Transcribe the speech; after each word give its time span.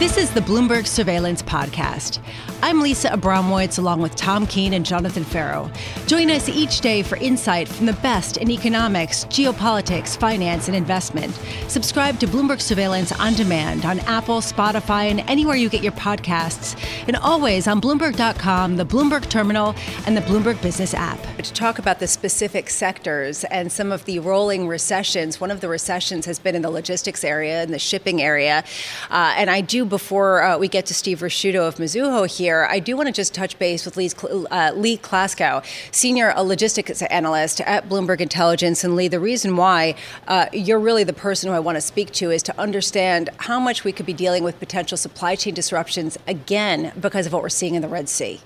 This 0.00 0.16
is 0.16 0.30
the 0.30 0.40
Bloomberg 0.40 0.86
Surveillance 0.86 1.42
Podcast. 1.42 2.20
I'm 2.62 2.80
Lisa 2.80 3.08
Abramowicz 3.10 3.78
along 3.78 4.00
with 4.00 4.16
Tom 4.16 4.46
Keene 4.46 4.72
and 4.72 4.84
Jonathan 4.84 5.24
Ferro. 5.24 5.70
Join 6.06 6.30
us 6.30 6.48
each 6.48 6.80
day 6.80 7.02
for 7.02 7.16
insight 7.16 7.68
from 7.68 7.84
the 7.84 7.92
best 7.94 8.38
in 8.38 8.50
economics, 8.50 9.26
geopolitics, 9.26 10.16
finance, 10.16 10.68
and 10.68 10.76
investment. 10.76 11.38
Subscribe 11.68 12.18
to 12.20 12.26
Bloomberg 12.26 12.62
Surveillance 12.62 13.12
on 13.12 13.34
demand 13.34 13.84
on 13.84 13.98
Apple, 14.00 14.40
Spotify, 14.40 15.10
and 15.10 15.20
anywhere 15.20 15.56
you 15.56 15.68
get 15.68 15.82
your 15.82 15.92
podcasts. 15.92 16.82
And 17.06 17.16
always 17.16 17.66
on 17.66 17.78
Bloomberg.com, 17.80 18.76
the 18.76 18.86
Bloomberg 18.86 19.28
Terminal, 19.28 19.74
and 20.06 20.16
the 20.16 20.22
Bloomberg 20.22 20.62
Business 20.62 20.94
app. 20.94 21.18
To 21.36 21.52
talk 21.52 21.78
about 21.78 21.98
the 21.98 22.06
specific 22.06 22.70
sectors 22.70 23.44
and 23.44 23.70
some 23.70 23.92
of 23.92 24.06
the 24.06 24.18
rolling 24.18 24.66
recessions, 24.66 25.40
one 25.40 25.50
of 25.50 25.60
the 25.60 25.68
recessions 25.68 26.24
has 26.24 26.38
been 26.38 26.54
in 26.54 26.62
the 26.62 26.70
logistics 26.70 27.22
area 27.22 27.62
and 27.62 27.72
the 27.72 27.78
shipping 27.78 28.22
area. 28.22 28.64
Uh, 29.10 29.34
and 29.36 29.50
I 29.50 29.60
do, 29.60 29.89
before 29.90 30.42
uh, 30.42 30.56
we 30.56 30.68
get 30.68 30.86
to 30.86 30.94
Steve 30.94 31.20
Ricchiuto 31.20 31.68
of 31.68 31.74
Mizuho 31.74 32.26
here, 32.26 32.66
I 32.70 32.78
do 32.78 32.96
want 32.96 33.08
to 33.08 33.12
just 33.12 33.34
touch 33.34 33.58
base 33.58 33.84
with 33.84 33.98
uh, 33.98 34.72
Lee 34.74 34.96
Klaskow, 34.96 35.62
senior 35.92 36.32
logistics 36.38 37.02
analyst 37.02 37.60
at 37.62 37.88
Bloomberg 37.88 38.20
Intelligence. 38.20 38.84
And 38.84 38.96
Lee, 38.96 39.08
the 39.08 39.20
reason 39.20 39.56
why 39.56 39.96
uh, 40.28 40.46
you're 40.52 40.78
really 40.78 41.04
the 41.04 41.12
person 41.12 41.50
who 41.50 41.56
I 41.56 41.60
want 41.60 41.76
to 41.76 41.82
speak 41.82 42.12
to 42.12 42.30
is 42.30 42.42
to 42.44 42.58
understand 42.58 43.28
how 43.36 43.60
much 43.60 43.84
we 43.84 43.92
could 43.92 44.06
be 44.06 44.14
dealing 44.14 44.44
with 44.44 44.58
potential 44.58 44.96
supply 44.96 45.34
chain 45.34 45.52
disruptions 45.52 46.16
again 46.26 46.92
because 46.98 47.26
of 47.26 47.32
what 47.32 47.42
we're 47.42 47.50
seeing 47.50 47.74
in 47.74 47.82
the 47.82 47.88
Red 47.88 48.08
Sea. 48.08 48.40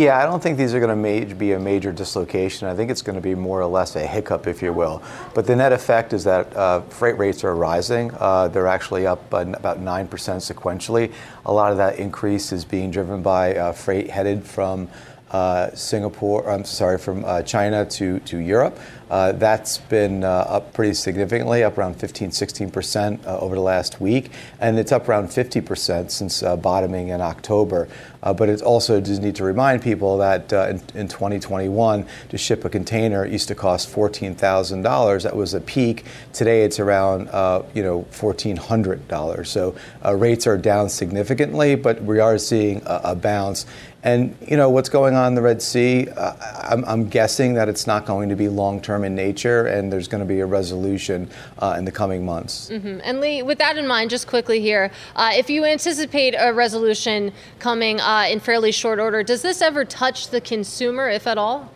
Yeah, 0.00 0.18
I 0.18 0.24
don't 0.24 0.42
think 0.42 0.56
these 0.56 0.72
are 0.72 0.80
going 0.80 1.28
to 1.28 1.34
be 1.34 1.52
a 1.52 1.58
major 1.58 1.92
dislocation. 1.92 2.66
I 2.66 2.74
think 2.74 2.90
it's 2.90 3.02
going 3.02 3.16
to 3.16 3.20
be 3.20 3.34
more 3.34 3.60
or 3.60 3.66
less 3.66 3.96
a 3.96 4.06
hiccup, 4.06 4.46
if 4.46 4.62
you 4.62 4.72
will. 4.72 5.02
But 5.34 5.46
the 5.46 5.54
net 5.54 5.74
effect 5.74 6.14
is 6.14 6.24
that 6.24 6.56
uh, 6.56 6.80
freight 6.80 7.18
rates 7.18 7.44
are 7.44 7.54
rising. 7.54 8.10
Uh, 8.18 8.48
they're 8.48 8.66
actually 8.66 9.06
up 9.06 9.30
about 9.30 9.78
9% 9.78 10.08
sequentially. 10.08 11.12
A 11.44 11.52
lot 11.52 11.70
of 11.70 11.76
that 11.76 11.98
increase 11.98 12.50
is 12.50 12.64
being 12.64 12.90
driven 12.90 13.20
by 13.20 13.54
uh, 13.54 13.72
freight 13.72 14.08
headed 14.08 14.42
from 14.42 14.88
uh, 15.30 15.70
Singapore, 15.74 16.48
I'm 16.50 16.64
sorry, 16.64 16.98
from 16.98 17.24
uh, 17.24 17.42
China 17.42 17.84
to, 17.86 18.18
to 18.20 18.38
Europe. 18.38 18.78
Uh, 19.10 19.32
that's 19.32 19.78
been 19.78 20.22
uh, 20.22 20.28
up 20.28 20.72
pretty 20.72 20.94
significantly, 20.94 21.64
up 21.64 21.76
around 21.76 21.94
15, 21.94 22.30
16% 22.30 23.26
uh, 23.26 23.38
over 23.38 23.56
the 23.56 23.60
last 23.60 24.00
week, 24.00 24.30
and 24.60 24.78
it's 24.78 24.92
up 24.92 25.08
around 25.08 25.28
50% 25.28 26.12
since 26.12 26.44
uh, 26.44 26.56
bottoming 26.56 27.08
in 27.08 27.20
October. 27.20 27.88
but 28.22 28.48
it 28.48 28.62
also 28.62 29.00
does 29.00 29.18
need 29.18 29.34
to 29.34 29.42
remind 29.42 29.82
people 29.82 30.18
that 30.18 30.52
in, 30.52 30.80
in, 30.94 31.08
2021, 31.08 32.06
to 32.28 32.38
ship 32.38 32.64
a 32.64 32.68
container 32.68 33.26
used 33.26 33.48
to 33.48 33.54
cost 33.54 33.92
$14,000. 33.92 35.22
That 35.24 35.34
was 35.34 35.54
a 35.54 35.60
peak. 35.60 36.04
Today 36.32 36.62
it's 36.62 36.78
around, 36.78 37.26
you 37.74 37.82
know, 37.82 38.06
$1,400. 38.12 39.46
So 39.46 39.74
rates 40.14 40.46
are 40.46 40.58
down 40.58 40.88
significantly, 40.88 41.74
but 41.74 42.00
we 42.02 42.20
are 42.20 42.38
seeing 42.38 42.80
a, 42.86 43.00
a 43.04 43.14
bounce. 43.16 43.66
And 44.02 44.36
you 44.46 44.56
know 44.56 44.70
what's 44.70 44.88
going 44.88 45.14
on 45.14 45.28
in 45.28 45.34
the 45.34 45.42
Red 45.42 45.60
Sea. 45.60 46.08
Uh, 46.08 46.34
I'm, 46.62 46.84
I'm, 46.86 47.08
guessing 47.08 47.54
that 47.54 47.68
it's 47.68 47.86
not 47.86 48.06
going 48.06 48.30
to 48.30 48.36
be 48.36 48.48
long 48.48 48.80
term 48.80 49.04
in 49.04 49.14
nature, 49.14 49.66
and 49.66 49.92
there's 49.92 50.08
going 50.08 50.20
to 50.20 50.26
be 50.26 50.40
a 50.40 50.46
resolution 50.46 51.28
uh, 51.58 51.74
in 51.76 51.84
the 51.84 51.92
coming 51.92 52.24
months. 52.24 52.70
Mm-hmm. 52.70 53.00
And 53.04 53.20
Lee, 53.20 53.42
with 53.42 53.58
that 53.58 53.76
in 53.76 53.86
mind, 53.86 54.08
just 54.08 54.26
quickly 54.26 54.60
here, 54.60 54.90
uh, 55.16 55.32
if 55.34 55.50
you 55.50 55.66
anticipate 55.66 56.34
a 56.38 56.52
resolution 56.52 57.32
coming 57.58 58.00
uh, 58.00 58.26
in 58.30 58.40
fairly 58.40 58.72
short 58.72 58.98
order, 58.98 59.22
does 59.22 59.42
this 59.42 59.60
ever 59.60 59.84
touch 59.84 60.28
the 60.28 60.40
consumer, 60.40 61.10
if 61.10 61.26
at 61.26 61.36
all? 61.36 61.70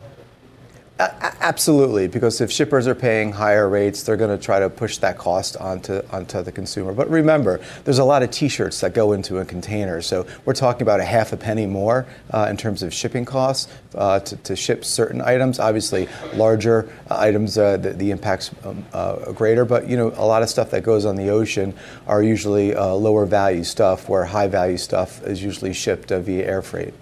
Absolutely, 0.99 2.07
because 2.07 2.41
if 2.41 2.53
shippers 2.53 2.87
are 2.87 2.95
paying 2.95 3.33
higher 3.33 3.69
rates, 3.69 4.05
they're 4.05 4.17
going 4.17 4.37
to 4.37 4.43
try 4.43 4.61
to 4.61 4.71
push 4.71 4.99
that 4.99 5.19
cost 5.19 5.57
onto 5.57 6.01
onto 6.13 6.43
the 6.43 6.53
consumer. 6.53 6.93
But 6.93 7.11
remember, 7.11 7.61
there's 7.85 7.99
a 7.99 8.05
lot 8.05 8.23
of 8.23 8.31
T-shirts 8.31 8.81
that 8.81 8.95
go 8.95 9.13
into 9.13 9.39
a 9.39 9.45
container, 9.45 10.01
so 10.01 10.27
we're 10.45 10.55
talking 10.55 10.83
about 10.83 11.01
a 11.01 11.05
half 11.05 11.33
a 11.33 11.37
penny 11.37 11.67
more 11.67 12.07
uh, 12.31 12.47
in 12.49 12.57
terms 12.57 12.83
of 12.83 12.95
shipping 12.95 13.25
costs 13.25 13.73
uh, 13.97 14.21
to, 14.21 14.37
to, 14.37 14.55
ship 14.55 14.85
certain 14.85 15.21
items. 15.21 15.59
Obviously, 15.59 16.09
larger 16.35 16.89
uh, 17.11 17.19
items, 17.19 17.59
uh, 17.59 17.77
the, 17.77 17.91
the, 17.91 18.11
impact's 18.13 18.53
um, 18.65 18.85
uh, 18.93 19.33
greater. 19.33 19.65
But 19.65 19.89
you 19.89 19.97
know, 19.97 20.13
a 20.17 20.27
lot 20.27 20.43
of 20.43 20.49
stuff 20.49 20.71
that 20.71 20.85
goes 20.85 21.05
on 21.05 21.17
the 21.17 21.29
ocean 21.29 21.75
are 22.07 22.23
usually 22.23 22.75
uh, 22.75 22.95
lower 22.95 23.27
value 23.27 23.65
stuff, 23.65 24.09
where 24.09 24.25
high 24.25 24.47
value 24.47 24.79
stuff 24.79 25.25
is 25.25 25.43
usually 25.43 25.73
shipped 25.73 26.11
via 26.11 26.47
air 26.47 26.63
freight. 26.63 26.95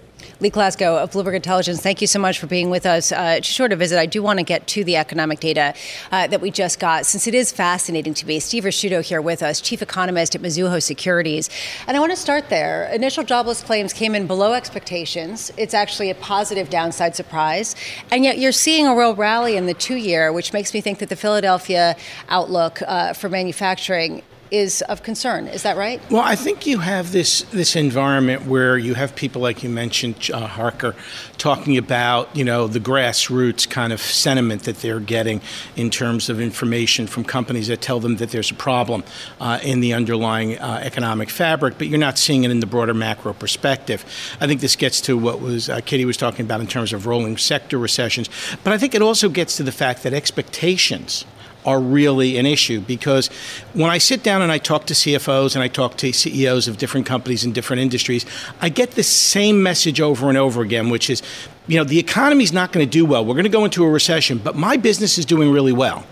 Lee 0.42 0.50
Klaskow 0.50 1.00
of 1.00 1.12
Bloomberg 1.12 1.36
Intelligence, 1.36 1.80
thank 1.80 2.00
you 2.00 2.08
so 2.08 2.18
much 2.18 2.40
for 2.40 2.48
being 2.48 2.68
with 2.68 2.84
us. 2.84 3.12
Uh, 3.12 3.40
short 3.42 3.70
a 3.70 3.76
visit, 3.76 3.96
I 3.96 4.06
do 4.06 4.24
want 4.24 4.40
to 4.40 4.42
get 4.42 4.66
to 4.66 4.82
the 4.82 4.96
economic 4.96 5.38
data 5.38 5.72
uh, 6.10 6.26
that 6.26 6.40
we 6.40 6.50
just 6.50 6.80
got, 6.80 7.06
since 7.06 7.28
it 7.28 7.34
is 7.34 7.52
fascinating 7.52 8.12
to 8.14 8.26
me. 8.26 8.40
Steve 8.40 8.64
Ricchiuto 8.64 9.02
here 9.02 9.22
with 9.22 9.40
us, 9.40 9.60
chief 9.60 9.82
economist 9.82 10.34
at 10.34 10.42
Mizuho 10.42 10.82
Securities. 10.82 11.48
And 11.86 11.96
I 11.96 12.00
want 12.00 12.10
to 12.10 12.16
start 12.16 12.48
there. 12.48 12.90
Initial 12.92 13.22
jobless 13.22 13.62
claims 13.62 13.92
came 13.92 14.16
in 14.16 14.26
below 14.26 14.52
expectations. 14.52 15.52
It's 15.56 15.74
actually 15.74 16.10
a 16.10 16.16
positive 16.16 16.68
downside 16.68 17.14
surprise. 17.14 17.76
And 18.10 18.24
yet 18.24 18.38
you're 18.38 18.50
seeing 18.50 18.88
a 18.88 18.96
real 18.96 19.14
rally 19.14 19.56
in 19.56 19.66
the 19.66 19.74
two 19.74 19.94
year, 19.94 20.32
which 20.32 20.52
makes 20.52 20.74
me 20.74 20.80
think 20.80 20.98
that 20.98 21.08
the 21.08 21.14
Philadelphia 21.14 21.94
outlook 22.28 22.82
uh, 22.88 23.12
for 23.12 23.28
manufacturing 23.28 24.24
is 24.52 24.82
of 24.82 25.02
concern. 25.02 25.48
Is 25.48 25.62
that 25.62 25.78
right? 25.78 26.00
Well, 26.10 26.20
I 26.20 26.36
think 26.36 26.66
you 26.66 26.78
have 26.78 27.10
this 27.10 27.40
this 27.44 27.74
environment 27.74 28.44
where 28.44 28.76
you 28.76 28.92
have 28.94 29.16
people 29.16 29.40
like 29.40 29.62
you 29.62 29.70
mentioned, 29.70 30.30
uh, 30.32 30.46
Harker, 30.46 30.94
talking 31.38 31.78
about 31.78 32.36
you 32.36 32.44
know 32.44 32.66
the 32.66 32.78
grassroots 32.78 33.68
kind 33.68 33.92
of 33.92 34.00
sentiment 34.00 34.64
that 34.64 34.76
they're 34.76 35.00
getting 35.00 35.40
in 35.74 35.88
terms 35.88 36.28
of 36.28 36.38
information 36.38 37.06
from 37.06 37.24
companies 37.24 37.68
that 37.68 37.80
tell 37.80 37.98
them 37.98 38.16
that 38.16 38.30
there's 38.30 38.50
a 38.50 38.54
problem 38.54 39.02
uh, 39.40 39.58
in 39.62 39.80
the 39.80 39.94
underlying 39.94 40.58
uh, 40.58 40.80
economic 40.82 41.30
fabric, 41.30 41.78
but 41.78 41.88
you're 41.88 41.98
not 41.98 42.18
seeing 42.18 42.44
it 42.44 42.50
in 42.50 42.60
the 42.60 42.66
broader 42.66 42.94
macro 42.94 43.32
perspective. 43.32 44.04
I 44.38 44.46
think 44.46 44.60
this 44.60 44.76
gets 44.76 45.00
to 45.02 45.16
what 45.16 45.40
was 45.40 45.70
uh, 45.70 45.80
Katie 45.80 46.04
was 46.04 46.18
talking 46.18 46.44
about 46.44 46.60
in 46.60 46.66
terms 46.66 46.92
of 46.92 47.06
rolling 47.06 47.38
sector 47.38 47.78
recessions, 47.78 48.28
but 48.62 48.74
I 48.74 48.78
think 48.78 48.94
it 48.94 49.00
also 49.00 49.30
gets 49.30 49.56
to 49.56 49.62
the 49.62 49.72
fact 49.72 50.02
that 50.02 50.12
expectations 50.12 51.24
are 51.64 51.80
really 51.80 52.38
an 52.38 52.46
issue 52.46 52.80
because 52.80 53.28
when 53.72 53.90
I 53.90 53.98
sit 53.98 54.22
down 54.22 54.42
and 54.42 54.50
I 54.50 54.58
talk 54.58 54.86
to 54.86 54.94
CFOs 54.94 55.54
and 55.54 55.62
I 55.62 55.68
talk 55.68 55.96
to 55.98 56.12
CEOs 56.12 56.68
of 56.68 56.78
different 56.78 57.06
companies 57.06 57.44
in 57.44 57.52
different 57.52 57.82
industries, 57.82 58.26
I 58.60 58.68
get 58.68 58.92
the 58.92 59.02
same 59.02 59.62
message 59.62 60.00
over 60.00 60.28
and 60.28 60.38
over 60.38 60.62
again, 60.62 60.90
which 60.90 61.08
is, 61.08 61.22
you 61.66 61.76
know, 61.76 61.84
the 61.84 61.98
economy's 61.98 62.52
not 62.52 62.72
going 62.72 62.84
to 62.86 62.90
do 62.90 63.04
well. 63.04 63.24
We're 63.24 63.34
going 63.34 63.44
to 63.44 63.50
go 63.50 63.64
into 63.64 63.84
a 63.84 63.90
recession, 63.90 64.38
but 64.38 64.56
my 64.56 64.76
business 64.76 65.18
is 65.18 65.24
doing 65.24 65.50
really 65.50 65.72
well. 65.72 66.04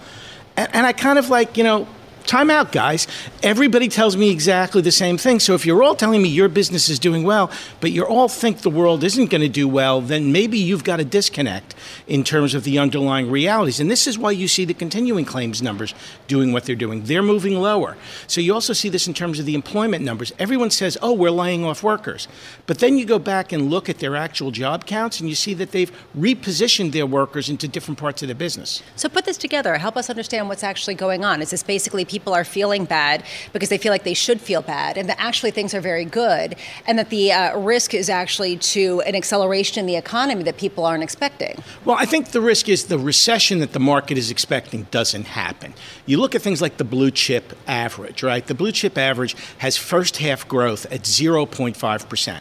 And, 0.56 0.74
and 0.74 0.86
I 0.86 0.92
kind 0.92 1.18
of 1.18 1.30
like, 1.30 1.56
you 1.56 1.64
know, 1.64 1.86
time 2.26 2.50
out, 2.50 2.72
guys. 2.72 3.06
Everybody 3.42 3.88
tells 3.88 4.16
me 4.16 4.30
exactly 4.30 4.82
the 4.82 4.92
same 4.92 5.18
thing. 5.18 5.40
So 5.40 5.54
if 5.54 5.66
you're 5.66 5.82
all 5.82 5.94
telling 5.94 6.22
me 6.22 6.28
your 6.28 6.48
business 6.48 6.88
is 6.88 6.98
doing 6.98 7.24
well, 7.24 7.50
but 7.80 7.92
you 7.92 8.04
all 8.04 8.28
think 8.28 8.58
the 8.58 8.70
world 8.70 9.04
isn't 9.04 9.30
going 9.30 9.40
to 9.40 9.48
do 9.48 9.68
well, 9.68 10.00
then 10.00 10.32
maybe 10.32 10.58
you've 10.58 10.84
got 10.84 11.00
a 11.00 11.04
disconnect 11.04 11.74
in 12.06 12.24
terms 12.24 12.54
of 12.54 12.64
the 12.64 12.78
underlying 12.78 13.30
realities. 13.30 13.80
And 13.80 13.90
this 13.90 14.06
is 14.06 14.18
why 14.18 14.30
you 14.32 14.48
see 14.48 14.64
the 14.64 14.74
continuing 14.74 15.24
claims 15.24 15.62
numbers 15.62 15.94
doing 16.28 16.52
what 16.52 16.64
they're 16.64 16.76
doing. 16.76 17.04
They're 17.04 17.22
moving 17.22 17.54
lower. 17.54 17.96
So 18.26 18.40
you 18.40 18.54
also 18.54 18.72
see 18.72 18.88
this 18.88 19.06
in 19.06 19.14
terms 19.14 19.38
of 19.38 19.46
the 19.46 19.54
employment 19.54 20.04
numbers. 20.04 20.32
Everyone 20.38 20.70
says, 20.70 20.98
oh, 21.02 21.12
we're 21.12 21.30
laying 21.30 21.64
off 21.64 21.82
workers. 21.82 22.28
But 22.66 22.78
then 22.78 22.98
you 22.98 23.04
go 23.04 23.18
back 23.18 23.52
and 23.52 23.70
look 23.70 23.88
at 23.88 23.98
their 23.98 24.16
actual 24.16 24.50
job 24.50 24.86
counts 24.86 25.20
and 25.20 25.28
you 25.28 25.34
see 25.34 25.54
that 25.54 25.72
they've 25.72 25.92
repositioned 26.16 26.92
their 26.92 27.06
workers 27.06 27.48
into 27.48 27.66
different 27.68 27.98
parts 27.98 28.22
of 28.22 28.28
the 28.28 28.34
business. 28.34 28.82
So 28.96 29.08
put 29.08 29.24
this 29.24 29.36
together. 29.36 29.78
Help 29.78 29.96
us 29.96 30.10
understand 30.10 30.48
what's 30.48 30.62
actually 30.62 30.94
going 30.94 31.24
on. 31.24 31.42
Is 31.42 31.50
this 31.50 31.62
basically 31.62 32.04
people 32.10 32.34
are 32.34 32.44
feeling 32.44 32.84
bad 32.84 33.22
because 33.52 33.68
they 33.68 33.78
feel 33.78 33.92
like 33.92 34.04
they 34.04 34.14
should 34.14 34.40
feel 34.40 34.62
bad, 34.62 34.98
and 34.98 35.08
that 35.08 35.18
actually 35.20 35.52
things 35.52 35.72
are 35.74 35.80
very 35.80 36.04
good, 36.04 36.56
and 36.86 36.98
that 36.98 37.10
the 37.10 37.32
uh, 37.32 37.56
risk 37.58 37.94
is 37.94 38.10
actually 38.10 38.56
to 38.56 39.00
an 39.02 39.14
acceleration 39.14 39.78
in 39.78 39.86
the 39.86 39.96
economy 39.96 40.42
that 40.42 40.56
people 40.56 40.84
aren't 40.84 41.04
expecting. 41.04 41.54
Well, 41.84 41.96
I 41.98 42.04
think 42.04 42.32
the 42.32 42.40
risk 42.40 42.68
is 42.68 42.86
the 42.86 42.98
recession 42.98 43.60
that 43.60 43.72
the 43.72 43.80
market 43.80 44.18
is 44.18 44.30
expecting 44.30 44.88
doesn't 44.90 45.26
happen. 45.26 45.74
You 46.06 46.18
look 46.18 46.34
at 46.34 46.42
things 46.42 46.60
like 46.60 46.76
the 46.76 46.84
blue 46.84 47.12
chip 47.12 47.56
average, 47.66 48.22
right? 48.22 48.44
The 48.44 48.54
blue 48.54 48.72
chip 48.72 48.98
average 48.98 49.36
has 49.58 49.76
first 49.76 50.16
half 50.16 50.48
growth 50.48 50.86
at 50.86 51.02
0.5%. 51.02 52.40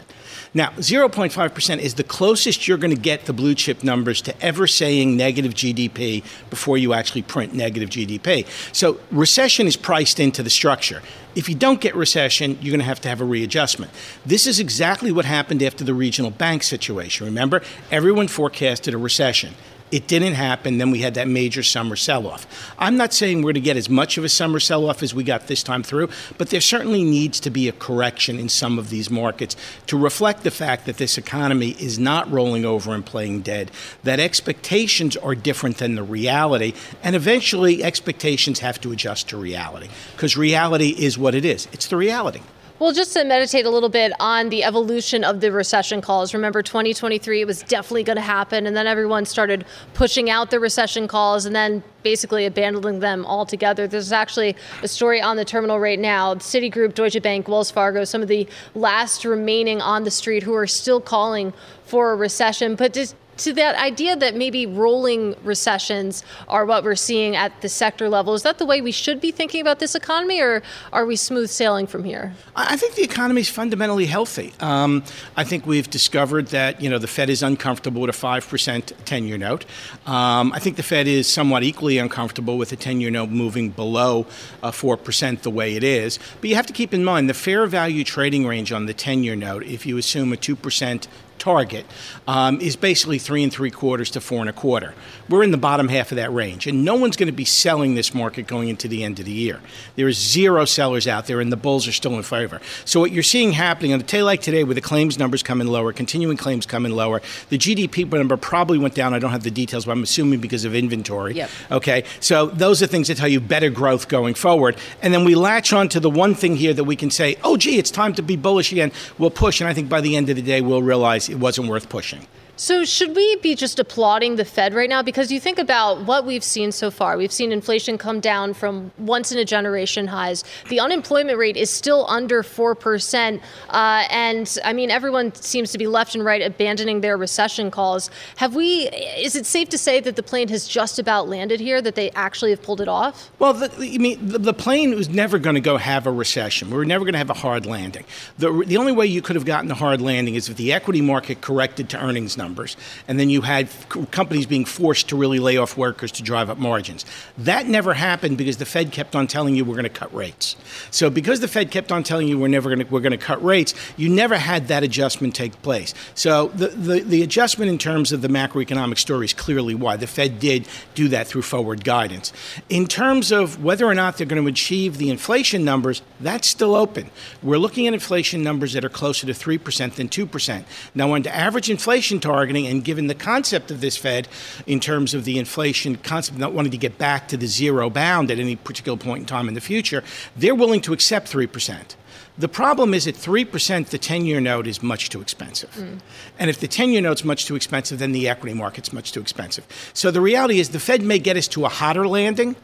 Now, 0.54 0.70
0.5% 0.72 1.78
is 1.78 1.94
the 1.94 2.04
closest 2.04 2.68
you're 2.68 2.78
going 2.78 2.96
to 2.96 3.00
get 3.00 3.26
the 3.26 3.34
blue 3.34 3.54
chip 3.54 3.84
numbers 3.84 4.22
to 4.24 4.42
ever 4.42 4.66
saying 4.66 5.16
negative 5.16 5.54
GDP 5.54 6.24
before 6.50 6.78
you 6.78 6.94
actually 6.94 7.22
print 7.22 7.54
negative 7.54 7.90
GDP. 7.90 8.48
So, 8.76 9.00
recession 9.12 9.68
is 9.68 9.78
priced 9.78 10.20
into 10.20 10.42
the 10.42 10.50
structure. 10.50 11.04
If 11.36 11.48
you 11.48 11.56
don't 11.56 11.80
get 11.80 11.96
recession, 11.96 12.58
you're 12.62 12.72
going 12.72 12.80
to 12.80 12.86
have 12.86 13.02
to 13.02 13.10
have 13.10 13.22
a 13.22 13.26
readjustment. 13.26 13.92
This 14.26 14.48
is 14.48 14.60
exactly 14.60 15.12
what 15.12 15.26
happened 15.26 15.62
after 15.62 15.84
the 15.84 15.94
regional 15.94 16.32
bank 16.32 16.64
situation. 16.64 17.28
Remember, 17.28 17.62
everyone 17.92 18.28
forecasted 18.28 18.96
a 18.96 18.98
recession. 18.98 19.54
It 19.92 20.08
didn't 20.08 20.34
happen. 20.34 20.78
Then 20.78 20.92
we 20.92 21.00
had 21.00 21.16
that 21.16 21.28
major 21.28 21.64
summer 21.64 21.96
sell 21.96 22.28
off. 22.28 22.74
I'm 22.78 22.98
not 22.98 23.14
saying 23.14 23.40
we're 23.40 23.54
going 23.54 23.56
to 23.56 23.62
get 23.62 23.78
as 23.78 23.90
much 23.90 24.18
of 24.18 24.24
a 24.24 24.30
summer 24.30 24.60
sell 24.60 24.88
off 24.88 25.02
as 25.02 25.14
we 25.14 25.24
got 25.24 25.48
this 25.48 25.64
time 25.64 25.84
through, 25.84 26.10
but 26.38 26.50
there 26.50 26.62
certainly 26.62 27.04
needs 27.04 27.40
to 27.40 27.50
be 27.50 27.68
a 27.68 27.72
correction 27.72 28.38
in 28.38 28.50
some 28.50 28.78
of 28.78 28.90
these 28.90 29.10
markets 29.10 29.56
to 29.88 29.98
reflect 29.98 30.44
the 30.44 30.52
fact 30.52 30.86
that 30.86 30.98
this 30.98 31.18
economy 31.18 31.72
is 31.80 31.98
not 31.98 32.32
rolling 32.32 32.66
over 32.66 32.94
and 32.94 33.06
playing 33.06 33.42
dead, 33.42 33.72
that 34.04 34.20
expectations 34.20 35.18
are 35.18 35.36
different 35.36 35.78
than 35.78 35.96
the 35.96 36.04
reality, 36.04 36.74
and 37.04 37.16
eventually 37.16 37.84
expectations 37.84 38.60
have 38.60 38.80
to 38.82 38.92
adjust 38.92 39.30
to 39.30 39.38
reality 39.38 39.90
because 40.12 40.38
reality 40.38 40.90
is 40.90 41.18
what 41.18 41.34
it 41.34 41.46
is. 41.46 41.68
It's 41.72 41.88
the 41.88 41.98
reality. 41.98 42.42
Well, 42.80 42.94
just 42.94 43.12
to 43.12 43.26
meditate 43.26 43.66
a 43.66 43.70
little 43.70 43.90
bit 43.90 44.14
on 44.22 44.48
the 44.48 44.64
evolution 44.64 45.26
of 45.26 45.42
the 45.42 45.52
recession 45.52 46.00
calls. 46.00 46.34
Remember, 46.34 46.62
2023, 46.62 47.42
it 47.42 47.46
was 47.46 47.62
definitely 47.64 48.04
going 48.04 48.16
to 48.16 48.22
happen. 48.22 48.66
And 48.66 48.78
then 48.78 48.88
everyone 48.88 49.26
started 49.26 49.66
pushing 49.94 50.30
out 50.30 50.50
the 50.50 50.62
recession 50.62 51.06
calls 51.06 51.46
and 51.46 51.54
then 51.54 51.84
basically 52.04 52.46
abandoning 52.46 53.02
them 53.02 53.26
altogether. 53.26 53.86
There's 53.86 54.14
actually 54.14 54.56
a 54.82 54.88
story 54.88 55.22
on 55.22 55.36
the 55.36 55.44
terminal 55.44 55.78
right 55.78 56.00
now. 56.00 56.36
Citigroup, 56.36 56.94
Deutsche 56.94 57.22
Bank, 57.22 57.50
Wells 57.50 57.70
Fargo, 57.70 58.06
some 58.06 58.22
of 58.22 58.30
the 58.30 58.48
last 58.76 59.26
remaining 59.26 59.82
on 59.82 60.06
the 60.06 60.12
street 60.12 60.44
who 60.44 60.54
are 60.54 60.68
still 60.68 61.02
calling 61.02 61.52
for 61.84 62.14
a 62.14 62.16
recession. 62.16 62.76
But 62.76 62.94
just 62.94 63.14
to 63.40 63.54
that 63.54 63.76
idea 63.76 64.16
that 64.16 64.36
maybe 64.36 64.66
rolling 64.66 65.36
recessions 65.44 66.24
are 66.48 66.66
what 66.66 66.84
we're 66.84 66.96
seeing 66.96 67.36
at 67.36 67.62
the 67.62 67.70
sector 67.70 68.10
level. 68.10 68.34
Is 68.34 68.44
that 68.44 68.58
the 68.58 68.66
way 68.66 68.82
we 68.82 68.92
should 68.92 69.20
be 69.20 69.32
thinking 69.32 69.62
about 69.62 69.80
this 69.80 69.96
economy, 69.96 70.42
or 70.42 70.62
are 70.94 71.06
we 71.06 71.16
smooth 71.16 71.50
sailing 71.50 71.88
from 71.88 72.04
here? 72.04 72.34
I 72.56 72.76
think 72.78 72.96
the 72.96 73.04
economy 73.04 73.42
is 73.42 73.50
fundamentally 73.50 74.06
healthy. 74.06 74.54
Um, 74.60 75.04
I 75.36 75.44
think 75.44 75.66
we've 75.66 75.90
discovered 75.90 76.48
that 76.48 76.82
you 76.82 76.90
know 76.90 77.00
the 77.00 77.08
Fed 77.08 77.30
is 77.30 77.42
uncomfortable 77.42 78.02
with 78.02 78.10
a 78.10 78.14
five 78.14 78.48
percent 78.48 78.94
ten-year 79.06 79.38
note. 79.38 79.66
Um, 80.06 80.52
I 80.54 80.60
think 80.60 80.76
the 80.76 80.84
Fed 80.84 81.08
is 81.08 81.28
somewhat 81.28 81.64
equally 81.64 81.98
uncomfortable 81.98 82.58
with 82.58 82.72
a 82.72 82.76
ten-year 82.76 83.12
note 83.12 83.30
moving 83.30 83.70
below 83.70 84.24
four 84.72 84.98
percent 84.98 85.44
the 85.44 85.50
way 85.50 85.76
it 85.76 85.84
is. 85.84 86.20
But 86.42 86.50
you 86.50 86.56
have 86.56 86.68
to 86.68 86.74
keep 86.74 86.94
in 86.94 87.04
mind 87.04 87.30
the 87.30 87.34
fair 87.34 87.66
value 87.68 88.04
trading 88.04 88.46
range 88.46 88.72
on 88.72 88.86
the 88.86 88.94
ten-year 88.94 89.36
note. 89.36 89.64
If 89.64 89.86
you 89.86 89.98
assume 89.98 90.34
a 90.34 90.38
two 90.38 90.56
percent 90.56 91.08
target 91.40 91.86
um, 92.28 92.60
is 92.62 92.76
basically 92.76 93.18
three 93.18 93.44
and 93.44 93.52
three 93.52 93.72
quarters 93.72 94.12
to 94.12 94.22
four 94.22 94.42
and 94.42 94.50
a 94.50 94.54
quarter. 94.54 94.94
We're 95.30 95.44
in 95.44 95.52
the 95.52 95.58
bottom 95.58 95.90
half 95.90 96.12
of 96.12 96.16
that 96.18 96.34
range, 96.34 96.68
and 96.68 96.84
no 96.84 96.96
one's 96.96 97.16
going 97.16 97.28
to 97.28 97.34
be 97.34 97.46
selling 97.46 97.96
this 97.96 98.14
market 98.14 98.48
going 98.48 98.70
into 98.70 98.88
the 98.88 99.04
end 99.04 99.20
of 99.20 99.26
the 99.26 99.32
year. 99.32 99.60
There 99.96 100.08
is 100.08 100.18
zero 100.18 100.66
sellers 100.66 101.08
out 101.08 101.28
there, 101.28 101.40
and 101.40 101.52
the 101.52 101.58
bulls 101.58 101.88
are 101.88 101.92
still 101.92 102.16
in 102.16 102.24
favor. 102.24 102.60
So 102.86 103.00
what 103.00 103.12
you're 103.12 103.24
seeing 103.24 103.54
happening 103.54 103.94
on 103.94 104.00
a 104.00 104.04
day 104.04 104.24
like 104.24 104.42
today, 104.42 104.64
with 104.64 104.76
the 104.76 104.82
claims 104.82 105.18
numbers 105.18 105.44
coming 105.44 105.68
lower, 105.68 105.94
continuing 105.94 106.38
claims 106.38 106.66
coming 106.66 106.92
lower, 106.92 107.22
the 107.50 107.58
GDP 107.58 108.12
number 108.12 108.38
probably 108.38 108.78
went 108.78 108.96
down. 108.96 109.14
I 109.14 109.20
don't 109.20 109.32
have 109.32 109.44
the 109.44 109.52
details, 109.52 109.86
but 109.86 109.92
I'm 109.92 110.04
assuming 110.04 110.40
because 110.40 110.66
of 110.66 110.76
inventory. 110.76 111.36
Yep. 111.36 111.50
Okay, 111.72 112.04
so 112.20 112.48
those 112.48 112.82
are 112.82 112.88
things 112.88 113.08
that 113.08 113.18
tell 113.18 113.28
you 113.28 113.40
better 113.40 113.70
growth 113.70 114.08
going 114.08 114.34
forward, 114.34 114.78
and 115.02 115.14
then 115.14 115.24
we 115.26 115.36
latch 115.36 115.74
on 115.74 115.90
to 115.90 116.00
the 116.00 116.10
one 116.10 116.34
thing 116.34 116.56
here 116.56 116.74
that 116.74 116.84
we 116.84 116.96
can 116.96 117.12
say, 117.12 117.38
oh, 117.44 117.56
gee, 117.56 117.78
it's 117.78 117.92
time 117.92 118.14
to 118.16 118.22
be 118.22 118.36
bullish 118.36 118.72
again. 118.72 118.92
We'll 119.18 119.30
push, 119.30 119.62
and 119.62 119.70
I 119.70 119.74
think 119.74 119.90
by 119.90 120.02
the 120.02 120.16
end 120.16 120.30
of 120.30 120.36
the 120.36 120.42
day, 120.42 120.62
we'll 120.62 120.82
realize 120.82 121.29
it 121.30 121.40
wasn't 121.40 121.68
worth 121.68 121.90
pushing. 121.90 122.28
So, 122.60 122.84
should 122.84 123.16
we 123.16 123.38
be 123.38 123.56
just 123.56 123.80
applauding 123.80 124.36
the 124.36 124.44
Fed 124.44 124.74
right 124.74 124.90
now? 124.90 125.02
Because 125.02 125.32
you 125.32 125.40
think 125.40 125.60
about 125.60 126.02
what 126.02 126.26
we've 126.26 126.44
seen 126.44 126.74
so 126.74 126.92
far. 126.92 127.16
We've 127.16 127.32
seen 127.32 127.54
inflation 127.54 127.98
come 127.98 128.20
down 128.20 128.54
from 128.54 128.92
once 128.98 129.32
in 129.32 129.38
a 129.38 129.46
generation 129.46 130.08
highs. 130.08 130.44
The 130.68 130.82
unemployment 130.82 131.38
rate 131.38 131.56
is 131.56 131.70
still 131.70 132.06
under 132.10 132.44
4%. 132.44 133.40
Uh, 133.70 134.08
and 134.10 134.58
I 134.66 134.74
mean, 134.74 134.92
everyone 134.92 135.34
seems 135.36 135.72
to 135.72 135.78
be 135.78 135.88
left 135.88 136.16
and 136.16 136.26
right 136.26 136.42
abandoning 136.42 137.00
their 137.00 137.16
recession 137.16 137.72
calls. 137.72 138.12
Have 138.36 138.56
we, 138.56 138.90
is 139.18 139.38
it 139.38 139.46
safe 139.46 139.70
to 139.70 139.78
say 139.78 140.02
that 140.02 140.18
the 140.18 140.24
plane 140.24 140.50
has 140.50 140.68
just 140.68 141.00
about 141.00 141.30
landed 141.30 141.62
here, 141.62 141.82
that 141.82 141.96
they 141.96 142.12
actually 142.12 142.50
have 142.50 142.62
pulled 142.62 142.82
it 142.82 142.90
off? 142.90 143.32
Well, 143.40 143.54
the, 143.54 143.72
I 143.74 143.98
mean, 144.00 144.28
the, 144.28 144.38
the 144.38 144.54
plane 144.54 144.94
was 144.96 145.08
never 145.08 145.40
going 145.40 145.56
to 145.56 145.62
go 145.62 145.78
have 145.78 146.06
a 146.06 146.12
recession. 146.12 146.72
We 146.72 146.76
were 146.76 146.84
never 146.84 147.06
going 147.06 147.14
to 147.14 147.20
have 147.20 147.30
a 147.30 147.36
hard 147.36 147.66
landing. 147.66 148.04
The, 148.38 148.52
the 148.68 148.76
only 148.76 148.92
way 148.92 149.06
you 149.06 149.22
could 149.22 149.38
have 149.38 149.46
gotten 149.46 149.72
a 149.72 149.76
hard 149.76 150.02
landing 150.02 150.36
is 150.36 150.50
if 150.50 150.58
the 150.58 150.74
equity 150.74 151.00
market 151.00 151.40
corrected 151.40 151.88
to 151.92 152.04
earnings 152.04 152.36
numbers 152.36 152.49
numbers, 152.50 152.76
and 153.08 153.20
then 153.20 153.30
you 153.30 153.42
had 153.42 153.70
companies 154.10 154.48
being 154.48 154.66
forced 154.66 155.10
to 155.10 155.16
really 155.16 155.38
lay 155.38 155.58
off 155.58 155.78
workers 155.78 156.12
to 156.14 156.24
drive 156.24 156.50
up 156.50 156.58
margins. 156.58 157.06
That 157.38 157.68
never 157.68 157.94
happened 157.94 158.40
because 158.40 158.58
the 158.58 158.66
Fed 158.66 158.92
kept 158.92 159.16
on 159.16 159.28
telling 159.28 159.56
you 159.56 159.64
we're 159.64 159.76
going 159.76 159.84
to 159.84 159.90
cut 159.90 160.12
rates. 160.14 160.56
So 160.90 161.12
because 161.12 161.42
the 161.42 161.48
Fed 161.48 161.70
kept 161.70 161.92
on 161.92 162.02
telling 162.02 162.28
you 162.28 162.40
we're 162.40 162.48
never 162.48 162.70
going 162.70 162.86
to 162.86 162.92
we're 162.92 163.02
going 163.02 163.12
to 163.12 163.18
cut 163.18 163.44
rates, 163.44 163.76
you 163.98 164.10
never 164.10 164.38
had 164.38 164.68
that 164.70 164.82
adjustment 164.82 165.36
take 165.36 165.62
place. 165.62 165.94
So 166.16 166.48
the, 166.48 166.70
the, 166.70 167.00
the 167.02 167.22
adjustment 167.22 167.70
in 167.70 167.78
terms 167.78 168.12
of 168.12 168.24
the 168.24 168.28
macroeconomic 168.28 168.98
story 168.98 169.26
is 169.26 169.34
clearly 169.34 169.76
why 169.76 169.96
the 169.96 170.08
Fed 170.08 170.40
did 170.40 170.68
do 170.96 171.08
that 171.10 171.28
through 171.28 171.44
forward 171.44 171.84
guidance. 171.84 172.34
In 172.68 172.88
terms 172.88 173.32
of 173.32 173.64
whether 173.64 173.86
or 173.86 173.94
not 173.94 174.18
they're 174.18 174.26
going 174.26 174.42
to 174.42 174.50
achieve 174.50 174.98
the 174.98 175.12
inflation 175.12 175.64
numbers, 175.64 176.02
that's 176.20 176.48
still 176.48 176.74
open. 176.76 177.12
We're 177.44 177.58
looking 177.58 177.86
at 177.86 177.94
inflation 177.94 178.42
numbers 178.42 178.74
that 178.74 178.84
are 178.84 178.90
closer 178.90 179.28
to 179.28 179.34
3% 179.34 179.94
than 179.94 180.10
2%. 180.10 180.64
Now, 180.96 181.14
under 181.14 181.30
average 181.30 181.70
inflation 181.70 182.20
target, 182.20 182.39
targeting, 182.40 182.68
and 182.68 182.86
given 182.86 183.08
the 183.08 183.16
concept 183.16 183.70
of 183.70 183.82
this 183.82 183.98
Fed 183.98 184.30
in 184.66 184.80
terms 184.80 185.14
of 185.14 185.26
the 185.26 185.38
inflation 185.38 185.98
concept, 185.98 186.38
not 186.38 186.54
wanting 186.54 186.72
to 186.72 186.78
get 186.78 186.98
back 186.98 187.28
to 187.28 187.36
the 187.36 187.48
zero 187.48 187.90
bound 187.90 188.32
at 188.32 188.40
any 188.40 188.56
particular 188.56 188.98
point 188.98 189.20
in 189.20 189.26
time 189.26 189.50
in 189.50 189.56
the 189.56 189.62
future, 189.62 190.04
they're 190.38 190.56
willing 190.56 190.80
to 190.80 190.94
accept 190.94 191.30
3%. 191.30 191.96
The 192.38 192.48
problem 192.48 192.94
is 192.94 193.06
at 193.08 193.16
3%, 193.16 193.88
the 193.88 193.98
10 193.98 194.26
year 194.26 194.40
note 194.40 194.68
is 194.68 194.82
much 194.82 195.10
too 195.10 195.20
expensive. 195.20 195.72
Mm. 195.72 196.00
And 196.40 196.50
if 196.50 196.62
the 196.62 196.70
10 196.70 196.92
year 196.92 197.02
note's 197.02 197.26
much 197.26 197.46
too 197.46 197.58
expensive, 197.58 198.00
then 198.00 198.14
the 198.14 198.30
equity 198.30 198.56
market's 198.56 198.94
much 198.94 199.12
too 199.12 199.20
expensive. 199.20 199.66
So 199.94 200.10
the 200.12 200.22
reality 200.22 200.62
is 200.62 200.70
the 200.70 200.80
Fed 200.80 201.02
may 201.02 201.20
get 201.20 201.36
us 201.36 201.50
to 201.50 201.66
a 201.66 201.70
hotter 201.70 202.08
landing, 202.08 202.56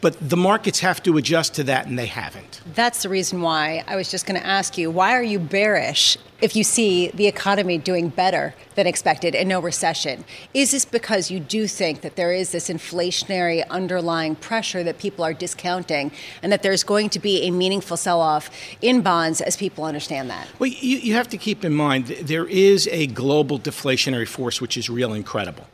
but 0.00 0.16
the 0.20 0.36
markets 0.36 0.80
have 0.80 1.02
to 1.02 1.16
adjust 1.16 1.54
to 1.54 1.64
that, 1.64 1.86
and 1.86 1.98
they 1.98 2.06
haven't. 2.06 2.60
That's 2.74 3.02
the 3.02 3.08
reason 3.08 3.40
why 3.40 3.84
I 3.86 3.96
was 3.96 4.10
just 4.10 4.26
going 4.26 4.40
to 4.40 4.46
ask 4.46 4.78
you 4.78 4.90
why 4.90 5.14
are 5.14 5.22
you 5.22 5.38
bearish 5.38 6.16
if 6.40 6.54
you 6.54 6.62
see 6.62 7.08
the 7.14 7.26
economy 7.26 7.78
doing 7.78 8.08
better 8.08 8.54
than 8.76 8.86
expected 8.86 9.34
and 9.34 9.48
no 9.48 9.60
recession? 9.60 10.24
Is 10.54 10.70
this 10.70 10.84
because 10.84 11.30
you 11.30 11.40
do 11.40 11.66
think 11.66 12.02
that 12.02 12.16
there 12.16 12.32
is 12.32 12.52
this 12.52 12.68
inflationary 12.68 13.68
underlying 13.68 14.36
pressure 14.36 14.84
that 14.84 14.98
people 14.98 15.24
are 15.24 15.34
discounting 15.34 16.12
and 16.42 16.52
that 16.52 16.62
there's 16.62 16.84
going 16.84 17.10
to 17.10 17.18
be 17.18 17.42
a 17.42 17.50
meaningful 17.50 17.96
sell 17.96 18.20
off 18.20 18.50
in 18.80 19.00
bonds 19.02 19.40
as 19.40 19.56
people 19.56 19.84
understand 19.84 20.30
that? 20.30 20.46
Well, 20.58 20.70
you, 20.70 20.98
you 20.98 21.14
have 21.14 21.28
to 21.28 21.38
keep 21.38 21.64
in 21.64 21.74
mind 21.74 22.06
there 22.06 22.46
is 22.46 22.88
a 22.92 23.08
global 23.08 23.58
deflationary 23.58 24.28
force 24.28 24.60
which 24.60 24.76
is 24.76 24.88
real 24.88 25.12
incredible. 25.12 25.66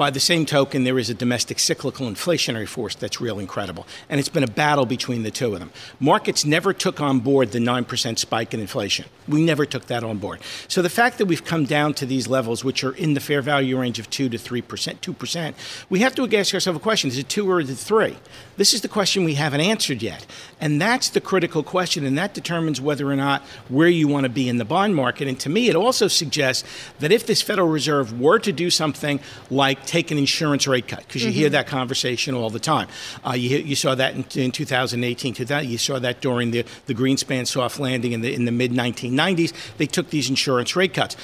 By 0.00 0.08
the 0.08 0.18
same 0.18 0.46
token, 0.46 0.84
there 0.84 0.98
is 0.98 1.10
a 1.10 1.14
domestic 1.14 1.58
cyclical 1.58 2.06
inflationary 2.06 2.66
force 2.66 2.94
that's 2.94 3.20
real 3.20 3.38
incredible. 3.38 3.86
And 4.08 4.18
it's 4.18 4.30
been 4.30 4.42
a 4.42 4.50
battle 4.50 4.86
between 4.86 5.24
the 5.24 5.30
two 5.30 5.52
of 5.52 5.60
them. 5.60 5.72
Markets 6.00 6.42
never 6.42 6.72
took 6.72 7.02
on 7.02 7.20
board 7.20 7.52
the 7.52 7.58
9% 7.58 8.18
spike 8.18 8.54
in 8.54 8.60
inflation. 8.60 9.04
We 9.28 9.44
never 9.44 9.66
took 9.66 9.88
that 9.88 10.02
on 10.02 10.16
board. 10.16 10.40
So 10.68 10.80
the 10.80 10.88
fact 10.88 11.18
that 11.18 11.26
we've 11.26 11.44
come 11.44 11.66
down 11.66 11.92
to 11.94 12.06
these 12.06 12.28
levels, 12.28 12.64
which 12.64 12.82
are 12.82 12.92
in 12.92 13.12
the 13.12 13.20
fair 13.20 13.42
value 13.42 13.78
range 13.78 13.98
of 13.98 14.08
2 14.08 14.30
to 14.30 14.38
3%, 14.38 14.62
2%, 14.62 15.54
we 15.90 15.98
have 15.98 16.14
to 16.14 16.24
ask 16.34 16.54
ourselves 16.54 16.78
a 16.78 16.82
question 16.82 17.10
is 17.10 17.18
it 17.18 17.28
2 17.28 17.50
or 17.50 17.60
is 17.60 17.68
it 17.68 17.76
3? 17.76 18.16
This 18.56 18.72
is 18.72 18.80
the 18.80 18.88
question 18.88 19.24
we 19.24 19.34
haven't 19.34 19.60
answered 19.60 20.02
yet. 20.02 20.24
And 20.62 20.80
that's 20.80 21.10
the 21.10 21.20
critical 21.20 21.62
question, 21.62 22.06
and 22.06 22.16
that 22.16 22.32
determines 22.32 22.80
whether 22.80 23.06
or 23.06 23.16
not 23.16 23.42
where 23.68 23.88
you 23.88 24.08
want 24.08 24.24
to 24.24 24.30
be 24.30 24.48
in 24.48 24.56
the 24.56 24.64
bond 24.64 24.96
market. 24.96 25.28
And 25.28 25.38
to 25.40 25.50
me, 25.50 25.68
it 25.68 25.76
also 25.76 26.08
suggests 26.08 26.66
that 27.00 27.12
if 27.12 27.26
this 27.26 27.42
Federal 27.42 27.68
Reserve 27.68 28.18
were 28.18 28.38
to 28.38 28.50
do 28.50 28.70
something 28.70 29.20
like 29.50 29.89
take 29.90 30.12
an 30.12 30.18
insurance 30.18 30.68
rate 30.68 30.86
cut 30.86 31.00
because 31.00 31.24
you 31.24 31.30
mm-hmm. 31.30 31.38
hear 31.38 31.50
that 31.50 31.66
conversation 31.66 32.34
all 32.34 32.48
the 32.48 32.60
time. 32.60 32.86
Uh, 33.26 33.32
you, 33.32 33.58
you 33.58 33.74
saw 33.74 33.94
that 33.96 34.14
in, 34.14 34.24
in 34.40 34.52
2018. 34.52 35.34
You 35.68 35.78
saw 35.78 35.98
that 35.98 36.20
during 36.20 36.52
the, 36.52 36.64
the 36.86 36.94
Greenspan 36.94 37.46
soft 37.46 37.80
landing 37.80 38.12
in 38.12 38.20
the, 38.20 38.32
in 38.32 38.44
the 38.44 38.52
mid 38.52 38.70
1990s. 38.70 39.52
They 39.78 39.86
took 39.86 40.10
these 40.10 40.30
insurance 40.30 40.76
rate 40.76 40.94
cuts 40.94 41.16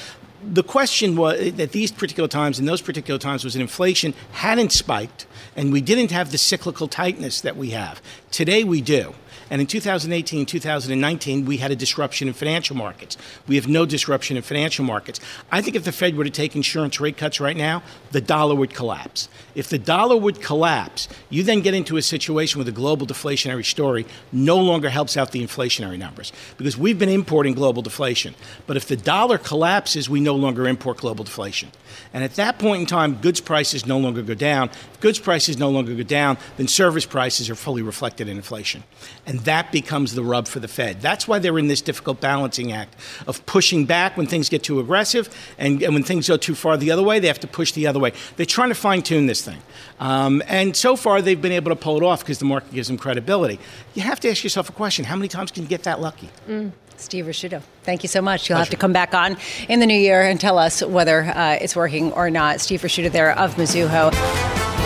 the 0.43 0.63
question 0.63 1.17
was 1.17 1.41
at 1.59 1.73
these 1.73 1.91
particular 1.91 2.29
times, 2.29 2.61
in 2.61 2.67
those 2.67 2.81
particular 2.81 3.19
times, 3.19 3.43
was 3.43 3.55
that 3.55 3.61
inflation 3.61 4.15
hadn't 4.33 4.71
spiked 4.71 5.27
and 5.57 5.73
we 5.73 5.81
didn't 5.81 6.11
have 6.11 6.31
the 6.31 6.39
cyclical 6.39 6.87
tightness 6.87 7.41
that 7.41 7.57
we 7.57 7.71
have. 7.71 8.01
Today 8.31 8.63
we 8.63 8.81
do. 8.81 9.15
And 9.51 9.61
in 9.61 9.67
2018 9.67 10.41
and 10.41 10.49
2019, 10.49 11.45
we 11.45 11.59
had 11.59 11.71
a 11.71 11.77
disruption 11.77 12.29
in 12.29 12.35
financial 12.35 12.77
markets. 12.77 13.17
We 13.47 13.57
have 13.57 13.69
no 13.69 13.87
disruption 13.87 14.37
in 14.37 14.43
financial 14.43 14.85
markets. 14.85 15.21
I 15.51 15.63
think 15.63 15.77
if 15.77 15.85
the 15.85 15.93
Fed 15.93 16.17
were 16.17 16.25
to 16.25 16.31
take 16.31 16.57
insurance 16.57 17.01
rate 17.01 17.17
cuts 17.17 17.41
right 17.41 17.57
now, 17.57 17.83
the 18.11 18.21
dollar 18.21 18.55
would 18.55 18.75
collapse. 18.75 19.29
If 19.55 19.69
the 19.69 19.79
dollar 19.79 20.17
would 20.17 20.41
collapse, 20.41 21.09
you 21.31 21.43
then 21.43 21.61
get 21.61 21.75
into 21.75 21.97
a 21.97 22.03
situation 22.03 22.59
where 22.59 22.65
the 22.65 22.73
global 22.73 23.07
deflationary 23.07 23.65
story 23.65 24.07
no 24.33 24.59
longer 24.59 24.89
helps 24.89 25.17
out 25.17 25.33
the 25.33 25.43
inflationary 25.43 25.99
numbers 25.99 26.33
because 26.57 26.77
we've 26.77 26.99
been 26.99 27.09
importing 27.09 27.55
global 27.55 27.83
deflation. 27.83 28.35
But 28.67 28.77
if 28.77 28.87
the 28.87 28.97
dollar 28.97 29.39
collapses, 29.39 30.09
we 30.09 30.21
no 30.21 30.35
longer 30.35 30.67
import 30.67 30.99
global 30.99 31.25
deflation. 31.25 31.71
And 32.13 32.25
at 32.25 32.35
that 32.35 32.59
point 32.59 32.81
in 32.81 32.87
time, 32.87 33.15
goods 33.17 33.41
prices 33.41 33.87
no 33.87 33.99
longer 33.99 34.23
go 34.23 34.35
down. 34.35 34.71
If 34.93 35.01
goods 35.01 35.19
prices 35.19 35.59
no 35.59 35.71
longer 35.71 35.95
go 35.95 36.03
down, 36.03 36.37
then 36.57 36.69
service 36.69 37.07
prices 37.07 37.49
are 37.49 37.55
fully 37.55 37.83
reflected 37.83 38.29
in 38.29 38.37
inflation. 38.37 38.83
And 39.27 39.36
that 39.41 39.73
becomes 39.73 40.15
the 40.15 40.23
rub 40.23 40.49
for 40.49 40.61
the 40.61 40.69
Fed. 40.69 41.01
That's 41.01 41.27
why 41.27 41.39
they're 41.39 41.59
in 41.59 41.69
this 41.69 41.81
difficult 41.81 42.21
balancing 42.21 42.73
act 42.73 42.95
of 43.27 43.45
pushing 43.47 43.85
back 43.85 44.17
when 44.17 44.27
things 44.27 44.49
get 44.49 44.63
too 44.63 44.81
aggressive, 44.81 45.29
and, 45.59 45.83
and 45.83 45.95
when 45.95 46.03
things 46.03 46.29
go 46.29 46.37
too 46.37 46.55
far 46.55 46.77
the 46.77 46.91
other 46.91 47.03
way, 47.03 47.19
they 47.19 47.29
have 47.29 47.41
to 47.41 47.47
push 47.47 47.73
the 47.73 47.87
other 47.87 47.99
way. 47.99 48.13
They're 48.37 48.47
trying 48.47 48.69
to 48.71 48.75
fine 48.75 49.03
tune 49.03 49.27
this 49.27 49.43
thing. 49.43 49.63
Um, 50.01 50.43
and 50.47 50.77
so 50.77 50.97
far, 50.97 51.23
they've 51.23 51.41
been 51.41 51.53
able 51.53 51.71
to 51.71 51.77
pull 51.77 51.97
it 51.97 52.03
off 52.03 52.21
because 52.21 52.39
the 52.39 52.45
market 52.45 52.73
gives 52.73 52.89
them 52.89 52.99
credibility. 52.99 53.59
You 53.95 54.03
have 54.03 54.21
to 54.21 54.31
ask 54.31 54.45
yourself 54.45 54.69
a 54.69 54.73
question 54.73 55.05
how 55.05 55.17
many 55.17 55.29
times 55.29 55.51
can 55.51 55.63
you 55.63 55.69
get 55.69 55.85
that 55.85 56.01
lucky? 56.01 56.29
Mm. 56.49 56.73
Steve 56.99 57.27
Ricchiuto, 57.27 57.63
thank 57.83 58.03
you 58.03 58.09
so 58.09 58.23
much. 58.23 58.49
You'll 58.49 58.57
Pleasure. 58.57 58.71
have 58.71 58.71
to 58.71 58.77
come 58.79 58.93
back 58.93 59.13
on 59.15 59.37
in 59.69 59.81
the 59.81 59.87
new 59.87 59.99
year 59.99 60.23
and 60.23 60.41
tell 60.41 60.59
us 60.59 60.83
whether 60.83 61.25
uh, 61.25 61.59
it's 61.61 61.77
working 61.77 62.13
or 62.13 62.31
not. 62.31 62.61
Steve 62.61 62.81
Ricchiuto 62.81 63.13
there 63.13 63.39
of 63.39 63.55
Mizuho. 63.57 64.86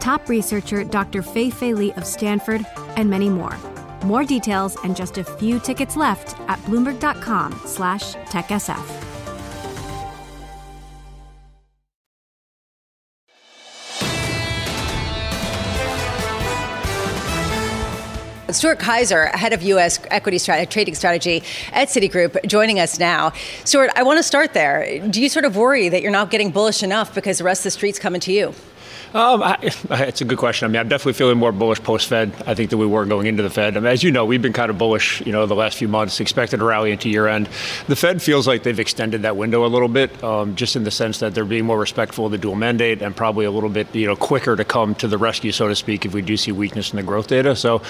top 0.00 0.28
researcher 0.28 0.84
Dr. 0.84 1.22
Fei 1.22 1.50
Fei 1.50 1.74
Li 1.74 1.92
of 1.92 2.04
Stanford, 2.04 2.66
and 2.96 3.08
many 3.08 3.28
more. 3.28 3.56
More 4.04 4.24
details 4.24 4.76
and 4.82 4.96
just 4.96 5.18
a 5.18 5.24
few 5.24 5.60
tickets 5.60 5.96
left 5.96 6.38
at 6.48 6.58
bloomberg.com 6.60 7.60
slash 7.66 8.14
techsf. 8.14 9.10
Stuart 18.52 18.78
Kaiser, 18.78 19.26
head 19.26 19.52
of 19.52 19.62
U.S. 19.62 20.00
equity 20.10 20.38
trading 20.38 20.94
strategy 20.94 21.42
at 21.72 21.88
Citigroup, 21.88 22.44
joining 22.46 22.80
us 22.80 22.98
now. 22.98 23.32
Stuart, 23.64 23.90
I 23.94 24.02
want 24.02 24.18
to 24.18 24.22
start 24.22 24.54
there. 24.54 25.06
Do 25.08 25.22
you 25.22 25.28
sort 25.28 25.44
of 25.44 25.56
worry 25.56 25.88
that 25.88 26.02
you're 26.02 26.10
not 26.10 26.30
getting 26.30 26.50
bullish 26.50 26.82
enough 26.82 27.14
because 27.14 27.38
the 27.38 27.44
rest 27.44 27.60
of 27.60 27.64
the 27.64 27.70
street's 27.70 27.98
coming 27.98 28.20
to 28.22 28.32
you? 28.32 28.54
Um, 29.14 29.42
I, 29.42 29.58
it's 29.62 30.20
a 30.20 30.24
good 30.24 30.38
question. 30.38 30.66
I 30.66 30.68
mean, 30.68 30.80
I'm 30.80 30.88
definitely 30.88 31.14
feeling 31.14 31.38
more 31.38 31.52
bullish 31.52 31.82
post-Fed. 31.82 32.32
I 32.46 32.54
think 32.54 32.70
that 32.70 32.76
we 32.76 32.86
were 32.86 33.04
going 33.06 33.26
into 33.26 33.42
the 33.42 33.50
Fed. 33.50 33.76
I 33.76 33.80
mean, 33.80 33.86
as 33.86 34.02
you 34.02 34.10
know, 34.10 34.24
we've 34.24 34.42
been 34.42 34.52
kind 34.52 34.70
of 34.70 34.78
bullish, 34.78 35.20
you 35.26 35.32
know, 35.32 35.46
the 35.46 35.54
last 35.54 35.76
few 35.76 35.88
months, 35.88 36.20
expected 36.20 36.60
a 36.60 36.64
rally 36.64 36.92
into 36.92 37.08
year-end. 37.08 37.48
The 37.88 37.96
Fed 37.96 38.22
feels 38.22 38.46
like 38.46 38.62
they've 38.62 38.78
extended 38.78 39.22
that 39.22 39.36
window 39.36 39.64
a 39.64 39.68
little 39.68 39.88
bit, 39.88 40.22
um, 40.22 40.54
just 40.54 40.76
in 40.76 40.84
the 40.84 40.90
sense 40.90 41.18
that 41.18 41.34
they're 41.34 41.44
being 41.44 41.64
more 41.64 41.78
respectful 41.78 42.26
of 42.26 42.32
the 42.32 42.38
dual 42.38 42.54
mandate 42.54 43.02
and 43.02 43.14
probably 43.16 43.44
a 43.44 43.50
little 43.50 43.68
bit, 43.68 43.92
you 43.94 44.06
know, 44.06 44.16
quicker 44.16 44.54
to 44.56 44.64
come 44.64 44.94
to 44.96 45.08
the 45.08 45.18
rescue, 45.18 45.52
so 45.52 45.68
to 45.68 45.74
speak, 45.74 46.06
if 46.06 46.14
we 46.14 46.22
do 46.22 46.36
see 46.36 46.52
weakness 46.52 46.92
in 46.92 46.96
the 46.96 47.02
growth 47.02 47.26
data. 47.26 47.56
So, 47.56 47.82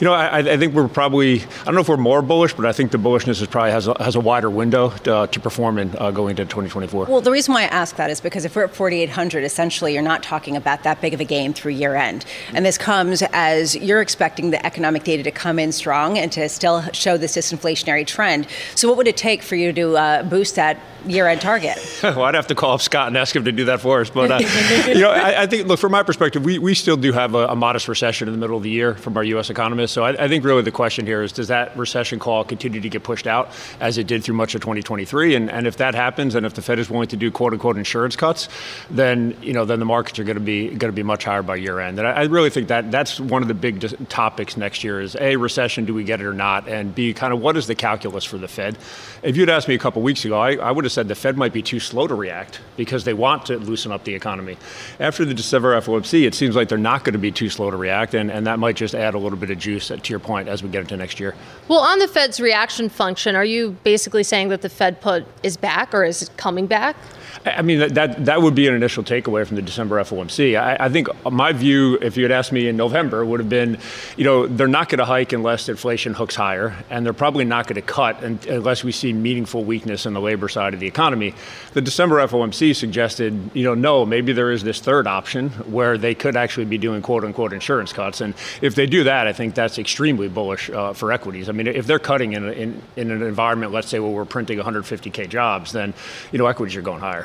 you 0.00 0.06
know, 0.06 0.14
I, 0.14 0.38
I 0.38 0.56
think 0.56 0.74
we're 0.74 0.88
probably, 0.88 1.42
I 1.42 1.64
don't 1.66 1.74
know 1.74 1.80
if 1.80 1.88
we're 1.88 1.96
more 1.96 2.22
bullish, 2.22 2.54
but 2.54 2.64
I 2.64 2.72
think 2.72 2.92
the 2.92 2.98
bullishness 2.98 3.40
is 3.42 3.46
probably 3.46 3.72
has 3.72 3.88
a, 3.88 4.02
has 4.02 4.14
a 4.16 4.20
wider 4.20 4.50
window 4.50 4.90
to, 4.90 5.14
uh, 5.14 5.26
to 5.26 5.40
perform 5.40 5.78
in 5.78 5.94
uh, 5.98 6.10
going 6.10 6.30
into 6.30 6.44
2024. 6.44 7.06
Well, 7.06 7.20
the 7.20 7.30
reason 7.30 7.52
why 7.54 7.62
I 7.62 7.66
ask 7.66 7.96
that 7.96 8.10
is 8.10 8.20
because 8.20 8.44
if 8.44 8.56
we're 8.56 8.64
at 8.64 8.74
4,800, 8.74 9.44
essentially, 9.44 9.92
you're 9.92 10.02
not 10.02 10.22
talking 10.22 10.56
about 10.56 10.61
that 10.64 11.00
big 11.00 11.14
of 11.14 11.20
a 11.20 11.24
gain 11.24 11.52
through 11.52 11.72
year 11.72 11.94
end. 11.94 12.24
And 12.54 12.64
this 12.64 12.78
comes 12.78 13.22
as 13.32 13.74
you're 13.76 14.00
expecting 14.00 14.50
the 14.50 14.64
economic 14.64 15.04
data 15.04 15.22
to 15.22 15.30
come 15.30 15.58
in 15.58 15.72
strong 15.72 16.18
and 16.18 16.30
to 16.32 16.48
still 16.48 16.82
show 16.92 17.16
this 17.16 17.36
disinflationary 17.36 18.06
trend. 18.06 18.46
So, 18.74 18.88
what 18.88 18.96
would 18.96 19.08
it 19.08 19.16
take 19.16 19.42
for 19.42 19.56
you 19.56 19.72
to 19.72 19.96
uh, 19.96 20.22
boost 20.22 20.56
that 20.56 20.78
year 21.06 21.26
end 21.26 21.40
target? 21.40 21.78
well, 22.02 22.22
I'd 22.22 22.34
have 22.34 22.46
to 22.48 22.54
call 22.54 22.74
up 22.74 22.80
Scott 22.80 23.08
and 23.08 23.16
ask 23.16 23.34
him 23.34 23.44
to 23.44 23.52
do 23.52 23.66
that 23.66 23.80
for 23.80 24.00
us. 24.00 24.10
But, 24.10 24.30
uh, 24.30 24.38
you 24.88 25.00
know, 25.00 25.10
I, 25.10 25.42
I, 25.42 25.46
think, 25.46 25.66
look, 25.66 25.78
from 25.78 25.92
my 25.92 26.02
perspective, 26.02 26.44
we, 26.44 26.58
we 26.58 26.74
still 26.74 26.96
do 26.96 27.12
have 27.12 27.34
a, 27.34 27.48
a, 27.48 27.56
modest 27.56 27.88
recession 27.88 28.28
in 28.28 28.34
the 28.34 28.38
middle 28.38 28.56
of 28.56 28.62
the 28.62 28.70
year 28.70 28.94
from 28.94 29.16
our 29.16 29.24
U.S. 29.24 29.50
economists. 29.50 29.92
So, 29.92 30.04
I, 30.04 30.24
I 30.24 30.28
think 30.28 30.44
really 30.44 30.62
the 30.62 30.72
question 30.72 31.06
here 31.06 31.22
is 31.22 31.32
does 31.32 31.48
that 31.48 31.76
recession 31.76 32.18
call 32.18 32.44
continue 32.44 32.80
to 32.80 32.88
get 32.88 33.02
pushed 33.02 33.26
out 33.26 33.50
as 33.80 33.98
it 33.98 34.06
did 34.06 34.24
through 34.24 34.36
much 34.36 34.54
of 34.54 34.60
2023? 34.60 35.34
And, 35.34 35.50
and 35.50 35.66
if 35.66 35.76
that 35.78 35.94
happens, 35.94 36.34
and 36.34 36.46
if 36.46 36.54
the 36.54 36.62
Fed 36.62 36.78
is 36.78 36.90
willing 36.90 37.08
to 37.08 37.16
do 37.16 37.30
quote 37.30 37.52
unquote 37.52 37.76
insurance 37.76 38.16
cuts, 38.16 38.48
then, 38.90 39.36
you 39.42 39.52
know, 39.52 39.64
then 39.64 39.78
the 39.78 39.84
markets 39.84 40.18
are 40.18 40.24
going 40.24 40.36
to 40.36 40.40
be 40.40 40.51
going 40.68 40.78
to 40.78 40.92
be 40.92 41.02
much 41.02 41.24
higher 41.24 41.42
by 41.42 41.56
year 41.56 41.80
end. 41.80 41.98
And 41.98 42.06
I, 42.06 42.12
I 42.12 42.22
really 42.24 42.50
think 42.50 42.68
that 42.68 42.90
that's 42.90 43.18
one 43.18 43.42
of 43.42 43.48
the 43.48 43.54
big 43.54 43.80
dis- 43.80 43.94
topics 44.08 44.56
next 44.56 44.84
year 44.84 45.00
is 45.00 45.16
A, 45.20 45.36
recession, 45.36 45.84
do 45.84 45.94
we 45.94 46.04
get 46.04 46.20
it 46.20 46.26
or 46.26 46.32
not? 46.32 46.68
And 46.68 46.94
B, 46.94 47.12
kind 47.12 47.32
of 47.32 47.40
what 47.40 47.56
is 47.56 47.66
the 47.66 47.74
calculus 47.74 48.24
for 48.24 48.38
the 48.38 48.48
Fed? 48.48 48.76
If 49.22 49.36
you'd 49.36 49.48
asked 49.48 49.68
me 49.68 49.74
a 49.74 49.78
couple 49.78 50.02
weeks 50.02 50.24
ago, 50.24 50.38
I, 50.38 50.54
I 50.56 50.70
would 50.70 50.84
have 50.84 50.92
said 50.92 51.08
the 51.08 51.14
Fed 51.14 51.36
might 51.36 51.52
be 51.52 51.62
too 51.62 51.80
slow 51.80 52.06
to 52.06 52.14
react 52.14 52.60
because 52.76 53.04
they 53.04 53.14
want 53.14 53.46
to 53.46 53.58
loosen 53.58 53.92
up 53.92 54.04
the 54.04 54.14
economy. 54.14 54.56
After 55.00 55.24
the 55.24 55.34
December 55.34 55.80
FOMC, 55.80 56.26
it 56.26 56.34
seems 56.34 56.56
like 56.56 56.68
they're 56.68 56.78
not 56.78 57.04
going 57.04 57.14
to 57.14 57.18
be 57.18 57.32
too 57.32 57.48
slow 57.48 57.70
to 57.70 57.76
react, 57.76 58.14
and, 58.14 58.30
and 58.30 58.46
that 58.46 58.58
might 58.58 58.76
just 58.76 58.94
add 58.94 59.14
a 59.14 59.18
little 59.18 59.38
bit 59.38 59.50
of 59.50 59.58
juice 59.58 59.90
uh, 59.90 59.96
to 59.96 60.10
your 60.10 60.20
point 60.20 60.48
as 60.48 60.62
we 60.62 60.68
get 60.68 60.80
into 60.80 60.96
next 60.96 61.20
year. 61.20 61.34
Well, 61.68 61.80
on 61.80 61.98
the 61.98 62.08
Fed's 62.08 62.40
reaction 62.40 62.88
function, 62.88 63.36
are 63.36 63.44
you 63.44 63.76
basically 63.84 64.22
saying 64.22 64.48
that 64.48 64.62
the 64.62 64.68
Fed 64.68 65.00
put 65.00 65.24
is 65.42 65.56
back 65.56 65.94
or 65.94 66.04
is 66.04 66.22
it 66.22 66.36
coming 66.36 66.66
back? 66.66 66.96
I 67.44 67.62
mean, 67.62 67.94
that, 67.94 68.24
that 68.24 68.42
would 68.42 68.54
be 68.54 68.68
an 68.68 68.74
initial 68.74 69.02
takeaway 69.02 69.46
from 69.46 69.56
the 69.56 69.62
December 69.62 70.02
FOMC. 70.02 70.60
I, 70.60 70.76
I 70.78 70.88
think 70.88 71.08
my 71.24 71.52
view, 71.52 71.98
if 72.00 72.16
you 72.16 72.24
had 72.24 72.32
asked 72.32 72.52
me 72.52 72.68
in 72.68 72.76
November, 72.76 73.24
would 73.24 73.40
have 73.40 73.48
been, 73.48 73.78
you 74.16 74.24
know, 74.24 74.46
they're 74.46 74.68
not 74.68 74.88
going 74.88 74.98
to 74.98 75.04
hike 75.04 75.32
unless 75.32 75.68
inflation 75.68 76.14
hooks 76.14 76.34
higher, 76.34 76.74
and 76.90 77.04
they're 77.04 77.12
probably 77.12 77.44
not 77.44 77.66
going 77.66 77.76
to 77.76 77.82
cut 77.82 78.22
unless 78.22 78.84
we 78.84 78.92
see 78.92 79.12
meaningful 79.12 79.64
weakness 79.64 80.06
in 80.06 80.12
the 80.12 80.20
labor 80.20 80.48
side 80.48 80.74
of 80.74 80.80
the 80.80 80.86
economy. 80.86 81.34
The 81.72 81.80
December 81.80 82.16
FOMC 82.26 82.76
suggested, 82.76 83.50
you 83.54 83.64
know, 83.64 83.74
no, 83.74 84.06
maybe 84.06 84.32
there 84.32 84.50
is 84.50 84.62
this 84.62 84.80
third 84.80 85.06
option 85.06 85.50
where 85.70 85.98
they 85.98 86.14
could 86.14 86.36
actually 86.36 86.66
be 86.66 86.78
doing 86.78 87.02
quote 87.02 87.24
unquote 87.24 87.52
insurance 87.52 87.92
cuts. 87.92 88.20
And 88.20 88.34
if 88.60 88.74
they 88.74 88.86
do 88.86 89.04
that, 89.04 89.26
I 89.26 89.32
think 89.32 89.54
that's 89.54 89.78
extremely 89.78 90.28
bullish 90.28 90.70
uh, 90.70 90.92
for 90.92 91.12
equities. 91.12 91.48
I 91.48 91.52
mean, 91.52 91.66
if 91.66 91.86
they're 91.86 91.98
cutting 91.98 92.34
in, 92.34 92.48
in, 92.52 92.82
in 92.96 93.10
an 93.10 93.22
environment, 93.22 93.72
let's 93.72 93.88
say, 93.88 93.98
where 93.98 94.10
we're 94.10 94.24
printing 94.24 94.58
150K 94.58 95.28
jobs, 95.28 95.72
then, 95.72 95.94
you 96.30 96.38
know, 96.38 96.46
equities 96.46 96.76
are 96.76 96.82
going 96.82 97.00
higher. 97.00 97.21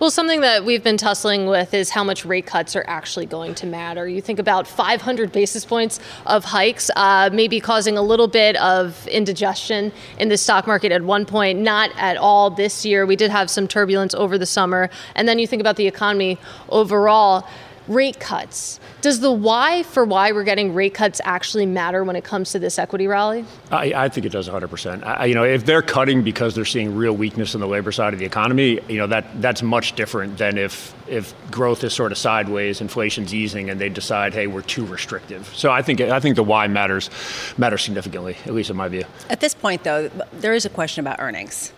Well, 0.00 0.12
something 0.12 0.42
that 0.42 0.64
we've 0.64 0.84
been 0.84 0.96
tussling 0.96 1.46
with 1.46 1.74
is 1.74 1.90
how 1.90 2.04
much 2.04 2.24
rate 2.24 2.46
cuts 2.46 2.76
are 2.76 2.84
actually 2.86 3.26
going 3.26 3.56
to 3.56 3.66
matter. 3.66 4.06
You 4.06 4.20
think 4.22 4.38
about 4.38 4.68
500 4.68 5.32
basis 5.32 5.64
points 5.64 5.98
of 6.24 6.44
hikes, 6.44 6.88
uh, 6.94 7.30
maybe 7.32 7.58
causing 7.58 7.98
a 7.98 8.02
little 8.02 8.28
bit 8.28 8.54
of 8.58 9.08
indigestion 9.08 9.90
in 10.18 10.28
the 10.28 10.36
stock 10.36 10.68
market 10.68 10.92
at 10.92 11.02
one 11.02 11.26
point, 11.26 11.58
not 11.58 11.90
at 11.96 12.16
all 12.16 12.48
this 12.48 12.86
year. 12.86 13.06
We 13.06 13.16
did 13.16 13.32
have 13.32 13.50
some 13.50 13.66
turbulence 13.66 14.14
over 14.14 14.38
the 14.38 14.46
summer. 14.46 14.88
And 15.16 15.26
then 15.26 15.40
you 15.40 15.48
think 15.48 15.58
about 15.58 15.74
the 15.74 15.88
economy 15.88 16.38
overall 16.68 17.44
rate 17.88 18.20
cuts. 18.20 18.78
Does 19.00 19.20
the 19.20 19.32
why 19.32 19.82
for 19.82 20.04
why 20.04 20.32
we're 20.32 20.44
getting 20.44 20.74
rate 20.74 20.94
cuts 20.94 21.20
actually 21.24 21.66
matter 21.66 22.04
when 22.04 22.16
it 22.16 22.24
comes 22.24 22.52
to 22.52 22.58
this 22.58 22.78
equity 22.78 23.06
rally? 23.06 23.44
I, 23.70 23.92
I 23.94 24.08
think 24.08 24.26
it 24.26 24.32
does 24.32 24.48
100%. 24.48 25.04
I, 25.04 25.24
you 25.24 25.34
know, 25.34 25.44
if 25.44 25.64
they're 25.64 25.82
cutting 25.82 26.22
because 26.22 26.54
they're 26.54 26.64
seeing 26.64 26.94
real 26.94 27.14
weakness 27.14 27.54
in 27.54 27.60
the 27.60 27.66
labor 27.66 27.92
side 27.92 28.12
of 28.12 28.18
the 28.18 28.26
economy, 28.26 28.80
you 28.88 28.98
know, 28.98 29.06
that 29.06 29.40
that's 29.40 29.62
much 29.62 29.94
different 29.94 30.38
than 30.38 30.58
if 30.58 30.94
if 31.08 31.34
growth 31.50 31.82
is 31.84 31.94
sort 31.94 32.12
of 32.12 32.18
sideways, 32.18 32.80
inflation's 32.80 33.32
easing, 33.32 33.70
and 33.70 33.80
they 33.80 33.88
decide, 33.88 34.34
hey, 34.34 34.46
we're 34.46 34.62
too 34.62 34.84
restrictive. 34.84 35.46
So 35.54 35.70
I 35.70 35.82
think 35.82 36.00
I 36.00 36.20
think 36.20 36.36
the 36.36 36.42
why 36.42 36.66
matters 36.66 37.10
matters 37.56 37.82
significantly, 37.82 38.36
at 38.44 38.54
least 38.54 38.70
in 38.70 38.76
my 38.76 38.88
view. 38.88 39.04
At 39.30 39.40
this 39.40 39.54
point, 39.54 39.84
though, 39.84 40.08
there 40.32 40.54
is 40.54 40.64
a 40.64 40.70
question 40.70 41.00
about 41.00 41.20
earnings. 41.20 41.72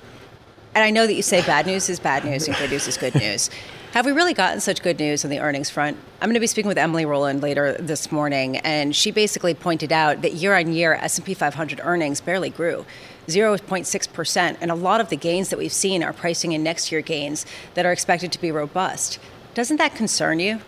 And 0.75 0.85
I 0.85 0.91
know 0.91 1.07
that 1.07 1.15
you 1.15 1.23
say 1.23 1.43
bad 1.43 1.67
news 1.67 1.89
is 1.89 1.99
bad 1.99 2.25
news 2.25 2.47
and 2.47 2.57
good 2.57 2.71
news 2.71 2.87
is 2.87 2.97
good 2.97 3.15
news. 3.17 3.51
Have 3.93 4.07
we 4.07 4.13
really 4.13 4.35
gotten 4.35 4.61
such 4.61 4.83
good 4.83 5.01
news 5.01 5.25
on 5.25 5.33
the 5.33 5.41
earnings 5.41 5.69
front? 5.69 5.97
I'm 6.21 6.29
going 6.29 6.35
to 6.35 6.41
be 6.41 6.47
speaking 6.47 6.69
with 6.69 6.79
Emily 6.79 7.05
Rowland 7.05 7.43
later 7.43 7.73
this 7.73 8.13
morning, 8.13 8.59
and 8.59 8.95
she 8.95 9.11
basically 9.11 9.53
pointed 9.53 9.91
out 9.91 10.23
that 10.23 10.35
year 10.35 10.57
on 10.57 10.73
year, 10.73 10.95
S&P 10.95 11.35
500 11.35 11.81
earnings 11.83 12.21
barely 12.21 12.51
grew. 12.51 12.87
0.6%, 13.27 14.57
and 14.61 14.71
a 14.71 14.77
lot 14.77 15.01
of 15.01 15.09
the 15.09 15.17
gains 15.17 15.49
that 15.49 15.59
we've 15.59 15.73
seen 15.73 16.05
are 16.05 16.13
pricing 16.13 16.53
in 16.53 16.63
next 16.63 16.93
year 16.93 17.01
gains 17.01 17.45
that 17.75 17.85
are 17.85 17.91
expected 17.91 18.31
to 18.31 18.41
be 18.41 18.53
robust. 18.53 19.19
Doesn't 19.55 19.79
that 19.79 19.97
concern 19.97 20.39
you? 20.39 20.61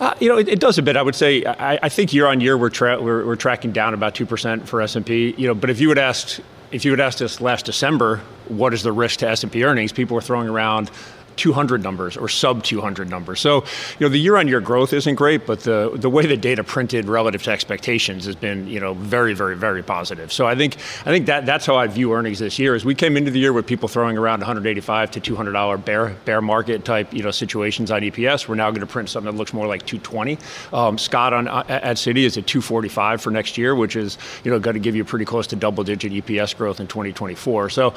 Uh, 0.00 0.14
you 0.18 0.28
know, 0.28 0.36
it, 0.36 0.48
it, 0.48 0.58
does 0.58 0.76
a 0.76 0.82
bit. 0.82 0.96
I 0.96 1.02
would 1.02 1.14
say. 1.14 1.44
I, 1.44 1.78
I 1.80 1.88
think 1.88 2.12
year 2.12 2.26
on 2.26 2.40
year 2.40 2.58
we're, 2.58 2.70
tra- 2.70 3.00
we're, 3.00 3.24
we're 3.24 3.36
tracking 3.36 3.70
down 3.70 3.94
about 3.94 4.16
two 4.16 4.26
percent 4.26 4.68
for 4.68 4.82
S 4.82 4.96
and 4.96 5.06
P. 5.06 5.32
You 5.38 5.46
know, 5.46 5.54
but 5.54 5.70
if 5.70 5.78
you 5.78 5.88
had 5.90 5.98
asked 5.98 6.40
if 6.72 6.84
you 6.84 6.90
had 6.90 6.98
asked 6.98 7.22
us 7.22 7.40
last 7.40 7.66
December, 7.66 8.16
what 8.48 8.74
is 8.74 8.82
the 8.82 8.90
risk 8.90 9.20
to 9.20 9.28
S 9.28 9.44
and 9.44 9.52
P 9.52 9.62
earnings? 9.62 9.92
People 9.92 10.16
were 10.16 10.20
throwing 10.20 10.48
around 10.48 10.90
200 11.36 11.82
numbers 11.82 12.16
or 12.16 12.28
sub 12.28 12.62
200 12.62 13.08
numbers. 13.08 13.40
So, 13.40 13.64
you 13.98 14.06
know, 14.06 14.08
the 14.08 14.18
year-on-year 14.18 14.60
growth 14.60 14.92
isn't 14.92 15.14
great, 15.14 15.46
but 15.46 15.60
the 15.60 15.90
the 15.94 16.10
way 16.10 16.26
the 16.26 16.36
data 16.36 16.64
printed 16.64 17.06
relative 17.06 17.42
to 17.44 17.50
expectations 17.50 18.26
has 18.26 18.36
been, 18.36 18.66
you 18.66 18.80
know, 18.80 18.94
very, 18.94 19.34
very, 19.34 19.56
very 19.56 19.82
positive. 19.82 20.32
So 20.32 20.46
I 20.46 20.54
think 20.54 20.76
I 21.00 21.10
think 21.10 21.26
that 21.26 21.46
that's 21.46 21.66
how 21.66 21.76
I 21.76 21.86
view 21.86 22.12
earnings 22.12 22.38
this 22.38 22.58
year. 22.58 22.74
As 22.74 22.84
we 22.84 22.94
came 22.94 23.16
into 23.16 23.30
the 23.30 23.38
year 23.38 23.52
with 23.52 23.66
people 23.66 23.88
throwing 23.88 24.16
around 24.18 24.40
185 24.40 25.10
to 25.12 25.20
200 25.20 25.52
dollar 25.52 25.78
bear 25.78 26.10
bear 26.24 26.40
market 26.40 26.84
type, 26.84 27.12
you 27.12 27.22
know, 27.22 27.30
situations 27.30 27.90
on 27.90 28.02
EPS, 28.02 28.48
we're 28.48 28.54
now 28.54 28.70
going 28.70 28.80
to 28.80 28.86
print 28.86 29.08
something 29.08 29.32
that 29.32 29.38
looks 29.38 29.52
more 29.52 29.66
like 29.66 29.84
220. 29.86 30.38
Um, 30.72 30.98
Scott 30.98 31.32
on 31.32 31.48
uh, 31.48 31.64
at 31.68 31.96
Citi 31.96 32.24
is 32.24 32.36
at 32.36 32.46
245 32.46 33.20
for 33.20 33.30
next 33.30 33.58
year, 33.58 33.74
which 33.74 33.96
is 33.96 34.18
you 34.44 34.50
know 34.50 34.58
going 34.58 34.74
to 34.74 34.80
give 34.80 34.96
you 34.96 35.04
pretty 35.04 35.24
close 35.24 35.46
to 35.48 35.56
double-digit 35.56 36.12
EPS 36.12 36.56
growth 36.56 36.80
in 36.80 36.86
2024. 36.86 37.70
So, 37.70 37.94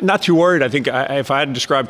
not 0.00 0.22
too 0.22 0.34
worried. 0.34 0.62
I 0.62 0.68
think 0.68 0.88
I, 0.88 1.18
if 1.18 1.30
I 1.30 1.40
had 1.40 1.48
to 1.48 1.54
describe 1.54 1.88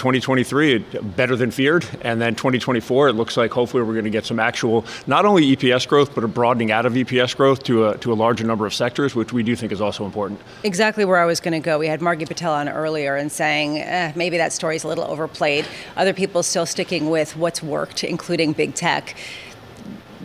2023 0.67 1.01
better 1.17 1.37
than 1.37 1.51
feared. 1.51 1.87
And 2.03 2.21
then 2.21 2.35
2024, 2.35 3.09
it 3.09 3.13
looks 3.15 3.37
like 3.37 3.53
hopefully 3.53 3.83
we're 3.83 3.93
going 3.93 4.05
to 4.05 4.11
get 4.11 4.25
some 4.25 4.39
actual, 4.39 4.85
not 5.07 5.25
only 5.25 5.57
EPS 5.57 5.87
growth, 5.87 6.15
but 6.15 6.25
a 6.25 6.29
broadening 6.29 6.71
out 6.71 6.87
of 6.87 6.95
EPS 6.95 7.37
growth 7.37 7.63
to 7.65 7.89
a, 7.89 7.99
to 7.99 8.13
a 8.13 8.15
larger 8.15 8.45
number 8.45 8.67
of 8.67 8.75
sectors, 8.75 9.15
which 9.15 9.33
we 9.33 9.43
do 9.43 9.57
think 9.57 9.73
is 9.73 9.81
also 9.81 10.05
important. 10.05 10.41
Exactly 10.65 11.05
where 11.05 11.19
I 11.19 11.27
was 11.27 11.41
going 11.41 11.53
to 11.53 11.61
go. 11.61 11.79
We 11.79 11.87
had 11.87 12.01
Margie 12.01 12.27
Patel 12.27 12.53
on 12.53 12.69
earlier 12.69 13.17
and 13.17 13.31
saying 13.31 13.79
eh, 13.79 14.13
maybe 14.15 14.37
that 14.39 14.53
story 14.53 14.77
is 14.77 14.85
a 14.85 14.89
little 14.89 15.05
overplayed. 15.05 15.67
Other 15.97 16.13
people 16.13 16.43
still 16.43 16.67
sticking 16.67 17.11
with 17.11 17.37
what's 17.37 17.63
worked, 17.63 18.05
including 18.05 18.53
big 18.53 18.75
tech 18.75 19.17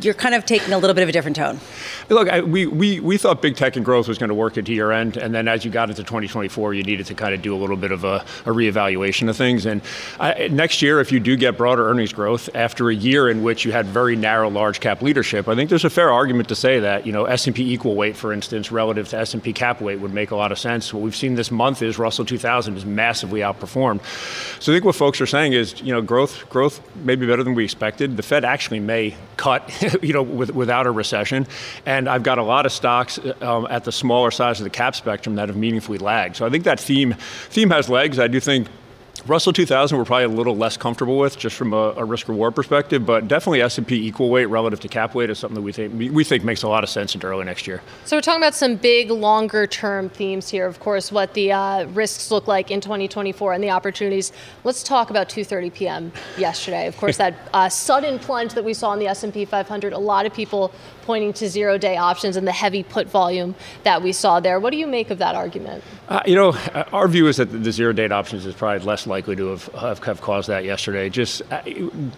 you're 0.03 0.13
kind 0.13 0.35
of 0.35 0.45
taking 0.45 0.73
a 0.73 0.77
little 0.77 0.93
bit 0.93 1.03
of 1.03 1.09
a 1.09 1.11
different 1.11 1.35
tone. 1.37 1.59
Look, 2.09 2.29
I, 2.29 2.41
we, 2.41 2.65
we, 2.65 2.99
we 2.99 3.17
thought 3.17 3.41
big 3.41 3.55
tech 3.55 3.75
and 3.75 3.85
growth 3.85 4.07
was 4.07 4.17
going 4.17 4.29
to 4.29 4.35
work 4.35 4.57
into 4.57 4.73
year 4.73 4.91
end, 4.91 5.17
and 5.17 5.33
then 5.33 5.47
as 5.47 5.63
you 5.63 5.71
got 5.71 5.89
into 5.89 6.03
2024, 6.03 6.73
you 6.73 6.83
needed 6.83 7.05
to 7.07 7.13
kind 7.13 7.33
of 7.33 7.41
do 7.41 7.55
a 7.55 7.59
little 7.59 7.75
bit 7.75 7.91
of 7.91 8.03
a, 8.03 8.25
a 8.45 8.51
reevaluation 8.51 9.29
of 9.29 9.37
things. 9.37 9.65
And 9.65 9.81
I, 10.19 10.47
next 10.49 10.81
year, 10.81 10.99
if 10.99 11.11
you 11.11 11.19
do 11.19 11.35
get 11.35 11.57
broader 11.57 11.89
earnings 11.89 12.13
growth 12.13 12.49
after 12.55 12.89
a 12.89 12.95
year 12.95 13.29
in 13.29 13.43
which 13.43 13.65
you 13.65 13.71
had 13.71 13.85
very 13.85 14.15
narrow 14.15 14.49
large 14.49 14.79
cap 14.79 15.01
leadership, 15.01 15.47
I 15.47 15.55
think 15.55 15.69
there's 15.69 15.85
a 15.85 15.89
fair 15.89 16.11
argument 16.11 16.49
to 16.49 16.55
say 16.55 16.79
that 16.79 17.05
you 17.05 17.11
know 17.11 17.25
S&P 17.25 17.73
equal 17.73 17.95
weight, 17.95 18.15
for 18.15 18.33
instance, 18.33 18.71
relative 18.71 19.07
to 19.09 19.17
S&P 19.19 19.53
cap 19.53 19.81
weight 19.81 19.99
would 19.99 20.13
make 20.13 20.31
a 20.31 20.35
lot 20.35 20.51
of 20.51 20.59
sense. 20.59 20.93
What 20.93 21.03
we've 21.03 21.15
seen 21.15 21.35
this 21.35 21.51
month 21.51 21.81
is 21.81 21.97
Russell 21.97 22.25
2000 22.25 22.77
is 22.77 22.85
massively 22.85 23.41
outperformed. 23.41 24.01
So 24.61 24.71
I 24.71 24.75
think 24.75 24.85
what 24.85 24.95
folks 24.95 25.21
are 25.21 25.25
saying 25.25 25.53
is 25.53 25.81
you 25.81 25.93
know 25.93 26.01
growth 26.01 26.49
growth 26.49 26.81
may 26.97 27.15
be 27.15 27.27
better 27.27 27.43
than 27.43 27.55
we 27.55 27.63
expected. 27.63 28.17
The 28.17 28.23
Fed 28.23 28.45
actually 28.45 28.79
may 28.79 29.15
cut 29.37 29.69
you 30.01 30.13
know, 30.13 30.23
with, 30.23 30.53
without 30.53 30.87
a 30.87 30.91
recession. 30.91 31.47
And 31.85 32.07
I've 32.07 32.23
got 32.23 32.37
a 32.37 32.43
lot 32.43 32.65
of 32.65 32.71
stocks 32.71 33.19
um, 33.41 33.67
at 33.69 33.83
the 33.83 33.91
smaller 33.91 34.31
size 34.31 34.59
of 34.59 34.63
the 34.63 34.69
cap 34.69 34.95
spectrum 34.95 35.35
that 35.35 35.49
have 35.49 35.57
meaningfully 35.57 35.97
lagged. 35.97 36.35
So 36.35 36.45
I 36.45 36.49
think 36.49 36.63
that 36.65 36.79
theme 36.79 37.15
theme 37.49 37.69
has 37.69 37.89
legs. 37.89 38.19
I 38.19 38.27
do 38.27 38.39
think 38.39 38.67
Russell 39.27 39.53
2000 39.53 39.97
we're 39.97 40.03
probably 40.03 40.23
a 40.23 40.27
little 40.27 40.55
less 40.55 40.77
comfortable 40.77 41.17
with 41.17 41.37
just 41.37 41.55
from 41.55 41.73
a, 41.73 41.93
a 41.95 42.03
risk 42.03 42.27
reward 42.27 42.55
perspective, 42.55 43.05
but 43.05 43.27
definitely 43.27 43.61
S&P 43.61 44.07
equal 44.07 44.29
weight 44.29 44.47
relative 44.47 44.79
to 44.79 44.87
cap 44.87 45.13
weight 45.13 45.29
is 45.29 45.37
something 45.37 45.55
that 45.55 45.61
we 45.61 45.71
think 45.71 46.13
we 46.13 46.23
think 46.23 46.43
makes 46.43 46.63
a 46.63 46.67
lot 46.67 46.83
of 46.83 46.89
sense 46.89 47.13
into 47.13 47.27
early 47.27 47.45
next 47.45 47.67
year. 47.67 47.81
So 48.05 48.17
we're 48.17 48.21
talking 48.21 48.41
about 48.41 48.55
some 48.55 48.75
big 48.75 49.11
longer 49.11 49.67
term 49.67 50.09
themes 50.09 50.49
here. 50.49 50.65
Of 50.65 50.79
course, 50.79 51.11
what 51.11 51.33
the 51.35 51.51
uh, 51.51 51.85
risks 51.87 52.31
look 52.31 52.47
like 52.47 52.71
in 52.71 52.81
2024 52.81 53.53
and 53.53 53.63
the 53.63 53.69
opportunities. 53.69 54.31
Let's 54.63 54.81
talk 54.81 55.11
about 55.11 55.29
2:30 55.29 55.73
p.m. 55.73 56.11
yesterday. 56.37 56.87
Of 56.87 56.97
course, 56.97 57.17
that 57.17 57.35
uh, 57.53 57.69
sudden 57.69 58.17
plunge 58.17 58.53
that 58.53 58.63
we 58.63 58.73
saw 58.73 58.93
in 58.93 58.99
the 58.99 59.07
S&P 59.07 59.45
500. 59.45 59.93
A 59.93 59.97
lot 59.97 60.25
of 60.25 60.33
people 60.33 60.73
pointing 61.03 61.33
to 61.33 61.49
zero 61.49 61.77
day 61.77 61.97
options 61.97 62.37
and 62.37 62.47
the 62.47 62.51
heavy 62.51 62.83
put 62.83 63.07
volume 63.07 63.55
that 63.83 64.01
we 64.01 64.11
saw 64.11 64.39
there. 64.39 64.59
What 64.59 64.71
do 64.71 64.77
you 64.77 64.87
make 64.87 65.09
of 65.09 65.17
that 65.17 65.35
argument? 65.35 65.83
Uh, 66.07 66.21
you 66.25 66.35
know, 66.35 66.49
uh, 66.49 66.83
our 66.93 67.07
view 67.07 67.27
is 67.27 67.37
that 67.37 67.45
the 67.45 67.71
zero 67.71 67.93
date 67.93 68.11
options 68.11 68.45
is 68.45 68.55
probably 68.55 68.85
less 68.85 69.07
likely 69.11 69.35
to 69.35 69.47
have, 69.49 69.65
have, 69.67 70.03
have 70.03 70.21
caused 70.21 70.49
that 70.49 70.63
yesterday. 70.63 71.09
Just 71.09 71.43
uh, 71.51 71.61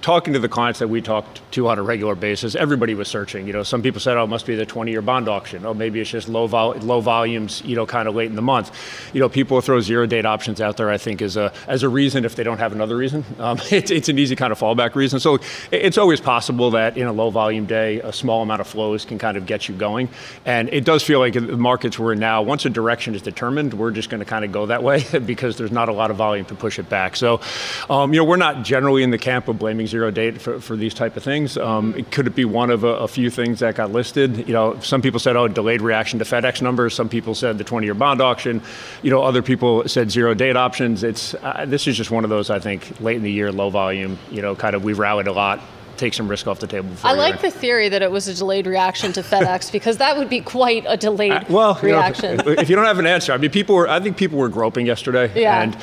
talking 0.01 0.31
to 0.33 0.39
the 0.39 0.47
clients 0.47 0.79
that 0.79 0.87
we 0.87 1.01
talked 1.01 1.41
to 1.51 1.67
on 1.67 1.77
a 1.77 1.83
regular 1.83 2.15
basis, 2.15 2.55
everybody 2.55 2.95
was 2.95 3.07
searching. 3.07 3.47
You 3.47 3.53
know, 3.53 3.63
some 3.63 3.81
people 3.81 3.99
said, 3.99 4.15
oh, 4.15 4.23
it 4.23 4.27
must 4.27 4.45
be 4.45 4.55
the 4.55 4.65
20 4.65 4.91
year 4.91 5.01
bond 5.01 5.27
auction. 5.27 5.65
Oh, 5.65 5.73
maybe 5.73 5.99
it's 5.99 6.09
just 6.09 6.29
low, 6.29 6.47
vol- 6.47 6.75
low 6.75 7.01
volumes, 7.01 7.61
you 7.65 7.75
know, 7.75 7.85
kind 7.85 8.07
of 8.07 8.15
late 8.15 8.29
in 8.29 8.35
the 8.35 8.41
month. 8.41 8.71
You 9.13 9.19
know, 9.19 9.27
people 9.27 9.59
throw 9.59 9.81
zero 9.81 10.05
date 10.05 10.25
options 10.25 10.61
out 10.61 10.77
there, 10.77 10.89
I 10.89 10.97
think, 10.97 11.21
as 11.21 11.35
a, 11.35 11.51
as 11.67 11.83
a 11.83 11.89
reason 11.89 12.23
if 12.23 12.35
they 12.35 12.43
don't 12.43 12.59
have 12.59 12.71
another 12.71 12.95
reason. 12.95 13.25
Um, 13.39 13.59
it's, 13.71 13.91
it's 13.91 14.07
an 14.07 14.17
easy 14.19 14.35
kind 14.35 14.53
of 14.53 14.59
fallback 14.59 14.95
reason. 14.95 15.19
So 15.19 15.39
it's 15.71 15.97
always 15.97 16.21
possible 16.21 16.71
that 16.71 16.97
in 16.97 17.07
a 17.07 17.13
low 17.13 17.29
volume 17.31 17.65
day, 17.65 17.99
a 18.01 18.13
small 18.13 18.41
amount 18.43 18.61
of 18.61 18.67
flows 18.67 19.03
can 19.03 19.17
kind 19.17 19.35
of 19.35 19.45
get 19.45 19.67
you 19.67 19.75
going. 19.75 20.09
And 20.45 20.69
it 20.69 20.85
does 20.85 21.03
feel 21.03 21.19
like 21.19 21.33
the 21.33 21.57
markets 21.57 21.97
we're 21.97 22.13
in 22.13 22.19
now, 22.19 22.41
once 22.43 22.65
a 22.65 22.69
direction 22.69 23.15
is 23.15 23.21
determined, 23.21 23.73
we're 23.73 23.91
just 23.91 24.09
going 24.09 24.19
to 24.19 24.25
kind 24.25 24.45
of 24.45 24.51
go 24.51 24.67
that 24.67 24.83
way 24.83 25.03
because 25.25 25.57
there's 25.57 25.71
not 25.71 25.89
a 25.89 25.93
lot 25.93 26.11
of 26.11 26.17
volume 26.17 26.45
to 26.45 26.55
push 26.55 26.77
it 26.79 26.82
back. 26.89 27.15
So, 27.15 27.41
um, 27.89 28.13
you 28.13 28.19
know, 28.19 28.25
we're 28.25 28.37
not 28.37 28.63
generally 28.63 29.03
in 29.03 29.11
the 29.11 29.17
camp 29.17 29.47
of 29.47 29.59
blaming 29.59 29.87
zero 29.87 30.11
date 30.11 30.41
for, 30.41 30.59
for 30.59 30.75
these 30.75 30.93
type 30.93 31.17
of 31.17 31.23
things. 31.23 31.57
Um, 31.57 31.93
could 32.11 32.27
it 32.27 32.35
be 32.35 32.45
one 32.45 32.69
of 32.69 32.83
a, 32.83 32.87
a, 32.87 33.07
few 33.07 33.29
things 33.29 33.59
that 33.59 33.75
got 33.75 33.91
listed? 33.91 34.47
You 34.47 34.53
know, 34.53 34.79
some 34.79 35.01
people 35.01 35.19
said, 35.19 35.35
oh, 35.35 35.47
delayed 35.47 35.81
reaction 35.81 36.19
to 36.19 36.25
FedEx 36.25 36.61
numbers. 36.61 36.93
Some 36.93 37.09
people 37.09 37.35
said 37.35 37.57
the 37.57 37.63
20-year 37.63 37.93
bond 37.93 38.21
auction. 38.21 38.61
You 39.01 39.11
know, 39.11 39.21
other 39.21 39.41
people 39.41 39.87
said 39.87 40.11
zero 40.11 40.33
date 40.33 40.55
options. 40.55 41.03
It's 41.03 41.35
uh, 41.35 41.65
this 41.67 41.87
is 41.87 41.95
just 41.95 42.11
one 42.11 42.23
of 42.23 42.29
those 42.29 42.49
I 42.49 42.59
think 42.59 42.99
late 42.99 43.17
in 43.17 43.23
the 43.23 43.31
year, 43.31 43.51
low 43.51 43.69
volume. 43.69 44.17
You 44.31 44.41
know, 44.41 44.55
kind 44.55 44.75
of 44.75 44.83
we've 44.83 44.99
rallied 44.99 45.27
a 45.27 45.33
lot 45.33 45.61
take 46.03 46.13
some 46.13 46.27
risk 46.27 46.47
off 46.47 46.59
the 46.59 46.67
table. 46.67 46.89
I 47.03 47.13
like 47.13 47.41
the 47.41 47.51
theory 47.51 47.89
that 47.89 48.01
it 48.01 48.11
was 48.11 48.27
a 48.27 48.33
delayed 48.33 48.67
reaction 48.67 49.13
to 49.13 49.21
FedEx 49.21 49.71
because 49.71 49.97
that 49.97 50.17
would 50.17 50.29
be 50.29 50.41
quite 50.41 50.83
a 50.87 50.97
delayed 50.97 51.31
uh, 51.31 51.43
well, 51.49 51.79
reaction. 51.81 52.39
You 52.39 52.45
know, 52.45 52.51
if 52.61 52.69
you 52.69 52.75
don't 52.75 52.85
have 52.85 52.99
an 52.99 53.07
answer, 53.07 53.31
I 53.31 53.37
mean, 53.37 53.51
people 53.51 53.75
were. 53.75 53.87
I 53.87 53.99
think 53.99 54.17
people 54.17 54.37
were 54.37 54.49
groping 54.49 54.85
yesterday, 54.85 55.31
yeah. 55.39 55.61
and 55.61 55.77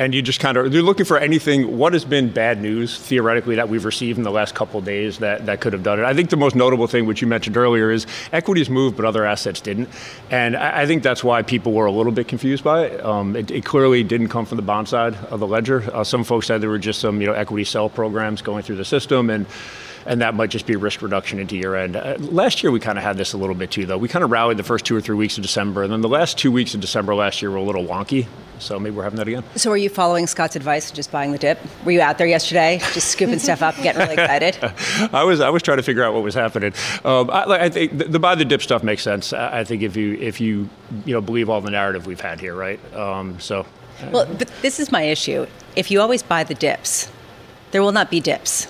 and 0.00 0.14
you 0.14 0.22
just 0.22 0.40
kind 0.40 0.56
of 0.56 0.72
you're 0.72 0.82
looking 0.82 1.06
for 1.06 1.18
anything. 1.18 1.76
What 1.76 1.92
has 1.92 2.04
been 2.04 2.32
bad 2.32 2.60
news 2.60 2.98
theoretically 2.98 3.56
that 3.56 3.68
we've 3.68 3.84
received 3.84 4.18
in 4.18 4.24
the 4.24 4.30
last 4.30 4.54
couple 4.54 4.78
of 4.78 4.84
days 4.84 5.18
that 5.18 5.46
that 5.46 5.60
could 5.60 5.72
have 5.72 5.82
done 5.82 6.00
it? 6.00 6.04
I 6.04 6.14
think 6.14 6.30
the 6.30 6.36
most 6.36 6.56
notable 6.56 6.86
thing, 6.86 7.06
which 7.06 7.20
you 7.20 7.28
mentioned 7.28 7.56
earlier, 7.56 7.90
is 7.90 8.06
equities 8.32 8.70
moved, 8.70 8.96
but 8.96 9.04
other 9.04 9.24
assets 9.24 9.60
didn't, 9.60 9.88
and 10.30 10.56
I, 10.56 10.82
I 10.82 10.86
think 10.86 11.02
that's 11.02 11.22
why 11.22 11.42
people 11.42 11.72
were 11.72 11.86
a 11.86 11.92
little 11.92 12.12
bit 12.12 12.26
confused 12.28 12.64
by 12.64 12.86
it. 12.86 13.04
Um, 13.04 13.36
it. 13.36 13.50
it. 13.50 13.64
clearly 13.64 14.02
didn't 14.02 14.28
come 14.28 14.46
from 14.46 14.56
the 14.56 14.62
bond 14.62 14.88
side 14.88 15.14
of 15.30 15.38
the 15.38 15.46
ledger. 15.46 15.84
Uh, 15.94 16.02
some 16.02 16.24
folks 16.24 16.46
said 16.46 16.60
there 16.60 16.70
were 16.70 16.78
just 16.78 17.00
some 17.00 17.20
you 17.20 17.26
know 17.26 17.34
equity 17.34 17.64
sell 17.64 17.88
programs 17.88 18.42
going 18.42 18.62
through 18.62 18.76
the 18.76 18.84
system 18.84 19.30
and 19.30 19.46
and 20.06 20.20
that 20.20 20.34
might 20.34 20.50
just 20.50 20.66
be 20.66 20.76
risk 20.76 21.02
reduction 21.02 21.38
into 21.38 21.56
year 21.56 21.74
end. 21.74 21.96
Uh, 21.96 22.16
last 22.18 22.62
year, 22.62 22.72
we 22.72 22.80
kind 22.80 22.98
of 22.98 23.04
had 23.04 23.16
this 23.16 23.32
a 23.32 23.36
little 23.36 23.54
bit 23.54 23.70
too, 23.70 23.86
though. 23.86 23.98
We 23.98 24.08
kind 24.08 24.24
of 24.24 24.30
rallied 24.30 24.56
the 24.56 24.64
first 24.64 24.84
two 24.84 24.96
or 24.96 25.00
three 25.00 25.16
weeks 25.16 25.36
of 25.36 25.42
December, 25.42 25.82
and 25.82 25.92
then 25.92 26.00
the 26.00 26.08
last 26.08 26.38
two 26.38 26.50
weeks 26.50 26.74
of 26.74 26.80
December 26.80 27.14
last 27.14 27.42
year 27.42 27.50
were 27.50 27.58
a 27.58 27.62
little 27.62 27.84
wonky. 27.84 28.26
So 28.58 28.78
maybe 28.78 28.94
we're 28.94 29.04
having 29.04 29.16
that 29.16 29.28
again. 29.28 29.42
So, 29.56 29.70
are 29.70 29.76
you 29.76 29.88
following 29.88 30.26
Scott's 30.26 30.54
advice, 30.54 30.90
just 30.90 31.10
buying 31.10 31.32
the 31.32 31.38
dip? 31.38 31.58
Were 31.84 31.92
you 31.92 32.02
out 32.02 32.18
there 32.18 32.26
yesterday, 32.26 32.78
just 32.92 33.08
scooping 33.08 33.38
stuff 33.38 33.62
up, 33.62 33.74
getting 33.76 34.02
really 34.02 34.14
excited? 34.14 34.58
I 35.14 35.24
was. 35.24 35.40
I 35.40 35.48
was 35.50 35.62
trying 35.62 35.78
to 35.78 35.82
figure 35.82 36.04
out 36.04 36.12
what 36.12 36.22
was 36.22 36.34
happening. 36.34 36.74
Um, 37.04 37.30
I, 37.30 37.44
I, 37.44 37.68
think 37.70 37.96
the, 37.96 38.04
the, 38.04 38.18
buy 38.18 38.34
the 38.34 38.44
dip 38.44 38.62
stuff 38.62 38.82
makes 38.82 39.02
sense. 39.02 39.32
I, 39.32 39.60
I, 39.60 39.64
think 39.64 39.82
if 39.82 39.96
you 39.96 40.14
if 40.14 40.40
you 40.40 40.68
you 41.06 41.14
know 41.14 41.20
believe 41.20 41.48
all 41.48 41.60
the 41.60 41.70
narrative 41.70 42.06
we've 42.06 42.20
had 42.20 42.40
here, 42.40 42.54
right? 42.54 42.80
Um, 42.94 43.40
so. 43.40 43.66
Well, 44.12 44.26
but 44.26 44.50
this 44.62 44.80
is 44.80 44.90
my 44.90 45.02
issue. 45.02 45.46
If 45.76 45.90
you 45.90 46.00
always 46.00 46.22
buy 46.22 46.42
the 46.42 46.54
dips, 46.54 47.10
there 47.70 47.82
will 47.82 47.92
not 47.92 48.10
be 48.10 48.18
dips. 48.20 48.66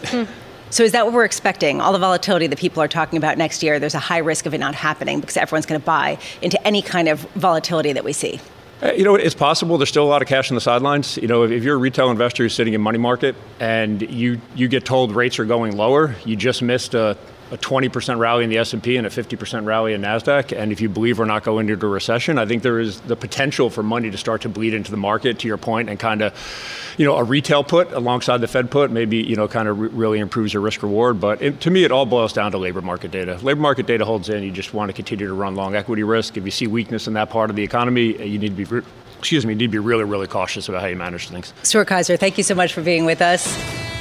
So 0.70 0.84
is 0.84 0.92
that 0.92 1.04
what 1.04 1.12
we're 1.12 1.24
expecting? 1.24 1.80
All 1.80 1.92
the 1.92 1.98
volatility 1.98 2.46
that 2.46 2.58
people 2.58 2.80
are 2.80 2.88
talking 2.88 3.16
about 3.16 3.36
next 3.36 3.62
year, 3.62 3.80
there's 3.80 3.96
a 3.96 3.98
high 3.98 4.18
risk 4.18 4.46
of 4.46 4.54
it 4.54 4.58
not 4.58 4.76
happening 4.76 5.18
because 5.18 5.36
everyone's 5.36 5.66
going 5.66 5.80
to 5.80 5.84
buy 5.84 6.16
into 6.42 6.64
any 6.64 6.80
kind 6.80 7.08
of 7.08 7.20
volatility 7.34 7.92
that 7.92 8.04
we 8.04 8.12
see. 8.12 8.40
Uh, 8.80 8.92
you 8.92 9.02
know, 9.04 9.16
it's 9.16 9.34
possible. 9.34 9.78
There's 9.78 9.88
still 9.88 10.04
a 10.04 10.08
lot 10.08 10.22
of 10.22 10.28
cash 10.28 10.50
on 10.50 10.54
the 10.54 10.60
sidelines. 10.60 11.16
You 11.16 11.26
know, 11.26 11.42
if, 11.42 11.50
if 11.50 11.64
you're 11.64 11.74
a 11.74 11.78
retail 11.78 12.10
investor 12.10 12.44
who's 12.44 12.54
sitting 12.54 12.72
in 12.72 12.80
money 12.80 12.98
market 12.98 13.34
and 13.58 14.00
you 14.00 14.40
you 14.54 14.68
get 14.68 14.84
told 14.84 15.12
rates 15.12 15.38
are 15.38 15.44
going 15.44 15.76
lower, 15.76 16.14
you 16.24 16.36
just 16.36 16.62
missed 16.62 16.94
a 16.94 17.18
a 17.50 17.58
20% 17.58 18.18
rally 18.18 18.44
in 18.44 18.50
the 18.50 18.58
S&P 18.58 18.96
and 18.96 19.06
a 19.06 19.10
50% 19.10 19.66
rally 19.66 19.92
in 19.92 20.02
Nasdaq. 20.02 20.56
And 20.56 20.72
if 20.72 20.80
you 20.80 20.88
believe 20.88 21.18
we're 21.18 21.24
not 21.24 21.42
going 21.42 21.68
into 21.68 21.86
a 21.86 21.88
recession, 21.88 22.38
I 22.38 22.46
think 22.46 22.62
there 22.62 22.78
is 22.78 23.00
the 23.02 23.16
potential 23.16 23.70
for 23.70 23.82
money 23.82 24.10
to 24.10 24.18
start 24.18 24.42
to 24.42 24.48
bleed 24.48 24.74
into 24.74 24.90
the 24.90 24.96
market. 24.96 25.40
To 25.40 25.48
your 25.48 25.56
point, 25.56 25.88
and 25.88 25.98
kind 25.98 26.22
of, 26.22 26.34
you 26.96 27.04
know, 27.04 27.16
a 27.16 27.24
retail 27.24 27.64
put 27.64 27.92
alongside 27.92 28.38
the 28.38 28.48
Fed 28.48 28.70
put 28.70 28.90
maybe 28.90 29.18
you 29.18 29.36
know 29.36 29.48
kind 29.48 29.68
of 29.68 29.78
re- 29.78 29.88
really 29.88 30.18
improves 30.18 30.52
your 30.52 30.62
risk 30.62 30.82
reward. 30.82 31.20
But 31.20 31.40
it, 31.40 31.60
to 31.60 31.70
me, 31.70 31.84
it 31.84 31.92
all 31.92 32.06
boils 32.06 32.32
down 32.32 32.52
to 32.52 32.58
labor 32.58 32.82
market 32.82 33.10
data. 33.10 33.38
Labor 33.42 33.60
market 33.60 33.86
data 33.86 34.04
holds 34.04 34.28
in. 34.28 34.42
You 34.42 34.50
just 34.50 34.74
want 34.74 34.88
to 34.88 34.92
continue 34.92 35.26
to 35.26 35.34
run 35.34 35.54
long 35.54 35.74
equity 35.74 36.02
risk. 36.02 36.36
If 36.36 36.44
you 36.44 36.50
see 36.50 36.66
weakness 36.66 37.06
in 37.06 37.14
that 37.14 37.30
part 37.30 37.50
of 37.50 37.56
the 37.56 37.62
economy, 37.62 38.18
uh, 38.18 38.24
you 38.24 38.38
need 38.38 38.56
to 38.56 38.64
be 38.64 38.82
excuse 39.18 39.44
me, 39.44 39.52
you 39.52 39.58
need 39.58 39.66
to 39.66 39.72
be 39.72 39.78
really, 39.78 40.04
really 40.04 40.26
cautious 40.26 40.68
about 40.68 40.80
how 40.80 40.88
you 40.88 40.96
manage 40.96 41.28
things. 41.28 41.52
Stuart 41.62 41.86
Kaiser, 41.86 42.16
thank 42.16 42.38
you 42.38 42.44
so 42.44 42.54
much 42.54 42.72
for 42.72 42.82
being 42.82 43.04
with 43.04 43.20
us. 43.20 43.99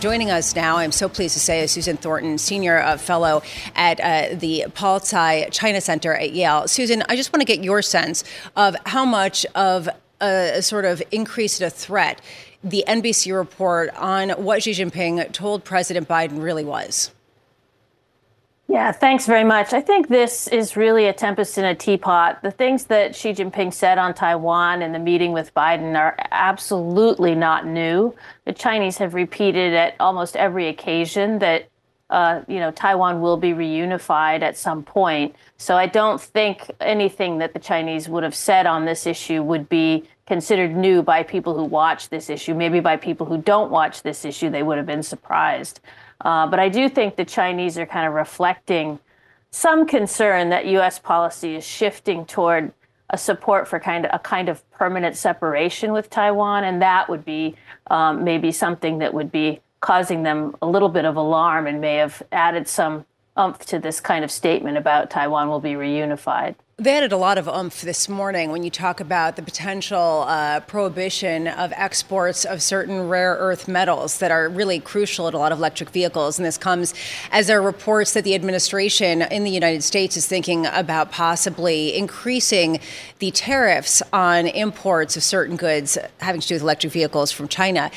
Joining 0.00 0.30
us 0.30 0.56
now, 0.56 0.78
I'm 0.78 0.92
so 0.92 1.10
pleased 1.10 1.34
to 1.34 1.40
say, 1.40 1.60
is 1.60 1.72
Susan 1.72 1.98
Thornton, 1.98 2.38
Senior 2.38 2.78
uh, 2.78 2.96
Fellow 2.96 3.42
at 3.74 4.00
uh, 4.00 4.34
the 4.34 4.64
Paul 4.72 4.98
Tsai 4.98 5.50
China 5.50 5.78
Center 5.82 6.14
at 6.14 6.32
Yale. 6.32 6.66
Susan, 6.68 7.02
I 7.10 7.16
just 7.16 7.34
want 7.34 7.42
to 7.42 7.44
get 7.44 7.62
your 7.62 7.82
sense 7.82 8.24
of 8.56 8.74
how 8.86 9.04
much 9.04 9.44
of 9.54 9.90
a, 10.22 10.52
a 10.56 10.62
sort 10.62 10.86
of 10.86 11.02
increased 11.10 11.60
a 11.60 11.68
threat 11.68 12.22
the 12.64 12.82
NBC 12.88 13.36
report 13.36 13.94
on 13.94 14.30
what 14.30 14.62
Xi 14.62 14.70
Jinping 14.70 15.32
told 15.32 15.64
President 15.64 16.08
Biden 16.08 16.42
really 16.42 16.64
was. 16.64 17.10
Yeah, 18.70 18.92
thanks 18.92 19.26
very 19.26 19.42
much. 19.42 19.72
I 19.72 19.80
think 19.80 20.06
this 20.06 20.46
is 20.46 20.76
really 20.76 21.06
a 21.06 21.12
tempest 21.12 21.58
in 21.58 21.64
a 21.64 21.74
teapot. 21.74 22.40
The 22.40 22.52
things 22.52 22.84
that 22.84 23.16
Xi 23.16 23.32
Jinping 23.32 23.74
said 23.74 23.98
on 23.98 24.14
Taiwan 24.14 24.80
in 24.80 24.92
the 24.92 24.98
meeting 25.00 25.32
with 25.32 25.52
Biden 25.54 25.98
are 25.98 26.16
absolutely 26.30 27.34
not 27.34 27.66
new. 27.66 28.14
The 28.44 28.52
Chinese 28.52 28.96
have 28.98 29.14
repeated 29.14 29.74
at 29.74 29.96
almost 29.98 30.36
every 30.36 30.68
occasion 30.68 31.40
that 31.40 31.68
uh, 32.10 32.42
you 32.46 32.60
know 32.60 32.70
Taiwan 32.70 33.20
will 33.20 33.36
be 33.36 33.50
reunified 33.50 34.42
at 34.42 34.56
some 34.56 34.84
point. 34.84 35.34
So 35.56 35.74
I 35.74 35.86
don't 35.86 36.20
think 36.20 36.70
anything 36.78 37.38
that 37.38 37.54
the 37.54 37.58
Chinese 37.58 38.08
would 38.08 38.22
have 38.22 38.36
said 38.36 38.66
on 38.66 38.84
this 38.84 39.04
issue 39.04 39.42
would 39.42 39.68
be 39.68 40.04
considered 40.28 40.76
new 40.76 41.02
by 41.02 41.24
people 41.24 41.56
who 41.56 41.64
watch 41.64 42.08
this 42.08 42.30
issue. 42.30 42.54
Maybe 42.54 42.78
by 42.78 42.96
people 42.96 43.26
who 43.26 43.38
don't 43.38 43.72
watch 43.72 44.02
this 44.02 44.24
issue, 44.24 44.48
they 44.48 44.62
would 44.62 44.76
have 44.76 44.86
been 44.86 45.02
surprised. 45.02 45.80
Uh, 46.20 46.46
but 46.46 46.60
I 46.60 46.68
do 46.68 46.88
think 46.88 47.16
the 47.16 47.24
Chinese 47.24 47.78
are 47.78 47.86
kind 47.86 48.06
of 48.06 48.14
reflecting 48.14 48.98
some 49.50 49.86
concern 49.86 50.50
that 50.50 50.66
U.S. 50.66 50.98
policy 50.98 51.56
is 51.56 51.66
shifting 51.66 52.24
toward 52.24 52.72
a 53.10 53.18
support 53.18 53.66
for 53.66 53.80
kind 53.80 54.06
of 54.06 54.10
a 54.14 54.18
kind 54.18 54.48
of 54.48 54.68
permanent 54.70 55.16
separation 55.16 55.92
with 55.92 56.08
Taiwan, 56.10 56.64
and 56.64 56.80
that 56.80 57.08
would 57.08 57.24
be 57.24 57.56
um, 57.88 58.22
maybe 58.22 58.52
something 58.52 58.98
that 58.98 59.12
would 59.12 59.32
be 59.32 59.60
causing 59.80 60.22
them 60.22 60.54
a 60.62 60.66
little 60.66 60.88
bit 60.88 61.04
of 61.04 61.16
alarm 61.16 61.66
and 61.66 61.80
may 61.80 61.96
have 61.96 62.22
added 62.30 62.68
some 62.68 63.04
umph 63.36 63.64
to 63.66 63.78
this 63.78 64.00
kind 64.00 64.24
of 64.24 64.30
statement 64.30 64.76
about 64.76 65.10
Taiwan 65.10 65.48
will 65.48 65.60
be 65.60 65.72
reunified. 65.72 66.54
They 66.80 66.96
added 66.96 67.12
a 67.12 67.18
lot 67.18 67.36
of 67.36 67.46
umph 67.46 67.82
this 67.82 68.08
morning 68.08 68.52
when 68.52 68.62
you 68.62 68.70
talk 68.70 69.00
about 69.00 69.36
the 69.36 69.42
potential 69.42 70.24
uh, 70.26 70.60
prohibition 70.60 71.46
of 71.46 71.74
exports 71.76 72.46
of 72.46 72.62
certain 72.62 73.06
rare 73.06 73.34
earth 73.34 73.68
metals 73.68 74.16
that 74.20 74.30
are 74.30 74.48
really 74.48 74.80
crucial 74.80 75.28
in 75.28 75.34
a 75.34 75.36
lot 75.36 75.52
of 75.52 75.58
electric 75.58 75.90
vehicles. 75.90 76.38
And 76.38 76.46
this 76.46 76.56
comes 76.56 76.94
as 77.32 77.48
there 77.48 77.58
are 77.58 77.62
reports 77.62 78.14
that 78.14 78.24
the 78.24 78.34
administration 78.34 79.20
in 79.20 79.44
the 79.44 79.50
United 79.50 79.82
States 79.82 80.16
is 80.16 80.26
thinking 80.26 80.64
about 80.64 81.12
possibly 81.12 81.94
increasing 81.94 82.80
the 83.18 83.30
tariffs 83.30 84.02
on 84.10 84.46
imports 84.46 85.18
of 85.18 85.22
certain 85.22 85.56
goods 85.56 85.98
having 86.22 86.40
to 86.40 86.48
do 86.48 86.54
with 86.54 86.62
electric 86.62 86.94
vehicles 86.94 87.30
from 87.30 87.46
China. 87.46 87.90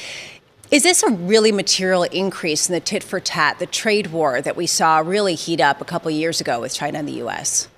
Is 0.72 0.84
this 0.84 1.04
a 1.04 1.10
really 1.10 1.54
material 1.54 2.04
increase 2.04 2.67
in 2.67 2.74
the 2.74 2.82
tit 2.82 3.02
for 3.02 3.22
tat, 3.22 3.60
the 3.60 3.65
trade 3.65 4.08
war 4.08 4.41
that 4.41 4.58
we 4.58 4.67
saw 4.67 4.98
really 4.98 5.36
heat 5.36 5.62
up 5.62 5.80
a 5.80 5.86
couple 5.86 6.12
years 6.12 6.41
ago 6.41 6.60
with 6.60 6.74
China 6.74 7.00
and 7.00 7.08
the 7.08 7.13
U.S.? 7.13 7.69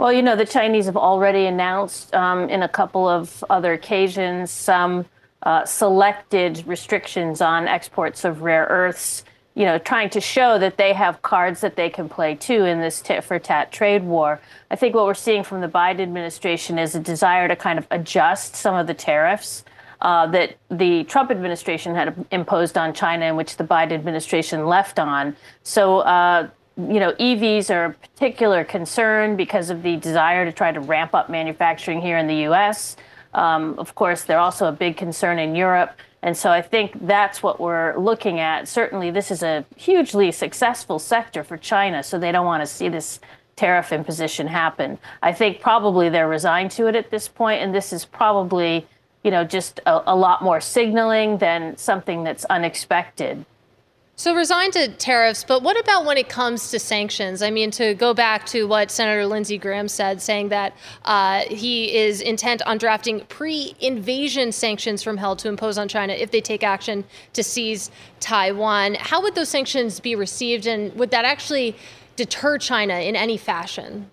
Well, 0.00 0.14
you 0.14 0.22
know, 0.22 0.34
the 0.34 0.46
Chinese 0.46 0.86
have 0.86 0.96
already 0.96 1.44
announced 1.44 2.14
um, 2.14 2.48
in 2.48 2.62
a 2.62 2.68
couple 2.70 3.06
of 3.06 3.44
other 3.50 3.74
occasions 3.74 4.50
some 4.50 5.04
uh, 5.42 5.66
selected 5.66 6.66
restrictions 6.66 7.42
on 7.42 7.68
exports 7.68 8.24
of 8.24 8.40
rare 8.40 8.64
earths, 8.70 9.24
you 9.54 9.66
know, 9.66 9.76
trying 9.76 10.08
to 10.08 10.18
show 10.22 10.58
that 10.58 10.78
they 10.78 10.94
have 10.94 11.20
cards 11.20 11.60
that 11.60 11.76
they 11.76 11.90
can 11.90 12.08
play 12.08 12.34
too 12.34 12.64
in 12.64 12.80
this 12.80 13.02
tit 13.02 13.22
for 13.22 13.38
tat 13.38 13.72
trade 13.72 14.02
war. 14.02 14.40
I 14.70 14.76
think 14.76 14.94
what 14.94 15.04
we're 15.04 15.12
seeing 15.12 15.44
from 15.44 15.60
the 15.60 15.68
Biden 15.68 16.00
administration 16.00 16.78
is 16.78 16.94
a 16.94 17.00
desire 17.00 17.46
to 17.46 17.54
kind 17.54 17.78
of 17.78 17.86
adjust 17.90 18.56
some 18.56 18.74
of 18.74 18.86
the 18.86 18.94
tariffs. 18.94 19.66
Uh, 20.00 20.26
that 20.28 20.56
the 20.70 21.04
Trump 21.04 21.30
administration 21.30 21.94
had 21.94 22.24
imposed 22.30 22.78
on 22.78 22.94
China, 22.94 23.26
and 23.26 23.36
which 23.36 23.58
the 23.58 23.64
Biden 23.64 23.92
administration 23.92 24.64
left 24.64 24.98
on. 24.98 25.36
So 25.62 25.98
uh, 25.98 26.48
you 26.88 27.00
know, 27.00 27.12
EVs 27.12 27.74
are 27.74 27.84
a 27.86 27.92
particular 27.92 28.64
concern 28.64 29.36
because 29.36 29.70
of 29.70 29.82
the 29.82 29.96
desire 29.96 30.44
to 30.44 30.52
try 30.52 30.72
to 30.72 30.80
ramp 30.80 31.14
up 31.14 31.28
manufacturing 31.28 32.00
here 32.00 32.18
in 32.18 32.26
the 32.26 32.36
U.S. 32.48 32.96
Um, 33.34 33.78
of 33.78 33.94
course, 33.94 34.24
they're 34.24 34.38
also 34.38 34.66
a 34.66 34.72
big 34.72 34.96
concern 34.96 35.38
in 35.38 35.54
Europe. 35.54 35.92
And 36.22 36.36
so 36.36 36.50
I 36.50 36.60
think 36.60 37.06
that's 37.06 37.42
what 37.42 37.60
we're 37.60 37.96
looking 37.98 38.40
at. 38.40 38.68
Certainly, 38.68 39.10
this 39.12 39.30
is 39.30 39.42
a 39.42 39.64
hugely 39.76 40.30
successful 40.32 40.98
sector 40.98 41.42
for 41.42 41.56
China, 41.56 42.02
so 42.02 42.18
they 42.18 42.30
don't 42.30 42.46
want 42.46 42.62
to 42.62 42.66
see 42.66 42.88
this 42.88 43.20
tariff 43.56 43.92
imposition 43.92 44.46
happen. 44.46 44.98
I 45.22 45.32
think 45.32 45.60
probably 45.60 46.08
they're 46.08 46.28
resigned 46.28 46.70
to 46.72 46.86
it 46.86 46.96
at 46.96 47.10
this 47.10 47.28
point, 47.28 47.62
and 47.62 47.74
this 47.74 47.92
is 47.92 48.04
probably, 48.04 48.86
you 49.22 49.30
know, 49.30 49.44
just 49.44 49.80
a, 49.86 50.02
a 50.12 50.16
lot 50.16 50.42
more 50.42 50.60
signaling 50.60 51.38
than 51.38 51.76
something 51.76 52.22
that's 52.22 52.44
unexpected. 52.46 53.44
So 54.20 54.34
resigned 54.34 54.74
to 54.74 54.88
tariffs, 54.88 55.44
but 55.44 55.62
what 55.62 55.80
about 55.80 56.04
when 56.04 56.18
it 56.18 56.28
comes 56.28 56.70
to 56.72 56.78
sanctions? 56.78 57.40
I 57.40 57.50
mean, 57.50 57.70
to 57.70 57.94
go 57.94 58.12
back 58.12 58.44
to 58.48 58.68
what 58.68 58.90
Senator 58.90 59.24
Lindsey 59.24 59.56
Graham 59.56 59.88
said, 59.88 60.20
saying 60.20 60.50
that 60.50 60.74
uh, 61.06 61.44
he 61.48 61.96
is 61.96 62.20
intent 62.20 62.60
on 62.66 62.76
drafting 62.76 63.20
pre-invasion 63.30 64.52
sanctions 64.52 65.02
from 65.02 65.16
hell 65.16 65.36
to 65.36 65.48
impose 65.48 65.78
on 65.78 65.88
China 65.88 66.12
if 66.12 66.32
they 66.32 66.42
take 66.42 66.62
action 66.62 67.02
to 67.32 67.42
seize 67.42 67.90
Taiwan. 68.20 68.96
How 68.96 69.22
would 69.22 69.36
those 69.36 69.48
sanctions 69.48 70.00
be 70.00 70.14
received, 70.14 70.66
and 70.66 70.94
would 70.96 71.12
that 71.12 71.24
actually 71.24 71.74
deter 72.16 72.58
China 72.58 72.96
in 72.96 73.16
any 73.16 73.38
fashion? 73.38 74.10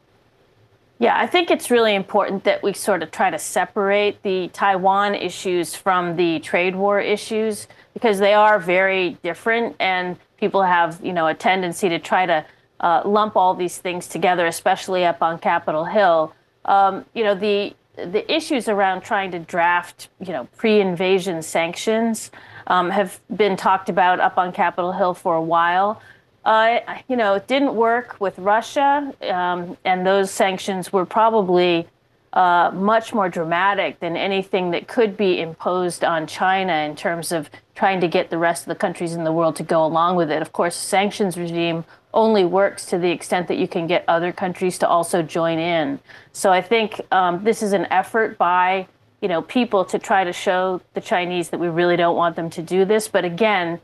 Yeah, 0.99 1.19
I 1.19 1.27
think 1.27 1.51
it's 1.51 1.69
really 1.69 1.95
important 1.95 2.45
that 2.45 2.63
we 2.63 2.71
sort 2.71 3.03
of 3.03 3.11
try 3.11 3.29
to 3.29 3.37
separate 3.37 4.23
the 4.23 4.47
Taiwan 4.53 5.15
issues 5.15 5.75
from 5.75 6.15
the 6.15 6.39
trade 6.39 6.77
war 6.77 7.01
issues 7.01 7.67
because 7.97 8.19
they 8.19 8.35
are 8.35 8.59
very 8.59 9.17
different 9.23 9.75
and 9.79 10.17
people 10.37 10.61
have 10.61 11.03
you 11.03 11.11
know 11.11 11.25
a 11.25 11.33
tendency 11.33 11.89
to 11.89 11.97
try 11.97 12.27
to 12.27 12.45
uh, 12.79 13.01
lump 13.03 13.35
all 13.35 13.55
these 13.55 13.79
things 13.79 14.05
together 14.05 14.45
especially 14.45 15.03
up 15.03 15.23
on 15.23 15.39
capitol 15.39 15.83
hill. 15.83 16.31
Um, 16.65 17.05
you 17.15 17.23
know 17.23 17.33
the 17.33 17.75
the 17.95 18.31
issues 18.31 18.69
around 18.69 19.01
trying 19.01 19.31
to 19.31 19.39
draft 19.39 20.09
you 20.19 20.31
know 20.31 20.47
pre-invasion 20.57 21.41
sanctions 21.41 22.29
um, 22.67 22.91
have 22.91 23.19
been 23.35 23.57
talked 23.57 23.89
about 23.89 24.19
up 24.19 24.37
on 24.37 24.51
capitol 24.51 24.91
hill 24.91 25.15
for 25.15 25.35
a 25.35 25.41
while. 25.41 25.99
Uh, 26.45 26.79
you 27.07 27.15
know 27.15 27.33
it 27.33 27.47
didn't 27.47 27.75
work 27.75 28.15
with 28.21 28.37
russia 28.37 29.11
um, 29.23 29.75
and 29.83 30.05
those 30.05 30.31
sanctions 30.31 30.93
were 30.93 31.05
probably 31.05 31.85
uh, 32.33 32.69
much 32.71 33.13
more 33.13 33.29
dramatic 33.29 33.99
than 33.99 34.15
anything 34.15 34.69
that 34.71 34.87
could 34.87 35.17
be 35.17 35.41
imposed 35.41 36.03
on 36.03 36.27
China 36.27 36.73
in 36.73 36.95
terms 36.95 37.31
of 37.31 37.49
trying 37.77 38.01
to 38.01 38.07
get 38.07 38.31
the 38.31 38.37
rest 38.39 38.63
of 38.63 38.69
the 38.69 38.75
countries 38.75 39.13
in 39.13 39.23
the 39.23 39.31
world 39.31 39.55
to 39.55 39.61
go 39.61 39.85
along 39.85 40.15
with 40.15 40.31
it. 40.31 40.41
Of 40.41 40.51
course, 40.51 40.75
sanctions 40.75 41.37
regime 41.37 41.85
only 42.11 42.43
works 42.43 42.87
to 42.87 42.97
the 42.97 43.11
extent 43.11 43.47
that 43.49 43.59
you 43.59 43.67
can 43.67 43.85
get 43.85 44.03
other 44.07 44.31
countries 44.33 44.79
to 44.79 44.87
also 44.87 45.21
join 45.21 45.59
in. 45.59 45.99
So 46.33 46.51
I 46.51 46.59
think 46.59 46.99
um, 47.11 47.43
this 47.43 47.61
is 47.61 47.73
an 47.73 47.85
effort 47.91 48.39
by 48.39 48.87
you 49.21 49.27
know 49.27 49.43
people 49.43 49.85
to 49.85 49.99
try 49.99 50.23
to 50.23 50.33
show 50.33 50.81
the 50.95 51.01
Chinese 51.01 51.49
that 51.49 51.59
we 51.59 51.67
really 51.67 51.95
don't 51.95 52.15
want 52.15 52.35
them 52.35 52.49
to 52.49 52.63
do 52.63 52.83
this. 52.83 53.07
But 53.07 53.25
again, 53.25 53.79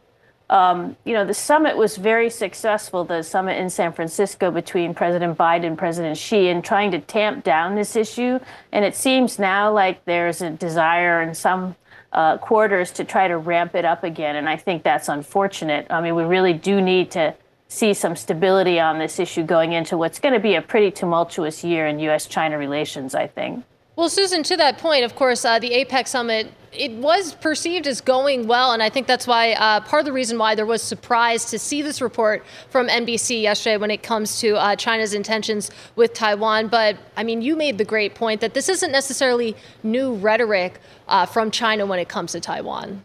um, 0.49 0.97
you 1.06 1.13
know, 1.13 1.23
the 1.23 1.36
summit 1.36 1.77
was 1.77 1.97
very 1.97 2.32
successful, 2.32 3.03
the 3.03 3.21
summit 3.21 3.60
in 3.60 3.69
San 3.69 3.93
Francisco 3.93 4.49
between 4.49 4.95
President 4.95 5.38
Biden 5.38 5.67
and 5.67 5.77
President 5.77 6.17
Xi 6.17 6.47
in 6.47 6.63
trying 6.63 6.89
to 6.91 6.99
tamp 6.99 7.43
down 7.43 7.75
this 7.75 7.95
issue. 7.95 8.39
And 8.71 8.84
it 8.86 8.95
seems 8.95 9.38
now 9.38 9.71
like 9.71 10.03
there's 10.06 10.41
a 10.41 10.49
desire 10.49 11.21
in 11.21 11.36
some 11.36 11.75
uh, 12.13 12.38
quarters 12.38 12.91
to 12.91 13.04
try 13.04 13.28
to 13.28 13.38
ramp 13.38 13.76
it 13.76 13.86
up 13.86 14.04
again. 14.04 14.36
And 14.36 14.47
I 14.47 14.56
think 14.56 14.84
that's 14.84 15.10
unfortunate. 15.10 15.88
I 15.89 15.99
mean, 16.02 16.15
we 16.15 16.23
really 16.23 16.54
do 16.54 16.80
need 16.80 17.12
to 17.12 17.36
see 17.67 17.93
some 17.93 18.15
stability 18.15 18.80
on 18.80 18.99
this 18.99 19.19
issue 19.19 19.43
going 19.43 19.73
into 19.73 19.97
what's 19.97 20.19
going 20.19 20.34
to 20.34 20.39
be 20.39 20.56
a 20.56 20.62
pretty 20.62 20.91
tumultuous 20.91 21.63
year 21.63 21.88
in 21.88 21.99
U.S. 21.99 22.28
China 22.28 22.58
relations, 22.58 23.15
I 23.15 23.28
think. 23.28 23.65
Well, 23.95 24.10
Susan, 24.10 24.41
to 24.43 24.58
that 24.58 24.79
point, 24.79 25.06
of 25.06 25.15
course, 25.15 25.45
uh, 25.45 25.60
the 25.60 25.69
APEC 25.69 26.08
summit 26.08 26.51
it 26.75 26.91
was 26.93 27.36
perceived 27.36 27.86
as 27.86 28.01
going 28.01 28.47
well, 28.47 28.71
and 28.71 28.82
I 28.82 28.89
think 28.89 29.06
that's 29.06 29.27
why 29.27 29.53
uh, 29.53 29.82
part 29.82 29.99
of 29.99 30.06
the 30.06 30.12
reason 30.12 30.39
why 30.39 30.56
there 30.56 30.65
was 30.65 30.82
surprise 30.82 31.45
to 31.51 31.60
see 31.60 31.84
this 31.84 32.01
report 32.01 32.43
from 32.69 32.88
NBC 32.88 33.43
yesterday 33.43 33.77
when 33.77 33.91
it 33.91 34.01
comes 34.01 34.39
to 34.39 34.56
uh, 34.56 34.75
China's 34.75 35.13
intentions 35.13 35.69
with 35.95 36.13
Taiwan. 36.13 36.69
But 36.69 36.97
I 37.15 37.23
mean, 37.23 37.43
you 37.43 37.56
made 37.56 37.77
the 37.77 37.86
great 37.86 38.15
point 38.15 38.41
that 38.41 38.56
this 38.56 38.69
isn't 38.69 38.91
necessarily 38.91 39.56
new 39.84 40.15
rhetoric 40.15 40.79
uh, 41.08 41.27
from 41.27 41.51
China 41.51 41.86
when 41.86 41.99
it 41.99 42.10
comes 42.10 42.32
to 42.32 42.39
Taiwan. 42.39 43.03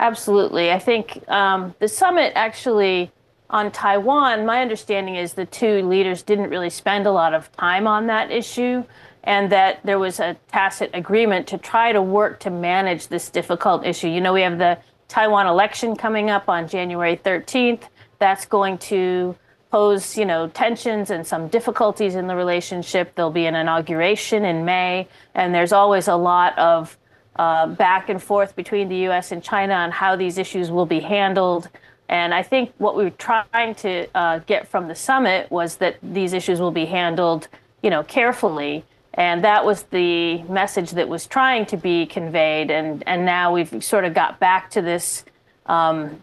Absolutely, 0.00 0.72
I 0.72 0.80
think 0.80 1.22
um, 1.28 1.74
the 1.78 1.86
summit 1.86 2.32
actually 2.34 3.12
on 3.48 3.70
Taiwan. 3.70 4.44
My 4.44 4.60
understanding 4.60 5.14
is 5.14 5.34
the 5.34 5.46
two 5.46 5.86
leaders 5.86 6.22
didn't 6.22 6.50
really 6.50 6.70
spend 6.70 7.06
a 7.06 7.12
lot 7.12 7.32
of 7.32 7.52
time 7.52 7.86
on 7.86 8.08
that 8.08 8.32
issue 8.32 8.84
and 9.24 9.52
that 9.52 9.80
there 9.84 9.98
was 9.98 10.20
a 10.20 10.36
tacit 10.48 10.90
agreement 10.94 11.46
to 11.48 11.58
try 11.58 11.92
to 11.92 12.02
work 12.02 12.40
to 12.40 12.50
manage 12.50 13.08
this 13.08 13.30
difficult 13.30 13.84
issue. 13.84 14.08
You 14.08 14.20
know, 14.20 14.32
we 14.32 14.42
have 14.42 14.58
the 14.58 14.78
Taiwan 15.08 15.46
election 15.46 15.94
coming 15.94 16.30
up 16.30 16.48
on 16.48 16.66
January 16.66 17.16
13th. 17.16 17.82
That's 18.18 18.46
going 18.46 18.78
to 18.78 19.36
pose, 19.70 20.16
you 20.16 20.24
know, 20.24 20.48
tensions 20.48 21.10
and 21.10 21.26
some 21.26 21.48
difficulties 21.48 22.14
in 22.14 22.26
the 22.26 22.36
relationship. 22.36 23.14
There'll 23.14 23.30
be 23.30 23.46
an 23.46 23.54
inauguration 23.54 24.44
in 24.44 24.64
May, 24.64 25.08
and 25.34 25.54
there's 25.54 25.72
always 25.72 26.08
a 26.08 26.16
lot 26.16 26.58
of 26.58 26.96
uh, 27.36 27.66
back 27.66 28.08
and 28.08 28.22
forth 28.22 28.54
between 28.54 28.88
the 28.88 28.96
U.S. 29.08 29.32
and 29.32 29.42
China 29.42 29.74
on 29.74 29.90
how 29.90 30.16
these 30.16 30.36
issues 30.36 30.70
will 30.70 30.86
be 30.86 31.00
handled. 31.00 31.68
And 32.08 32.34
I 32.34 32.42
think 32.42 32.72
what 32.76 32.96
we 32.96 33.04
were 33.04 33.10
trying 33.10 33.74
to 33.76 34.06
uh, 34.14 34.40
get 34.40 34.68
from 34.68 34.88
the 34.88 34.94
summit 34.94 35.50
was 35.50 35.76
that 35.76 35.96
these 36.02 36.34
issues 36.34 36.60
will 36.60 36.70
be 36.70 36.84
handled, 36.84 37.48
you 37.82 37.88
know, 37.88 38.02
carefully 38.02 38.84
and 39.14 39.44
that 39.44 39.64
was 39.64 39.82
the 39.84 40.42
message 40.44 40.92
that 40.92 41.08
was 41.08 41.26
trying 41.26 41.66
to 41.66 41.76
be 41.76 42.06
conveyed. 42.06 42.70
And, 42.70 43.02
and 43.06 43.26
now 43.26 43.52
we've 43.52 43.84
sort 43.84 44.04
of 44.04 44.14
got 44.14 44.38
back 44.40 44.70
to 44.70 44.82
this 44.82 45.24
um, 45.66 46.22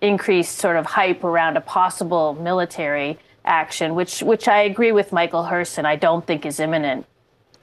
increased 0.00 0.58
sort 0.58 0.76
of 0.76 0.86
hype 0.86 1.24
around 1.24 1.56
a 1.56 1.60
possible 1.60 2.34
military 2.34 3.18
action, 3.44 3.94
which, 3.94 4.22
which 4.22 4.48
I 4.48 4.62
agree 4.62 4.92
with 4.92 5.12
Michael 5.12 5.44
Hirson, 5.44 5.84
I 5.84 5.96
don't 5.96 6.24
think 6.26 6.46
is 6.46 6.60
imminent. 6.60 7.06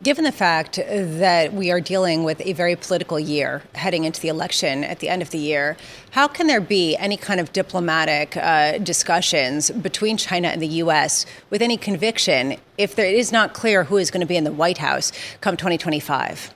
Given 0.04 0.24
the 0.24 0.32
fact 0.32 0.78
that 0.88 1.54
we 1.54 1.70
are 1.70 1.80
dealing 1.80 2.24
with 2.24 2.42
a 2.44 2.54
very 2.54 2.76
political 2.76 3.20
year 3.20 3.62
heading 3.76 4.04
into 4.04 4.20
the 4.20 4.30
election 4.30 4.84
at 4.84 4.98
the 4.98 5.08
end 5.10 5.22
of 5.22 5.30
the 5.30 5.38
year, 5.38 5.78
how 6.10 6.28
can 6.28 6.48
there 6.48 6.60
be 6.60 6.96
any 6.98 7.18
kind 7.18 7.40
of 7.40 7.54
diplomatic 7.54 8.36
uh, 8.36 8.80
discussions 8.80 9.70
between 9.70 10.18
China 10.18 10.48
and 10.48 10.60
the 10.60 10.68
U.S. 10.68 11.28
with 11.52 11.62
any 11.62 11.78
conviction 11.78 12.58
if 12.80 12.96
there 12.96 13.06
is 13.06 13.32
not 13.32 13.54
clear 13.54 13.84
who 13.84 13.98
is 13.98 14.10
going 14.10 14.22
to 14.22 14.26
be 14.26 14.36
in 14.36 14.44
the 14.44 14.52
White 14.52 14.80
House 14.80 15.12
come 15.40 15.56
2025? 15.56 16.52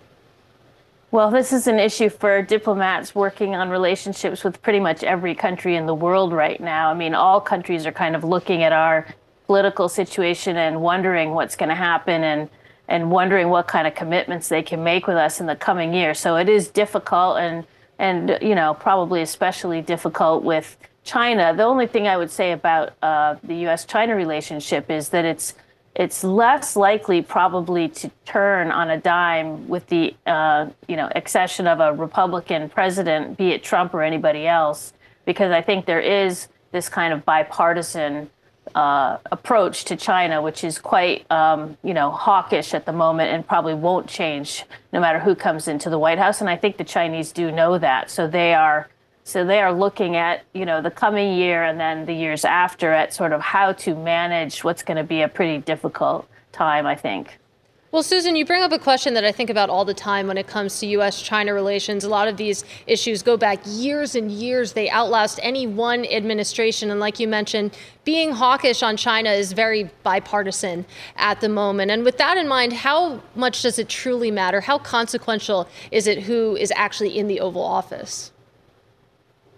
Well, 1.12 1.30
this 1.30 1.54
is 1.54 1.68
an 1.68 1.78
issue 1.78 2.10
for 2.10 2.42
diplomats 2.42 3.14
working 3.14 3.54
on 3.54 3.70
relationships 3.70 4.44
with 4.44 4.60
pretty 4.64 4.80
much 4.80 5.04
every 5.04 5.36
country 5.36 5.76
in 5.76 5.86
the 5.86 5.94
world 5.94 6.34
right 6.34 6.60
now. 6.60 6.90
I 6.90 6.96
mean, 6.96 7.14
all 7.14 7.40
countries 7.42 7.86
are 7.86 7.92
kind 7.92 8.16
of 8.16 8.24
looking 8.24 8.64
at 8.64 8.74
our 8.74 9.06
political 9.46 9.88
situation 9.88 10.58
and 10.58 10.82
wondering 10.82 11.36
what's 11.36 11.56
going 11.56 11.70
to 11.70 11.76
happen 11.76 12.24
and 12.24 12.50
and 12.88 13.12
wondering 13.12 13.50
what 13.50 13.68
kind 13.68 13.88
of 13.88 13.96
commitments 13.96 14.48
they 14.50 14.62
can 14.62 14.84
make 14.84 15.08
with 15.08 15.18
us 15.18 15.40
in 15.40 15.46
the 15.46 15.56
coming 15.56 15.94
year. 15.94 16.14
So 16.14 16.38
it 16.38 16.50
is 16.50 16.68
difficult 16.68 17.38
and 17.38 17.66
and 17.98 18.38
you 18.42 18.56
know 18.56 18.74
probably 18.74 19.22
especially 19.22 19.82
difficult 19.82 20.44
with 20.44 20.78
China. 21.04 21.54
The 21.56 21.64
only 21.64 21.88
thing 21.88 22.08
I 22.08 22.18
would 22.18 22.32
say 22.32 22.52
about 22.52 22.94
uh, 23.02 23.36
the 23.44 23.56
U.S.-China 23.56 24.16
relationship 24.16 24.90
is 24.90 25.10
that 25.10 25.24
it's 25.24 25.54
it's 25.96 26.26
less 26.26 26.76
likely 26.76 27.22
probably 27.22 27.88
to 27.88 28.12
turn 28.26 28.70
on 28.70 28.90
a 28.90 28.98
dime 28.98 29.68
with 29.68 29.88
the 29.88 30.14
uh, 30.26 30.68
you 30.88 30.98
know 30.98 31.10
accession 31.16 31.68
of 31.68 31.80
a 31.80 31.94
Republican 31.94 32.70
president, 32.70 33.38
be 33.38 33.52
it 33.52 33.64
Trump 33.64 33.94
or 33.94 34.04
anybody 34.04 34.46
else, 34.46 34.94
because 35.26 35.52
I 35.52 35.62
think 35.62 35.86
there 35.86 36.02
is 36.02 36.48
this 36.72 36.90
kind 36.90 37.14
of 37.14 37.24
bipartisan 37.24 38.30
uh, 38.76 39.18
approach 39.32 39.86
to 39.86 39.96
China, 39.96 40.42
which 40.42 40.64
is 40.64 40.78
quite, 40.78 41.30
um, 41.32 41.78
you 41.82 41.94
know, 41.94 42.12
hawkish 42.12 42.74
at 42.74 42.86
the 42.86 42.92
moment 42.92 43.32
and 43.32 43.48
probably 43.48 43.74
won't 43.74 44.08
change 44.08 44.66
no 44.92 45.00
matter 45.00 45.18
who 45.18 45.34
comes 45.34 45.70
into 45.70 45.90
the 45.90 45.98
White 45.98 46.20
House. 46.20 46.42
And 46.42 46.50
I 46.50 46.58
think 46.58 46.76
the 46.76 46.84
Chinese 46.84 47.32
do 47.32 47.52
know 47.52 47.78
that, 47.78 48.12
so 48.12 48.28
they 48.28 48.54
are, 48.54 48.90
so 49.24 49.46
they 49.46 49.62
are 49.62 49.74
looking 49.74 50.18
at, 50.18 50.44
you 50.54 50.66
know, 50.66 50.82
the 50.82 50.92
coming 50.92 51.38
year 51.38 51.64
and 51.64 51.80
then 51.80 52.06
the 52.06 52.14
years 52.14 52.44
after 52.44 52.92
at 52.92 53.14
sort 53.14 53.32
of 53.32 53.40
how 53.40 53.72
to 53.72 53.96
manage 53.96 54.64
what's 54.64 54.84
going 54.84 54.98
to 54.98 55.04
be 55.04 55.22
a 55.22 55.30
pretty 55.30 55.60
difficult 55.60 56.28
time, 56.52 56.86
I 56.86 56.96
think. 56.96 57.40
Well, 57.96 58.04
Susan, 58.04 58.36
you 58.36 58.44
bring 58.44 58.62
up 58.62 58.74
a 58.74 58.78
question 58.78 59.14
that 59.14 59.24
I 59.24 59.32
think 59.32 59.50
about 59.50 59.70
all 59.70 59.86
the 59.86 59.94
time 59.94 60.28
when 60.28 60.38
it 60.38 60.48
comes 60.48 60.82
to 60.82 60.86
U.S. 60.88 61.22
China 61.22 61.54
relations. 61.54 62.04
A 62.04 62.10
lot 62.10 62.28
of 62.28 62.36
these 62.36 62.66
issues 62.88 63.22
go 63.22 63.38
back 63.38 63.62
years 63.66 64.16
and 64.16 64.30
years. 64.30 64.74
They 64.74 64.90
outlast 64.90 65.40
any 65.42 65.66
one 65.66 66.06
administration. 66.06 66.92
And 66.92 67.00
like 67.00 67.22
you 67.22 67.30
mentioned, 67.30 67.78
being 68.04 68.34
hawkish 68.34 68.84
on 68.84 68.98
China 68.98 69.30
is 69.32 69.54
very 69.54 69.90
bipartisan 70.04 70.86
at 71.16 71.40
the 71.40 71.48
moment. 71.48 71.90
And 71.90 72.04
with 72.04 72.18
that 72.18 72.36
in 72.36 72.50
mind, 72.50 72.74
how 72.74 73.22
much 73.34 73.62
does 73.62 73.80
it 73.80 73.88
truly 73.88 74.30
matter? 74.30 74.60
How 74.60 74.78
consequential 74.78 75.70
is 75.90 76.06
it 76.06 76.24
who 76.24 76.58
is 76.58 76.74
actually 76.76 77.18
in 77.18 77.30
the 77.30 77.40
Oval 77.40 77.64
Office? 77.64 78.34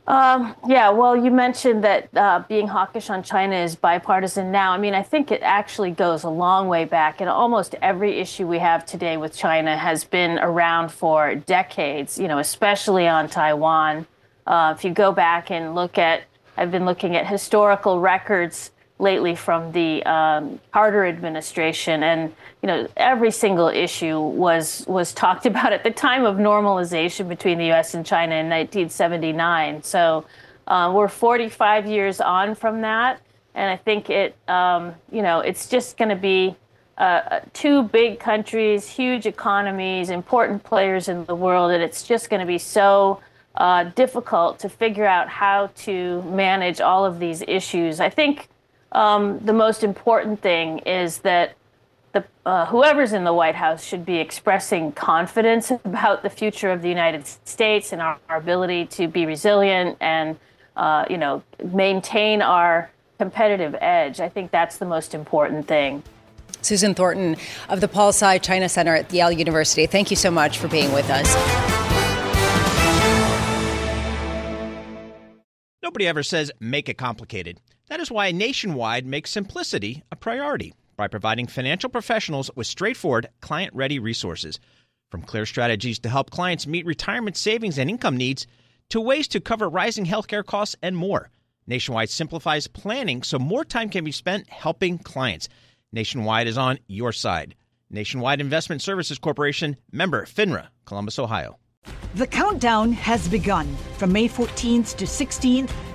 Um, 0.08 0.56
yeah, 0.65 0.89
well, 0.89 1.17
you 1.17 1.32
mentioned 1.32 1.84
that 1.84 2.10
uh, 2.15 2.41
being 2.48 2.70
hawkish 2.70 3.10
on 3.10 3.24
China 3.24 3.58
is 3.58 3.76
bipartisan 3.76 4.52
now. 4.54 4.72
I 4.72 4.78
mean, 4.78 4.93
I 4.93 5.04
think 5.04 5.32
it 5.32 5.41
actually 5.41 5.91
goes 5.91 6.24
a 6.24 6.30
long 6.30 6.70
way 6.70 6.86
back, 6.86 7.20
and 7.20 7.30
almost 7.30 7.76
every 7.82 8.17
issue 8.20 8.48
we 8.48 8.60
have 8.60 8.86
today 8.86 9.17
with 9.17 9.36
China 9.36 9.78
has 9.78 10.06
been 10.06 10.39
around 10.39 10.93
for 10.93 11.36
decades, 11.36 12.17
you 12.17 12.30
know, 12.30 12.39
especially 12.39 13.06
on 13.06 13.28
Taiwan. 13.28 14.08
Uh, 14.46 14.74
if 14.78 14.86
you 14.86 14.91
go 14.91 15.12
back 15.12 15.52
and 15.52 15.76
look 15.76 15.98
at, 15.98 16.24
I've 16.56 16.72
been 16.72 16.86
looking 16.86 17.17
at 17.17 17.28
historical 17.28 18.00
records 18.00 18.72
lately 19.00 19.36
from 19.36 19.72
the 19.72 20.04
um, 20.04 20.60
Carter 20.72 21.06
administration, 21.06 22.04
and 22.04 22.34
you 22.62 22.68
know 22.68 22.88
every 22.98 23.32
single 23.32 23.68
issue 23.68 24.20
was 24.20 24.86
was 24.88 25.14
talked 25.14 25.46
about 25.52 25.74
at 25.74 25.84
the 25.84 25.92
time 25.92 26.26
of 26.26 26.38
normalization 26.38 27.28
between 27.28 27.58
the 27.58 27.66
U.S. 27.68 27.94
and 27.94 28.06
China 28.06 28.36
in 28.36 28.50
1979. 28.50 29.84
So 29.84 30.26
uh, 30.68 30.92
we're 30.94 31.08
45 31.08 31.86
years 31.86 32.20
on 32.20 32.56
from 32.56 32.82
that, 32.82 33.22
and 33.56 33.70
I 33.70 33.78
think 33.78 34.10
it 34.10 34.36
um, 34.48 34.96
you 35.12 35.22
know 35.22 35.40
it's 35.40 35.68
just 35.68 35.98
going 35.98 36.10
to 36.10 36.16
be. 36.16 36.56
Uh, 36.98 37.42
two 37.54 37.84
big 37.84 38.20
countries, 38.20 38.90
huge 38.90 39.28
economies, 39.28 40.10
important 40.10 40.64
players 40.64 41.08
in 41.08 41.24
the 41.26 41.36
world, 41.36 41.70
and 41.70 41.84
it's 41.84 42.02
just 42.02 42.28
going 42.28 42.40
to 42.40 42.46
be 42.48 42.58
so 42.58 43.22
uh, 43.58 43.84
difficult 43.96 44.58
to 44.58 44.68
figure 44.68 45.06
out 45.06 45.30
how 45.30 45.70
to 45.76 46.24
manage 46.24 46.82
all 46.82 47.06
of 47.06 47.20
these 47.20 47.44
issues. 47.48 48.00
I 48.00 48.10
think 48.10 48.50
um, 48.91 49.39
the 49.39 49.54
most 49.54 49.84
important 49.84 50.41
thing 50.41 50.80
is 50.80 51.19
that 51.19 51.56
the, 52.13 52.23
uh, 52.45 52.65
whoever's 52.65 53.13
in 53.13 53.23
the 53.23 53.34
White 53.34 53.56
House 53.56 53.84
should 53.84 54.06
be 54.06 54.17
expressing 54.17 54.91
confidence 54.91 55.71
about 55.71 56.23
the 56.23 56.30
future 56.30 56.71
of 56.71 56.82
the 56.82 56.89
United 56.89 57.28
States 57.45 57.91
and 57.91 58.02
our, 58.02 58.17
our 58.30 58.38
ability 58.38 58.86
to 58.86 59.08
be 59.08 59.26
resilient 59.26 59.97
and 60.00 60.38
uh, 60.76 61.06
you 61.10 61.17
know 61.17 61.43
maintain 61.71 62.41
our 62.41 62.89
competitive 63.19 63.76
edge. 63.82 64.19
I 64.19 64.30
think 64.30 64.52
that's 64.52 64.78
the 64.78 64.86
most 64.86 65.13
important 65.13 65.67
thing. 65.67 66.04
Susan 66.62 66.93
Thornton 66.93 67.36
of 67.69 67.82
the 67.82 67.88
Paul 67.88 68.13
Tsai 68.13 68.38
China 68.39 68.69
Center 68.69 68.95
at 68.95 69.12
Yale 69.12 69.32
University. 69.32 69.86
Thank 69.86 70.10
you 70.12 70.17
so 70.17 70.32
much 70.32 70.58
for 70.58 70.67
being 70.67 70.91
with 70.93 71.10
us. 71.10 71.28
Nobody 75.84 76.08
ever 76.08 76.23
says 76.23 76.52
make 76.60 76.89
it 76.89 76.97
complicated. 76.97 77.60
That 77.88 78.02
is 78.02 78.12
why 78.12 78.32
Nationwide 78.32 79.06
makes 79.06 79.32
simplicity 79.32 80.04
a 80.12 80.15
priority 80.17 80.73
by 80.97 81.08
providing 81.08 81.47
financial 81.47 81.89
professionals 81.89 82.52
with 82.56 82.67
straightforward, 82.67 83.30
client 83.39 83.73
ready 83.73 83.97
resources. 83.97 84.60
From 85.10 85.21
clear 85.21 85.45
strategies 85.45 85.97
to 86.00 86.10
help 86.10 86.30
clients 86.30 86.67
meet 86.67 86.86
retirement 86.86 87.38
savings 87.38 87.78
and 87.78 87.89
income 87.89 88.17
needs, 88.17 88.45
to 88.89 89.00
ways 89.00 89.28
to 89.30 89.39
cover 89.39 89.69
rising 89.69 90.06
healthcare 90.06 90.45
costs 90.45 90.76
and 90.82 90.97
more. 90.97 91.30
Nationwide 91.65 92.10
simplifies 92.10 92.67
planning 92.67 93.23
so 93.23 93.39
more 93.39 93.63
time 93.63 93.89
can 93.89 94.04
be 94.04 94.12
spent 94.12 94.50
helping 94.50 94.97
clients. 94.97 95.47
Nationwide 95.93 96.47
is 96.47 96.58
on 96.58 96.80
your 96.88 97.13
side. 97.13 97.56
Nationwide 97.89 98.41
Investment 98.41 98.82
Services 98.82 99.17
Corporation, 99.17 99.78
member 99.93 100.26
FINRA, 100.26 100.67
Columbus, 100.86 101.19
Ohio. 101.19 101.58
The 102.15 102.28
countdown 102.28 102.91
has 102.93 103.30
begun. 103.30 103.73
From 103.97 104.12
May 104.12 104.28
14th 104.28 104.97
to 104.97 105.06
16th, 105.06 105.71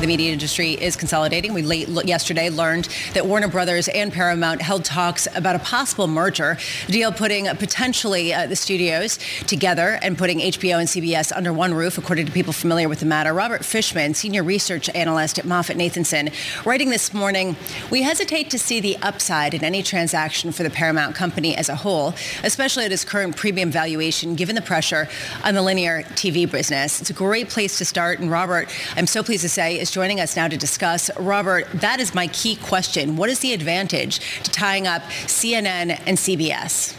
The 0.00 0.06
media 0.06 0.32
industry 0.32 0.74
is 0.74 0.94
consolidating. 0.94 1.54
We 1.54 1.62
late 1.62 1.88
yesterday 2.04 2.50
learned 2.50 2.88
that 3.14 3.26
Warner 3.26 3.48
Brothers 3.48 3.88
and 3.88 4.12
Paramount 4.12 4.62
held 4.62 4.84
talks 4.84 5.26
about 5.34 5.56
a 5.56 5.58
possible 5.58 6.06
merger, 6.06 6.56
deal 6.86 7.10
putting 7.10 7.46
potentially 7.56 8.32
uh, 8.32 8.46
the 8.46 8.54
studios 8.54 9.18
together 9.48 9.98
and 10.00 10.16
putting 10.16 10.38
HBO 10.38 10.78
and 10.78 10.86
CBS 10.88 11.32
under 11.34 11.52
one 11.52 11.74
roof, 11.74 11.98
according 11.98 12.26
to 12.26 12.32
people 12.32 12.52
familiar 12.52 12.88
with 12.88 13.00
the 13.00 13.06
matter. 13.06 13.34
Robert 13.34 13.64
Fishman, 13.64 14.14
senior 14.14 14.44
research 14.44 14.88
analyst 14.90 15.36
at 15.36 15.44
MoffettNathanson, 15.44 16.32
writing 16.64 16.90
this 16.90 17.12
morning, 17.12 17.56
we 17.90 18.02
hesitate 18.02 18.50
to 18.50 18.58
see 18.58 18.78
the 18.78 18.96
upside 18.98 19.52
in 19.52 19.64
any 19.64 19.82
transaction 19.82 20.52
for 20.52 20.62
the 20.62 20.70
Paramount 20.70 21.16
company 21.16 21.56
as 21.56 21.68
a 21.68 21.74
whole, 21.74 22.14
especially 22.44 22.84
at 22.84 22.92
its 22.92 23.04
current 23.04 23.36
premium 23.36 23.72
valuation, 23.72 24.36
given 24.36 24.54
the 24.54 24.62
pressure 24.62 25.08
on 25.42 25.54
the 25.54 25.62
linear 25.62 26.04
TV 26.14 26.48
business. 26.48 27.00
It's 27.00 27.10
a 27.10 27.14
great 27.14 27.48
place 27.48 27.78
to 27.78 27.84
start. 27.84 28.20
And 28.20 28.30
Robert, 28.30 28.72
I'm 28.94 29.08
so 29.08 29.24
pleased 29.24 29.42
to 29.42 29.48
say, 29.48 29.87
is 29.88 29.94
joining 29.94 30.20
us 30.20 30.36
now 30.36 30.48
to 30.48 30.56
discuss. 30.56 31.10
Robert, 31.18 31.66
that 31.74 32.00
is 32.00 32.14
my 32.14 32.26
key 32.28 32.56
question. 32.56 33.16
What 33.16 33.30
is 33.30 33.40
the 33.40 33.52
advantage 33.52 34.20
to 34.42 34.50
tying 34.50 34.86
up 34.86 35.02
CNN 35.26 36.00
and 36.06 36.18
CBS? 36.18 36.94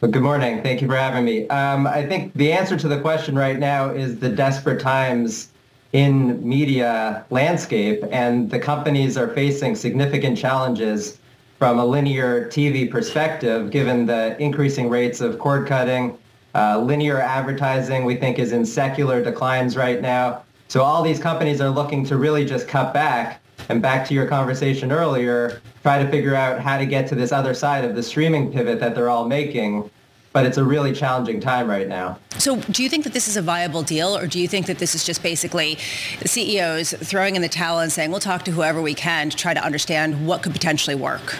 Good 0.00 0.22
morning. 0.22 0.62
Thank 0.62 0.82
you 0.82 0.88
for 0.88 0.96
having 0.96 1.24
me. 1.24 1.48
Um, 1.48 1.86
I 1.86 2.04
think 2.04 2.34
the 2.34 2.52
answer 2.52 2.76
to 2.76 2.88
the 2.88 3.00
question 3.00 3.36
right 3.36 3.58
now 3.58 3.90
is 3.90 4.18
the 4.18 4.28
desperate 4.28 4.80
times 4.80 5.48
in 5.92 6.46
media 6.46 7.24
landscape, 7.30 8.02
and 8.10 8.50
the 8.50 8.58
companies 8.58 9.16
are 9.16 9.28
facing 9.28 9.76
significant 9.76 10.36
challenges 10.36 11.18
from 11.58 11.78
a 11.78 11.84
linear 11.84 12.48
TV 12.48 12.90
perspective, 12.90 13.70
given 13.70 14.06
the 14.06 14.36
increasing 14.42 14.88
rates 14.88 15.20
of 15.20 15.38
cord 15.38 15.66
cutting. 15.68 16.18
Uh, 16.54 16.78
linear 16.80 17.18
advertising, 17.18 18.04
we 18.04 18.16
think, 18.16 18.38
is 18.38 18.52
in 18.52 18.66
secular 18.66 19.22
declines 19.22 19.76
right 19.76 20.02
now. 20.02 20.42
So 20.72 20.82
all 20.82 21.02
these 21.02 21.18
companies 21.18 21.60
are 21.60 21.68
looking 21.68 22.02
to 22.06 22.16
really 22.16 22.46
just 22.46 22.66
cut 22.66 22.94
back. 22.94 23.42
And 23.68 23.82
back 23.82 24.08
to 24.08 24.14
your 24.14 24.26
conversation 24.26 24.90
earlier, 24.90 25.60
try 25.82 26.02
to 26.02 26.10
figure 26.10 26.34
out 26.34 26.60
how 26.60 26.78
to 26.78 26.86
get 26.86 27.06
to 27.08 27.14
this 27.14 27.30
other 27.30 27.52
side 27.52 27.84
of 27.84 27.94
the 27.94 28.02
streaming 28.02 28.50
pivot 28.50 28.80
that 28.80 28.94
they're 28.94 29.10
all 29.10 29.28
making. 29.28 29.90
But 30.32 30.46
it's 30.46 30.56
a 30.56 30.64
really 30.64 30.94
challenging 30.94 31.40
time 31.40 31.68
right 31.68 31.86
now. 31.86 32.18
So 32.38 32.56
do 32.56 32.82
you 32.82 32.88
think 32.88 33.04
that 33.04 33.12
this 33.12 33.28
is 33.28 33.36
a 33.36 33.42
viable 33.42 33.82
deal 33.82 34.16
or 34.16 34.26
do 34.26 34.40
you 34.40 34.48
think 34.48 34.64
that 34.64 34.78
this 34.78 34.94
is 34.94 35.04
just 35.04 35.22
basically 35.22 35.76
the 36.20 36.28
CEOs 36.28 36.94
throwing 36.94 37.36
in 37.36 37.42
the 37.42 37.50
towel 37.50 37.80
and 37.80 37.92
saying, 37.92 38.10
we'll 38.10 38.18
talk 38.18 38.42
to 38.46 38.50
whoever 38.50 38.80
we 38.80 38.94
can 38.94 39.28
to 39.28 39.36
try 39.36 39.52
to 39.52 39.62
understand 39.62 40.26
what 40.26 40.42
could 40.42 40.52
potentially 40.52 40.96
work? 40.96 41.36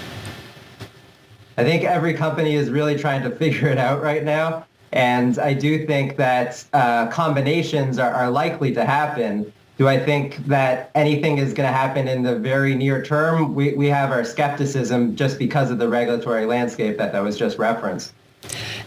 I 1.56 1.64
think 1.64 1.84
every 1.84 2.12
company 2.12 2.54
is 2.54 2.68
really 2.68 2.98
trying 2.98 3.22
to 3.22 3.30
figure 3.34 3.68
it 3.68 3.78
out 3.78 4.02
right 4.02 4.24
now. 4.24 4.66
And 4.92 5.38
I 5.38 5.54
do 5.54 5.86
think 5.86 6.16
that 6.16 6.64
uh, 6.72 7.06
combinations 7.08 7.98
are, 7.98 8.12
are 8.12 8.30
likely 8.30 8.74
to 8.74 8.84
happen. 8.84 9.50
Do 9.78 9.88
I 9.88 9.98
think 9.98 10.36
that 10.46 10.90
anything 10.94 11.38
is 11.38 11.54
going 11.54 11.68
to 11.68 11.72
happen 11.72 12.06
in 12.06 12.22
the 12.22 12.36
very 12.36 12.74
near 12.74 13.02
term? 13.02 13.54
We, 13.54 13.72
we 13.72 13.86
have 13.86 14.10
our 14.10 14.22
skepticism 14.22 15.16
just 15.16 15.38
because 15.38 15.70
of 15.70 15.78
the 15.78 15.88
regulatory 15.88 16.44
landscape 16.44 16.98
that, 16.98 17.12
that 17.12 17.22
was 17.22 17.38
just 17.38 17.58
referenced. 17.58 18.12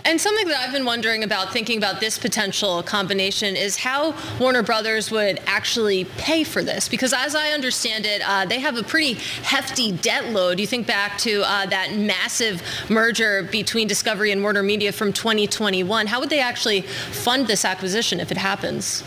And 0.05 0.21
something 0.21 0.47
that 0.49 0.59
I've 0.59 0.71
been 0.71 0.85
wondering 0.85 1.23
about 1.23 1.51
thinking 1.51 1.79
about 1.79 1.99
this 1.99 2.19
potential 2.19 2.83
combination 2.83 3.55
is 3.55 3.75
how 3.75 4.15
Warner 4.39 4.61
Brothers 4.61 5.09
would 5.09 5.39
actually 5.47 6.05
pay 6.05 6.43
for 6.43 6.61
this. 6.61 6.87
Because 6.87 7.11
as 7.11 7.33
I 7.33 7.49
understand 7.49 8.05
it, 8.05 8.21
uh, 8.23 8.45
they 8.45 8.59
have 8.59 8.77
a 8.77 8.83
pretty 8.83 9.13
hefty 9.41 9.91
debt 9.91 10.29
load. 10.29 10.59
You 10.59 10.67
think 10.67 10.85
back 10.85 11.17
to 11.19 11.41
uh, 11.41 11.65
that 11.65 11.95
massive 11.95 12.61
merger 12.87 13.41
between 13.51 13.87
Discovery 13.87 14.31
and 14.31 14.43
Warner 14.43 14.61
Media 14.61 14.91
from 14.91 15.11
2021. 15.11 16.05
How 16.05 16.19
would 16.19 16.29
they 16.29 16.39
actually 16.39 16.81
fund 16.81 17.47
this 17.47 17.65
acquisition 17.65 18.19
if 18.19 18.31
it 18.31 18.37
happens? 18.37 19.03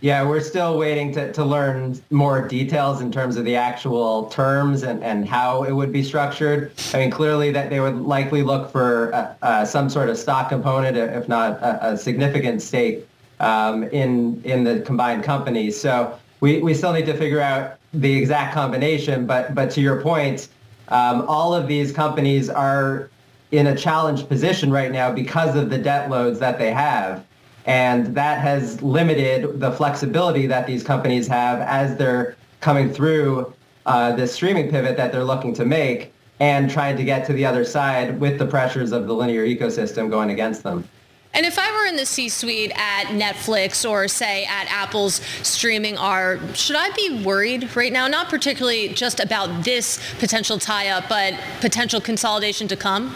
Yeah, 0.00 0.22
we're 0.22 0.40
still 0.40 0.78
waiting 0.78 1.12
to, 1.14 1.32
to 1.32 1.44
learn 1.44 2.00
more 2.10 2.46
details 2.46 3.00
in 3.00 3.10
terms 3.10 3.36
of 3.36 3.44
the 3.44 3.56
actual 3.56 4.26
terms 4.26 4.84
and, 4.84 5.02
and 5.02 5.28
how 5.28 5.64
it 5.64 5.72
would 5.72 5.92
be 5.92 6.04
structured. 6.04 6.70
I 6.94 6.98
mean, 6.98 7.10
clearly 7.10 7.50
that 7.50 7.68
they 7.68 7.80
would 7.80 7.96
likely 8.02 8.44
look 8.44 8.70
for 8.70 9.12
uh, 9.12 9.34
uh, 9.42 9.64
some 9.64 9.90
sort 9.90 10.08
of 10.08 10.16
stock 10.16 10.50
component, 10.50 10.96
if 10.96 11.28
not 11.28 11.60
a, 11.60 11.92
a 11.92 11.96
significant 11.96 12.62
stake 12.62 13.08
um, 13.40 13.84
in 13.84 14.40
in 14.44 14.62
the 14.62 14.80
combined 14.80 15.24
company. 15.24 15.70
So 15.72 16.16
we, 16.40 16.62
we 16.62 16.74
still 16.74 16.92
need 16.92 17.06
to 17.06 17.14
figure 17.14 17.40
out 17.40 17.78
the 17.92 18.16
exact 18.16 18.54
combination. 18.54 19.26
But 19.26 19.52
but 19.52 19.68
to 19.72 19.80
your 19.80 20.00
point, 20.00 20.48
um, 20.88 21.22
all 21.26 21.52
of 21.52 21.66
these 21.66 21.90
companies 21.90 22.48
are 22.48 23.10
in 23.50 23.66
a 23.66 23.76
challenged 23.76 24.28
position 24.28 24.70
right 24.70 24.92
now 24.92 25.10
because 25.10 25.56
of 25.56 25.70
the 25.70 25.78
debt 25.78 26.08
loads 26.08 26.38
that 26.38 26.58
they 26.58 26.70
have. 26.70 27.24
And 27.66 28.14
that 28.14 28.40
has 28.40 28.80
limited 28.82 29.60
the 29.60 29.72
flexibility 29.72 30.46
that 30.46 30.66
these 30.66 30.82
companies 30.82 31.26
have 31.28 31.60
as 31.60 31.96
they're 31.96 32.36
coming 32.60 32.90
through 32.90 33.54
uh, 33.86 34.12
this 34.12 34.32
streaming 34.32 34.70
pivot 34.70 34.96
that 34.96 35.12
they're 35.12 35.24
looking 35.24 35.54
to 35.54 35.64
make 35.64 36.12
and 36.40 36.70
trying 36.70 36.96
to 36.96 37.04
get 37.04 37.26
to 37.26 37.32
the 37.32 37.44
other 37.44 37.64
side 37.64 38.18
with 38.20 38.38
the 38.38 38.46
pressures 38.46 38.92
of 38.92 39.06
the 39.06 39.12
linear 39.12 39.44
ecosystem 39.44 40.08
going 40.08 40.30
against 40.30 40.62
them. 40.62 40.88
And 41.34 41.44
if 41.44 41.58
I 41.58 41.70
were 41.72 41.86
in 41.86 41.96
the 41.96 42.06
C-suite 42.06 42.72
at 42.74 43.06
Netflix 43.08 43.88
or 43.88 44.08
say 44.08 44.44
at 44.46 44.66
Apple's 44.70 45.20
streaming 45.42 45.98
arm, 45.98 46.54
should 46.54 46.76
I 46.76 46.90
be 46.92 47.22
worried 47.22 47.76
right 47.76 47.92
now? 47.92 48.08
Not 48.08 48.28
particularly 48.28 48.88
just 48.88 49.20
about 49.20 49.64
this 49.64 50.00
potential 50.18 50.58
tie-up, 50.58 51.08
but 51.08 51.38
potential 51.60 52.00
consolidation 52.00 52.66
to 52.68 52.76
come? 52.76 53.14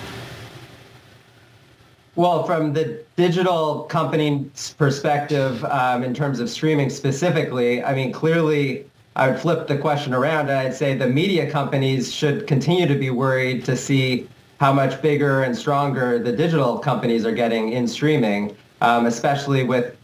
Well, 2.15 2.45
from 2.45 2.75
the 2.75 3.03
digital 3.17 3.85
company's 3.85 4.75
perspective, 4.77 5.65
um, 5.65 6.05
in 6.05 6.13
terms 6.13 6.41
of 6.41 6.51
streaming 6.51 6.91
specifically, 6.91 7.83
I 7.83 7.95
mean, 7.95 8.13
clearly, 8.13 8.85
I 9.17 9.31
would 9.31 9.41
flip 9.41 9.67
the 9.67 9.79
question 9.79 10.13
around 10.13 10.51
and 10.51 10.59
I'd 10.59 10.75
say 10.75 10.95
the 10.95 11.07
media 11.07 11.51
companies 11.51 12.13
should 12.13 12.47
continue 12.47 12.87
to 12.87 12.95
be 12.95 13.09
worried 13.09 13.65
to 13.65 13.77
see 13.77 14.29
how 14.61 14.75
much 14.75 15.01
bigger 15.01 15.43
and 15.43 15.57
stronger 15.57 16.19
the 16.19 16.33
digital 16.33 16.79
companies 16.79 17.25
are 17.25 17.33
getting 17.33 17.73
in 17.73 17.89
streaming, 17.89 18.55
um, 18.83 19.07
especially 19.07 19.65
with 19.65 19.97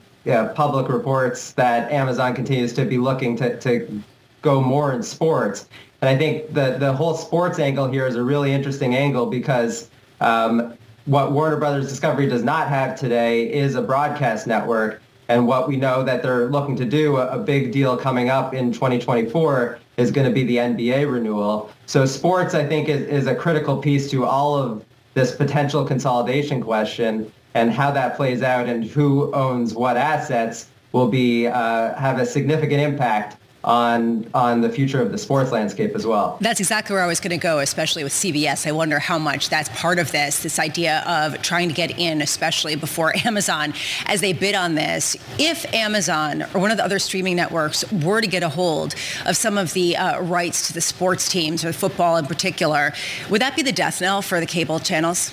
public 0.55 0.89
reports 0.89 1.53
that 1.53 1.93
Amazon 1.93 2.35
continues 2.35 2.73
to 2.73 2.85
be 2.87 2.97
looking 2.99 3.37
to, 3.37 3.59
to 3.61 4.03
go 4.41 4.63
more 4.63 4.95
in 4.95 5.03
sports. 5.03 5.69
And 6.01 6.09
I 6.09 6.17
think 6.17 6.55
the, 6.55 6.77
the 6.79 6.93
whole 6.93 7.15
sports 7.15 7.59
angle 7.59 7.91
here 7.91 8.07
is 8.07 8.17
a 8.17 8.23
really 8.23 8.53
interesting 8.53 8.95
angle 8.95 9.27
because 9.27 9.91
um, 10.21 10.77
what 11.09 11.33
Warner 11.33 11.57
Brothers 11.57 11.89
Discovery 11.89 12.29
does 12.29 12.45
not 12.45 12.69
have 12.69 12.99
today 12.99 13.51
is 13.51 13.77
a 13.77 13.83
broadcast 13.83 14.47
network. 14.47 15.01
And 15.29 15.47
what 15.47 15.67
we 15.67 15.77
know 15.77 16.03
that 16.05 16.23
they're 16.23 16.49
looking 16.49 16.77
to 16.77 16.85
do, 16.85 17.17
a, 17.17 17.39
big 17.39 17.73
deal 17.73 17.97
coming 17.97 18.29
up 18.29 18.53
in 18.53 18.73
2024, 18.73 19.79
is 19.97 20.11
going 20.11 20.27
to 20.27 20.33
be 20.33 20.45
the 20.45 20.57
NBA 20.57 21.11
renewal. 21.11 21.71
So 21.87 22.05
sports, 22.05 22.55
I 22.55 22.67
think, 22.67 22.91
is, 22.91 23.07
is 23.09 23.27
a 23.27 23.35
critical 23.35 23.79
piece 23.79 24.11
to 24.11 24.27
all 24.27 24.55
of 24.55 24.85
this 25.15 25.35
potential 25.35 25.85
consolidation 25.85 26.63
question 26.63 27.33
and 27.55 27.71
how 27.71 27.91
that 27.91 28.15
plays 28.15 28.43
out 28.43 28.69
and 28.69 28.85
who 28.85 29.35
owns 29.35 29.75
what 29.75 29.97
assets 29.97 30.69
will 30.93 31.09
be 31.09 31.47
uh, 31.47 31.95
have 31.95 32.19
a 32.19 32.27
significant 32.27 32.81
impact 32.81 33.39
on 33.65 34.29
on 34.35 34.61
the 34.61 34.69
future 34.69 35.03
of 35.03 35.11
the 35.11 35.19
sports 35.19 35.51
landscape 35.51 35.95
as 35.95 36.07
well. 36.07 36.39
That's 36.41 36.61
exactly 36.61 36.95
where 36.95 37.03
I 37.03 37.07
was 37.07 37.21
going 37.21 37.31
to 37.31 37.43
go, 37.43 37.59
especially 37.59 38.05
with 38.05 38.13
CBS. 38.13 38.67
I 38.67 38.73
wonder 38.73 38.99
how 38.99 39.19
much 39.19 39.49
that's 39.49 39.69
part 39.71 39.99
of 39.99 40.13
this, 40.13 40.43
this 40.43 40.59
idea 40.59 41.03
of 41.07 41.43
trying 41.43 41.69
to 41.69 41.75
get 41.75 41.99
in, 41.99 42.23
especially 42.23 42.77
before 42.77 43.13
Amazon, 43.27 43.75
as 44.07 44.21
they 44.21 44.33
bid 44.33 44.55
on 44.55 44.75
this. 44.75 45.17
If 45.39 45.73
Amazon 45.75 46.43
or 46.55 46.61
one 46.61 46.71
of 46.71 46.77
the 46.77 46.85
other 46.85 46.99
streaming 46.99 47.37
networks 47.37 47.91
were 47.93 48.21
to 48.21 48.29
get 48.29 48.43
a 48.43 48.49
hold 48.49 48.95
of 49.27 49.37
some 49.37 49.59
of 49.59 49.73
the 49.73 49.97
uh, 49.97 50.21
rights 50.21 50.69
to 50.69 50.73
the 50.73 50.81
sports 50.81 51.29
teams 51.29 51.65
or 51.65 51.73
football 51.73 52.17
in 52.17 52.27
particular, 52.27 52.93
would 53.29 53.41
that 53.41 53.57
be 53.57 53.63
the 53.63 53.73
death 53.73 54.01
knell 54.01 54.23
for 54.23 54.39
the 54.39 54.47
cable 54.47 54.79
channels? 54.79 55.33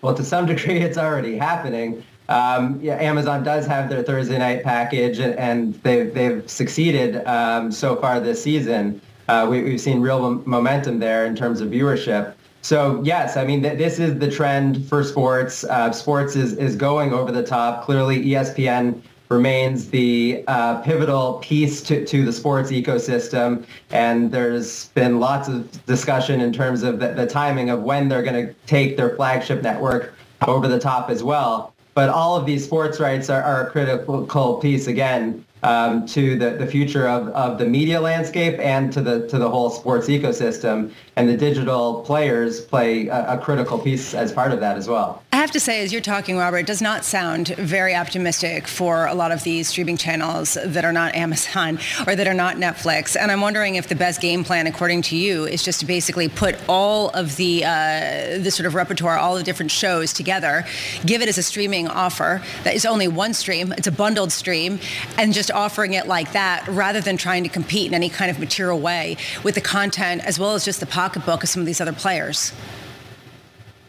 Well, 0.00 0.14
to 0.14 0.24
some 0.24 0.46
degree, 0.52 0.80
it's 0.80 0.98
already 0.98 1.36
happening. 1.36 2.02
Um, 2.28 2.78
yeah, 2.82 2.94
Amazon 2.96 3.44
does 3.44 3.66
have 3.66 3.88
their 3.88 4.02
Thursday 4.02 4.38
night 4.38 4.64
package, 4.64 5.18
and, 5.18 5.34
and 5.38 5.74
they've 5.82 6.12
they've 6.12 6.48
succeeded 6.50 7.24
um, 7.26 7.70
so 7.70 7.96
far 7.96 8.20
this 8.20 8.42
season. 8.42 9.00
Uh, 9.28 9.46
we, 9.48 9.72
have 9.72 9.80
seen 9.80 10.00
real 10.00 10.42
momentum 10.46 10.98
there 10.98 11.26
in 11.26 11.34
terms 11.34 11.60
of 11.60 11.68
viewership. 11.68 12.34
So 12.62 13.00
yes, 13.04 13.36
I 13.36 13.44
mean 13.44 13.62
th- 13.62 13.78
this 13.78 13.98
is 13.98 14.18
the 14.18 14.30
trend 14.30 14.86
for 14.88 15.04
sports. 15.04 15.64
Uh, 15.64 15.92
sports 15.92 16.34
is 16.36 16.54
is 16.54 16.74
going 16.74 17.12
over 17.12 17.30
the 17.30 17.44
top. 17.44 17.84
Clearly, 17.84 18.24
ESPN 18.24 19.02
remains 19.28 19.90
the 19.90 20.44
uh, 20.46 20.80
pivotal 20.82 21.34
piece 21.42 21.82
to, 21.82 22.04
to 22.04 22.24
the 22.24 22.32
sports 22.32 22.70
ecosystem. 22.70 23.64
And 23.90 24.30
there's 24.30 24.88
been 24.90 25.18
lots 25.18 25.48
of 25.48 25.84
discussion 25.86 26.40
in 26.40 26.52
terms 26.52 26.82
of 26.82 27.00
the, 27.00 27.08
the 27.08 27.26
timing 27.26 27.70
of 27.70 27.82
when 27.82 28.08
they're 28.08 28.22
going 28.22 28.46
to 28.46 28.54
take 28.66 28.96
their 28.96 29.16
flagship 29.16 29.62
network 29.62 30.14
over 30.46 30.68
the 30.68 30.78
top 30.78 31.10
as 31.10 31.22
well. 31.22 31.74
But 31.96 32.10
all 32.10 32.36
of 32.36 32.44
these 32.44 32.62
sports 32.62 33.00
rights 33.00 33.30
are, 33.30 33.42
are 33.42 33.66
a 33.66 33.70
critical 33.70 34.58
piece, 34.58 34.86
again, 34.86 35.46
um, 35.66 36.06
to 36.06 36.38
the, 36.38 36.50
the 36.50 36.66
future 36.66 37.08
of, 37.08 37.28
of 37.28 37.58
the 37.58 37.66
media 37.66 38.00
landscape 38.00 38.58
and 38.60 38.92
to 38.92 39.00
the 39.00 39.26
to 39.26 39.38
the 39.38 39.50
whole 39.50 39.68
sports 39.68 40.06
ecosystem. 40.06 40.92
And 41.16 41.28
the 41.28 41.36
digital 41.36 42.02
players 42.02 42.60
play 42.60 43.08
a, 43.08 43.34
a, 43.34 43.38
critical 43.38 43.78
piece 43.78 44.12
as 44.12 44.32
part 44.32 44.52
of 44.52 44.60
that 44.60 44.76
as 44.76 44.86
well. 44.86 45.22
I 45.32 45.36
have 45.36 45.50
to 45.52 45.60
say, 45.60 45.82
as 45.82 45.92
you're 45.92 46.02
talking, 46.02 46.36
Robert, 46.36 46.58
it 46.58 46.66
does 46.66 46.82
not 46.82 47.04
sound 47.04 47.48
very 47.48 47.94
optimistic 47.94 48.68
for 48.68 49.06
a 49.06 49.14
lot 49.14 49.32
of 49.32 49.42
these 49.42 49.68
streaming 49.68 49.96
channels 49.96 50.58
that 50.62 50.84
are 50.84 50.92
not 50.92 51.14
Amazon 51.14 51.78
or 52.06 52.14
that 52.14 52.26
are 52.26 52.34
not 52.34 52.56
Netflix. 52.56 53.16
And 53.18 53.32
I'm 53.32 53.40
wondering 53.40 53.76
if 53.76 53.88
the 53.88 53.94
best 53.94 54.20
game 54.20 54.44
plan, 54.44 54.66
according 54.66 55.02
to 55.02 55.16
you, 55.16 55.44
is 55.44 55.62
just 55.62 55.80
to 55.80 55.86
basically 55.86 56.28
put 56.28 56.56
all 56.68 57.08
of 57.10 57.36
the 57.36 57.64
uh, 57.64 58.38
the 58.38 58.50
sort 58.50 58.66
of 58.66 58.74
repertoire, 58.74 59.18
all 59.18 59.36
the 59.36 59.42
different 59.42 59.70
shows 59.70 60.12
together, 60.12 60.64
give 61.04 61.22
it 61.22 61.28
as 61.28 61.38
a 61.38 61.42
streaming 61.42 61.88
offer 61.88 62.42
that 62.64 62.74
is 62.74 62.84
only 62.84 63.08
one 63.08 63.34
stream, 63.34 63.72
it's 63.72 63.86
a 63.86 63.92
bundled 63.92 64.32
stream, 64.32 64.78
and 65.18 65.32
just 65.32 65.50
offering 65.56 65.94
it 65.94 66.06
like 66.06 66.32
that 66.32 66.68
rather 66.68 67.00
than 67.00 67.16
trying 67.16 67.42
to 67.42 67.48
compete 67.48 67.88
in 67.88 67.94
any 67.94 68.10
kind 68.10 68.30
of 68.30 68.38
material 68.38 68.78
way 68.78 69.16
with 69.42 69.54
the 69.54 69.60
content 69.60 70.22
as 70.24 70.38
well 70.38 70.54
as 70.54 70.64
just 70.64 70.78
the 70.78 70.86
pocketbook 70.86 71.42
of 71.42 71.48
some 71.48 71.60
of 71.60 71.66
these 71.66 71.80
other 71.80 71.92
players? 71.92 72.52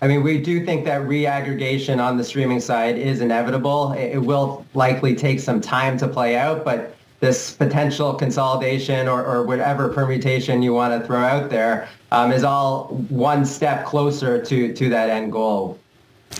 I 0.01 0.07
mean, 0.07 0.23
we 0.23 0.41
do 0.41 0.65
think 0.65 0.85
that 0.85 1.01
reaggregation 1.01 2.01
on 2.01 2.17
the 2.17 2.23
streaming 2.23 2.59
side 2.59 2.97
is 2.97 3.19
inevitable. 3.19 3.93
It 3.93 4.19
will 4.19 4.65
likely 4.73 5.15
take 5.15 5.39
some 5.39 5.59
time 5.59 5.97
to 5.97 6.07
play 6.07 6.37
out, 6.37 6.63
but 6.63 6.95
this 7.19 7.53
potential 7.53 8.13
consolidation 8.13 9.07
or, 9.07 9.25
or 9.25 9.43
whatever 9.43 9.89
permutation 9.89 10.61
you 10.61 10.71
want 10.71 10.99
to 10.99 11.05
throw 11.05 11.19
out 11.19 11.49
there 11.49 11.89
um, 12.11 12.31
is 12.31 12.43
all 12.43 12.89
one 13.09 13.43
step 13.43 13.85
closer 13.85 14.43
to, 14.43 14.71
to 14.73 14.89
that 14.89 15.09
end 15.09 15.31
goal. 15.31 15.79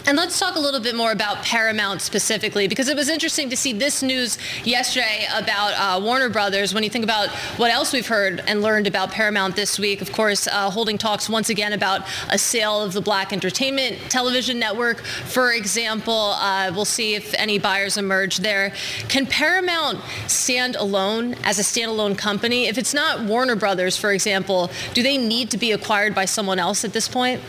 And 0.08 0.16
let's 0.16 0.40
talk 0.40 0.56
a 0.56 0.60
little 0.60 0.80
bit 0.80 0.96
more 0.96 1.12
about 1.12 1.44
Paramount 1.44 2.02
specifically, 2.02 2.70
because 2.70 2.88
it 2.88 2.96
was 2.96 3.10
interesting 3.10 3.50
to 3.50 3.58
see 3.58 3.74
this 3.74 4.02
news 4.02 4.38
yesterday 4.64 5.28
about 5.36 5.74
uh, 5.74 6.02
Warner 6.02 6.30
Brothers. 6.30 6.74
When 6.74 6.82
you 6.84 6.90
think 6.90 7.04
about 7.04 7.28
what 7.58 7.72
else 7.72 7.92
we've 7.92 8.08
heard 8.08 8.42
and 8.48 8.62
learned 8.62 8.88
about 8.88 9.12
Paramount 9.12 9.58
this 9.58 9.78
week, 9.78 10.00
of 10.00 10.14
course, 10.14 10.48
uh, 10.48 10.70
holding 10.70 10.98
talks 10.98 11.28
once 11.28 11.50
again 11.50 11.74
about 11.74 12.08
a 12.30 12.38
sale 12.38 12.82
of 12.82 12.94
the 12.94 13.02
Black 13.02 13.34
Entertainment 13.34 13.98
Television 14.10 14.58
Network, 14.58 15.00
for 15.02 15.52
example. 15.52 16.32
Uh, 16.36 16.72
we'll 16.74 16.86
see 16.86 17.16
if 17.16 17.34
any 17.34 17.60
buyers 17.60 17.98
emerge 17.98 18.38
there. 18.38 18.72
Can 19.10 19.26
Paramount 19.26 20.00
stand 20.28 20.78
alone 20.78 21.36
as 21.44 21.60
a 21.60 21.64
standalone 21.64 22.18
company? 22.18 22.68
If 22.68 22.78
it's 22.78 22.94
not 22.94 23.24
Warner 23.24 23.58
Brothers, 23.58 23.98
for 23.98 24.14
example, 24.14 24.72
do 24.94 25.04
they 25.04 25.18
need 25.18 25.52
to 25.52 25.58
be 25.58 25.74
acquired 25.74 26.16
by 26.16 26.24
someone 26.24 26.60
else 26.60 26.86
at 26.86 26.94
this 26.94 27.10
point? 27.10 27.42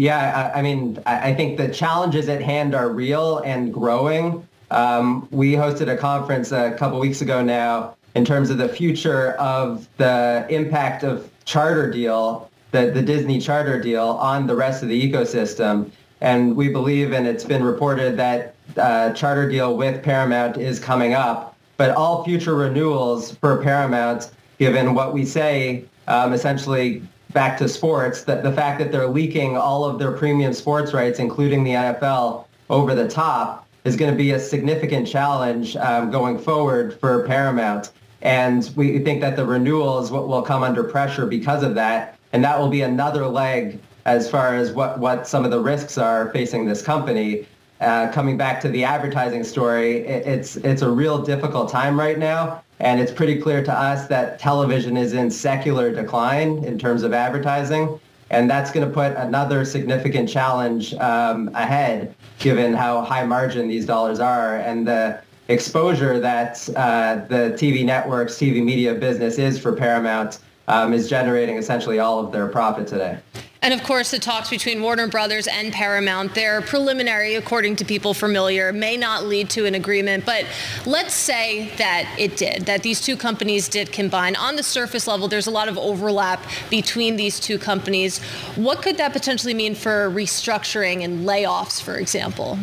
Yeah, 0.00 0.50
I, 0.54 0.60
I 0.60 0.62
mean, 0.62 0.98
I, 1.04 1.28
I 1.28 1.34
think 1.34 1.58
the 1.58 1.68
challenges 1.68 2.30
at 2.30 2.40
hand 2.40 2.74
are 2.74 2.88
real 2.88 3.40
and 3.40 3.70
growing. 3.70 4.48
Um, 4.70 5.28
we 5.30 5.52
hosted 5.52 5.92
a 5.92 5.96
conference 5.98 6.52
a 6.52 6.70
couple 6.78 6.98
weeks 6.98 7.20
ago 7.20 7.42
now 7.42 7.98
in 8.14 8.24
terms 8.24 8.48
of 8.48 8.56
the 8.56 8.66
future 8.66 9.32
of 9.32 9.86
the 9.98 10.46
impact 10.48 11.04
of 11.04 11.30
charter 11.44 11.90
deal, 11.90 12.50
the, 12.70 12.90
the 12.90 13.02
Disney 13.02 13.38
charter 13.42 13.78
deal 13.78 14.06
on 14.06 14.46
the 14.46 14.56
rest 14.56 14.82
of 14.82 14.88
the 14.88 15.12
ecosystem. 15.12 15.90
And 16.22 16.56
we 16.56 16.70
believe, 16.70 17.12
and 17.12 17.26
it's 17.26 17.44
been 17.44 17.62
reported 17.62 18.16
that 18.16 18.54
uh, 18.78 19.12
charter 19.12 19.50
deal 19.50 19.76
with 19.76 20.02
Paramount 20.02 20.56
is 20.56 20.80
coming 20.80 21.12
up. 21.12 21.58
But 21.76 21.90
all 21.90 22.24
future 22.24 22.54
renewals 22.54 23.32
for 23.32 23.62
Paramount, 23.62 24.30
given 24.58 24.94
what 24.94 25.12
we 25.12 25.26
say, 25.26 25.84
um, 26.08 26.32
essentially 26.32 27.02
back 27.32 27.58
to 27.58 27.68
sports, 27.68 28.24
that 28.24 28.42
the 28.42 28.52
fact 28.52 28.78
that 28.78 28.90
they're 28.92 29.08
leaking 29.08 29.56
all 29.56 29.84
of 29.84 29.98
their 29.98 30.12
premium 30.12 30.52
sports 30.52 30.92
rights, 30.92 31.18
including 31.18 31.64
the 31.64 31.72
NFL, 31.72 32.46
over 32.68 32.94
the 32.94 33.08
top 33.08 33.66
is 33.84 33.96
going 33.96 34.10
to 34.10 34.16
be 34.16 34.32
a 34.32 34.38
significant 34.38 35.06
challenge 35.06 35.76
um, 35.76 36.10
going 36.10 36.38
forward 36.38 36.98
for 37.00 37.26
Paramount. 37.26 37.92
And 38.22 38.70
we 38.76 38.98
think 39.00 39.20
that 39.22 39.36
the 39.36 39.44
renewals 39.44 40.10
will 40.10 40.42
come 40.42 40.62
under 40.62 40.84
pressure 40.84 41.26
because 41.26 41.62
of 41.62 41.74
that. 41.74 42.18
And 42.32 42.44
that 42.44 42.58
will 42.58 42.68
be 42.68 42.82
another 42.82 43.26
leg 43.26 43.80
as 44.04 44.30
far 44.30 44.54
as 44.54 44.72
what, 44.72 44.98
what 44.98 45.26
some 45.26 45.44
of 45.44 45.50
the 45.50 45.60
risks 45.60 45.98
are 45.98 46.30
facing 46.30 46.66
this 46.66 46.82
company. 46.82 47.46
Uh, 47.80 48.12
coming 48.12 48.36
back 48.36 48.60
to 48.60 48.68
the 48.68 48.84
advertising 48.84 49.42
story, 49.42 50.06
it, 50.06 50.26
it's, 50.26 50.56
it's 50.56 50.82
a 50.82 50.90
real 50.90 51.22
difficult 51.22 51.70
time 51.70 51.98
right 51.98 52.18
now. 52.18 52.62
And 52.78 53.00
it's 53.00 53.12
pretty 53.12 53.40
clear 53.40 53.62
to 53.64 53.72
us 53.72 54.06
that 54.08 54.38
television 54.38 54.96
is 54.96 55.14
in 55.14 55.30
secular 55.30 55.92
decline 55.92 56.62
in 56.64 56.78
terms 56.78 57.02
of 57.02 57.12
advertising. 57.12 57.98
And 58.30 58.48
that's 58.48 58.70
going 58.70 58.86
to 58.86 58.92
put 58.92 59.12
another 59.16 59.64
significant 59.64 60.28
challenge 60.28 60.94
um, 60.94 61.50
ahead, 61.54 62.14
given 62.38 62.74
how 62.74 63.02
high 63.02 63.24
margin 63.24 63.66
these 63.68 63.86
dollars 63.86 64.20
are 64.20 64.56
and 64.56 64.86
the 64.86 65.20
exposure 65.48 66.20
that 66.20 66.68
uh, 66.76 67.24
the 67.28 67.56
TV 67.58 67.84
networks, 67.84 68.34
TV 68.34 68.62
media 68.62 68.94
business 68.94 69.36
is 69.36 69.58
for 69.58 69.72
Paramount 69.72 70.38
um, 70.68 70.92
is 70.94 71.08
generating 71.08 71.56
essentially 71.56 71.98
all 71.98 72.24
of 72.24 72.30
their 72.30 72.46
profit 72.46 72.86
today. 72.86 73.18
And 73.62 73.74
of 73.74 73.82
course, 73.82 74.10
the 74.10 74.18
talks 74.18 74.48
between 74.48 74.80
Warner 74.80 75.06
Brothers 75.06 75.46
and 75.46 75.70
Paramount, 75.70 76.34
they're 76.34 76.62
preliminary, 76.62 77.34
according 77.34 77.76
to 77.76 77.84
people 77.84 78.14
familiar, 78.14 78.72
may 78.72 78.96
not 78.96 79.24
lead 79.24 79.50
to 79.50 79.66
an 79.66 79.74
agreement. 79.74 80.24
But 80.24 80.46
let's 80.86 81.12
say 81.12 81.70
that 81.76 82.10
it 82.18 82.38
did, 82.38 82.64
that 82.64 82.82
these 82.82 83.02
two 83.02 83.18
companies 83.18 83.68
did 83.68 83.92
combine. 83.92 84.34
On 84.36 84.56
the 84.56 84.62
surface 84.62 85.06
level, 85.06 85.28
there's 85.28 85.46
a 85.46 85.50
lot 85.50 85.68
of 85.68 85.76
overlap 85.76 86.42
between 86.70 87.16
these 87.16 87.38
two 87.38 87.58
companies. 87.58 88.18
What 88.56 88.80
could 88.80 88.96
that 88.96 89.12
potentially 89.12 89.52
mean 89.52 89.74
for 89.74 90.08
restructuring 90.08 91.04
and 91.04 91.26
layoffs, 91.28 91.82
for 91.82 91.96
example? 91.96 92.58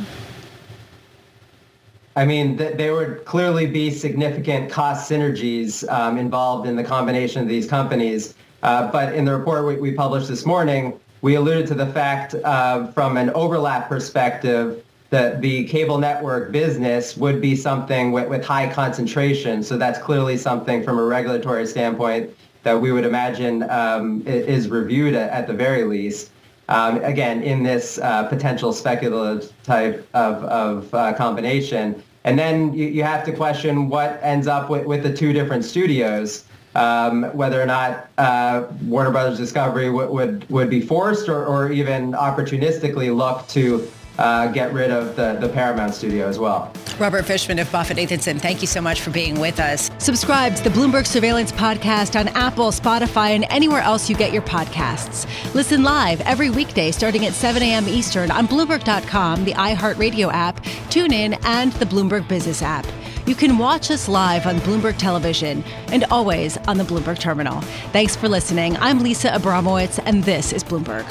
I 2.15 2.25
mean, 2.25 2.57
th- 2.57 2.75
there 2.75 2.95
would 2.95 3.23
clearly 3.25 3.67
be 3.67 3.91
significant 3.91 4.71
cost 4.71 5.11
synergies 5.11 5.87
um, 5.91 6.17
involved 6.17 6.67
in 6.67 6.75
the 6.75 6.83
combination 6.83 7.43
of 7.43 7.47
these 7.47 7.67
companies. 7.67 8.33
Uh, 8.63 8.91
but 8.91 9.13
in 9.13 9.25
the 9.25 9.35
report 9.35 9.65
we, 9.65 9.75
we, 9.75 9.91
published 9.91 10.27
this 10.27 10.45
morning, 10.45 10.99
we 11.21 11.35
alluded 11.35 11.67
to 11.67 11.73
the 11.73 11.85
fact 11.87 12.33
uh, 12.35 12.87
from 12.91 13.17
an 13.17 13.29
overlap 13.31 13.87
perspective 13.87 14.83
that 15.09 15.41
the 15.41 15.63
cable 15.65 15.97
network 15.97 16.51
business 16.51 17.15
would 17.15 17.39
be 17.41 17.55
something 17.55 18.11
with, 18.11 18.27
with 18.27 18.43
high 18.43 18.71
concentration. 18.71 19.63
So 19.63 19.77
that's 19.77 19.99
clearly 19.99 20.37
something 20.37 20.83
from 20.83 20.99
a 20.99 21.03
regulatory 21.03 21.65
standpoint 21.65 22.35
that 22.63 22.81
we 22.81 22.91
would 22.91 23.05
imagine 23.05 23.63
um, 23.69 24.21
is 24.25 24.67
reviewed 24.67 25.13
at, 25.13 25.47
the 25.47 25.53
very 25.53 25.85
least. 25.85 26.31
Um, 26.69 27.01
again, 27.01 27.43
in 27.43 27.63
this 27.63 27.97
uh, 27.99 28.27
potential 28.27 28.73
speculative 28.73 29.53
type 29.63 30.05
of, 30.13 30.43
of 30.43 30.93
uh, 30.93 31.13
combination. 31.13 32.03
And 32.25 32.37
then 32.37 32.73
you, 32.73 32.87
you 32.87 33.03
have 33.03 33.23
to 33.23 33.31
question 33.31 33.87
what 33.87 34.19
ends 34.21 34.47
up 34.47 34.69
with, 34.69 34.85
with 34.85 35.01
the 35.03 35.13
two 35.13 35.31
different 35.31 35.63
studios 35.63 36.43
um, 36.77 37.23
whether 37.35 37.61
or 37.61 37.65
not 37.65 38.09
uh, 38.17 38.67
Warner 38.85 39.11
Brothers 39.11 39.37
Discovery 39.37 39.87
w- 39.87 40.09
would 40.09 40.49
would 40.49 40.69
be 40.69 40.79
forced 40.81 41.27
or, 41.27 41.45
or 41.45 41.71
even 41.71 42.11
opportunistically 42.11 43.15
look 43.15 43.47
to 43.49 43.87
uh, 44.17 44.47
get 44.47 44.73
rid 44.73 44.91
of 44.91 45.15
the, 45.15 45.37
the 45.39 45.49
Paramount 45.49 45.93
studio 45.93 46.27
as 46.27 46.39
well. 46.39 46.71
Robert 46.99 47.25
Fishman 47.25 47.59
of 47.59 47.67
MoffettNathanson, 47.69 48.41
thank 48.41 48.61
you 48.61 48.67
so 48.67 48.81
much 48.81 49.01
for 49.01 49.11
being 49.11 49.39
with 49.39 49.59
us. 49.59 49.91
Subscribe 49.99 50.55
to 50.55 50.63
the 50.63 50.71
Bloomberg 50.71 51.05
Surveillance 51.05 51.51
Podcast 51.51 52.19
on 52.19 52.27
Apple, 52.29 52.71
Spotify, 52.71 53.35
and 53.35 53.45
anywhere 53.49 53.81
else 53.81 54.09
you 54.09 54.15
get 54.15 54.33
your 54.33 54.41
podcasts. 54.41 55.27
Listen 55.53 55.83
live 55.83 56.21
every 56.21 56.49
weekday 56.49 56.91
starting 56.91 57.25
at 57.25 57.33
7 57.33 57.61
a.m. 57.61 57.87
Eastern 57.87 58.31
on 58.31 58.47
Bloomberg.com, 58.47 59.45
the 59.45 59.53
iHeartRadio 59.53 60.31
app, 60.33 60.63
TuneIn, 60.89 61.39
and 61.45 61.71
the 61.73 61.85
Bloomberg 61.85 62.27
Business 62.27 62.63
app. 62.63 62.87
You 63.27 63.35
can 63.35 63.57
watch 63.57 63.91
us 63.91 64.07
live 64.07 64.47
on 64.47 64.55
Bloomberg 64.59 64.97
Television 64.97 65.61
and 65.91 66.05
always 66.05 66.55
on 66.59 66.77
the 66.77 66.85
Bloomberg 66.85 67.19
Terminal. 67.19 67.59
Thanks 67.91 68.15
for 68.15 68.29
listening. 68.29 68.77
I'm 68.77 68.99
Lisa 69.03 69.27
Abramowicz, 69.27 69.99
and 70.05 70.23
this 70.23 70.53
is 70.53 70.63
Bloomberg. 70.63 71.05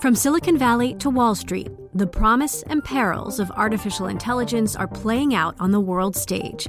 From 0.00 0.14
Silicon 0.14 0.56
Valley 0.56 0.94
to 0.94 1.10
Wall 1.10 1.34
Street, 1.34 1.72
the 1.92 2.06
promise 2.06 2.62
and 2.68 2.84
perils 2.84 3.40
of 3.40 3.50
artificial 3.50 4.06
intelligence 4.06 4.76
are 4.76 4.86
playing 4.86 5.34
out 5.34 5.56
on 5.58 5.72
the 5.72 5.80
world 5.80 6.14
stage. 6.14 6.68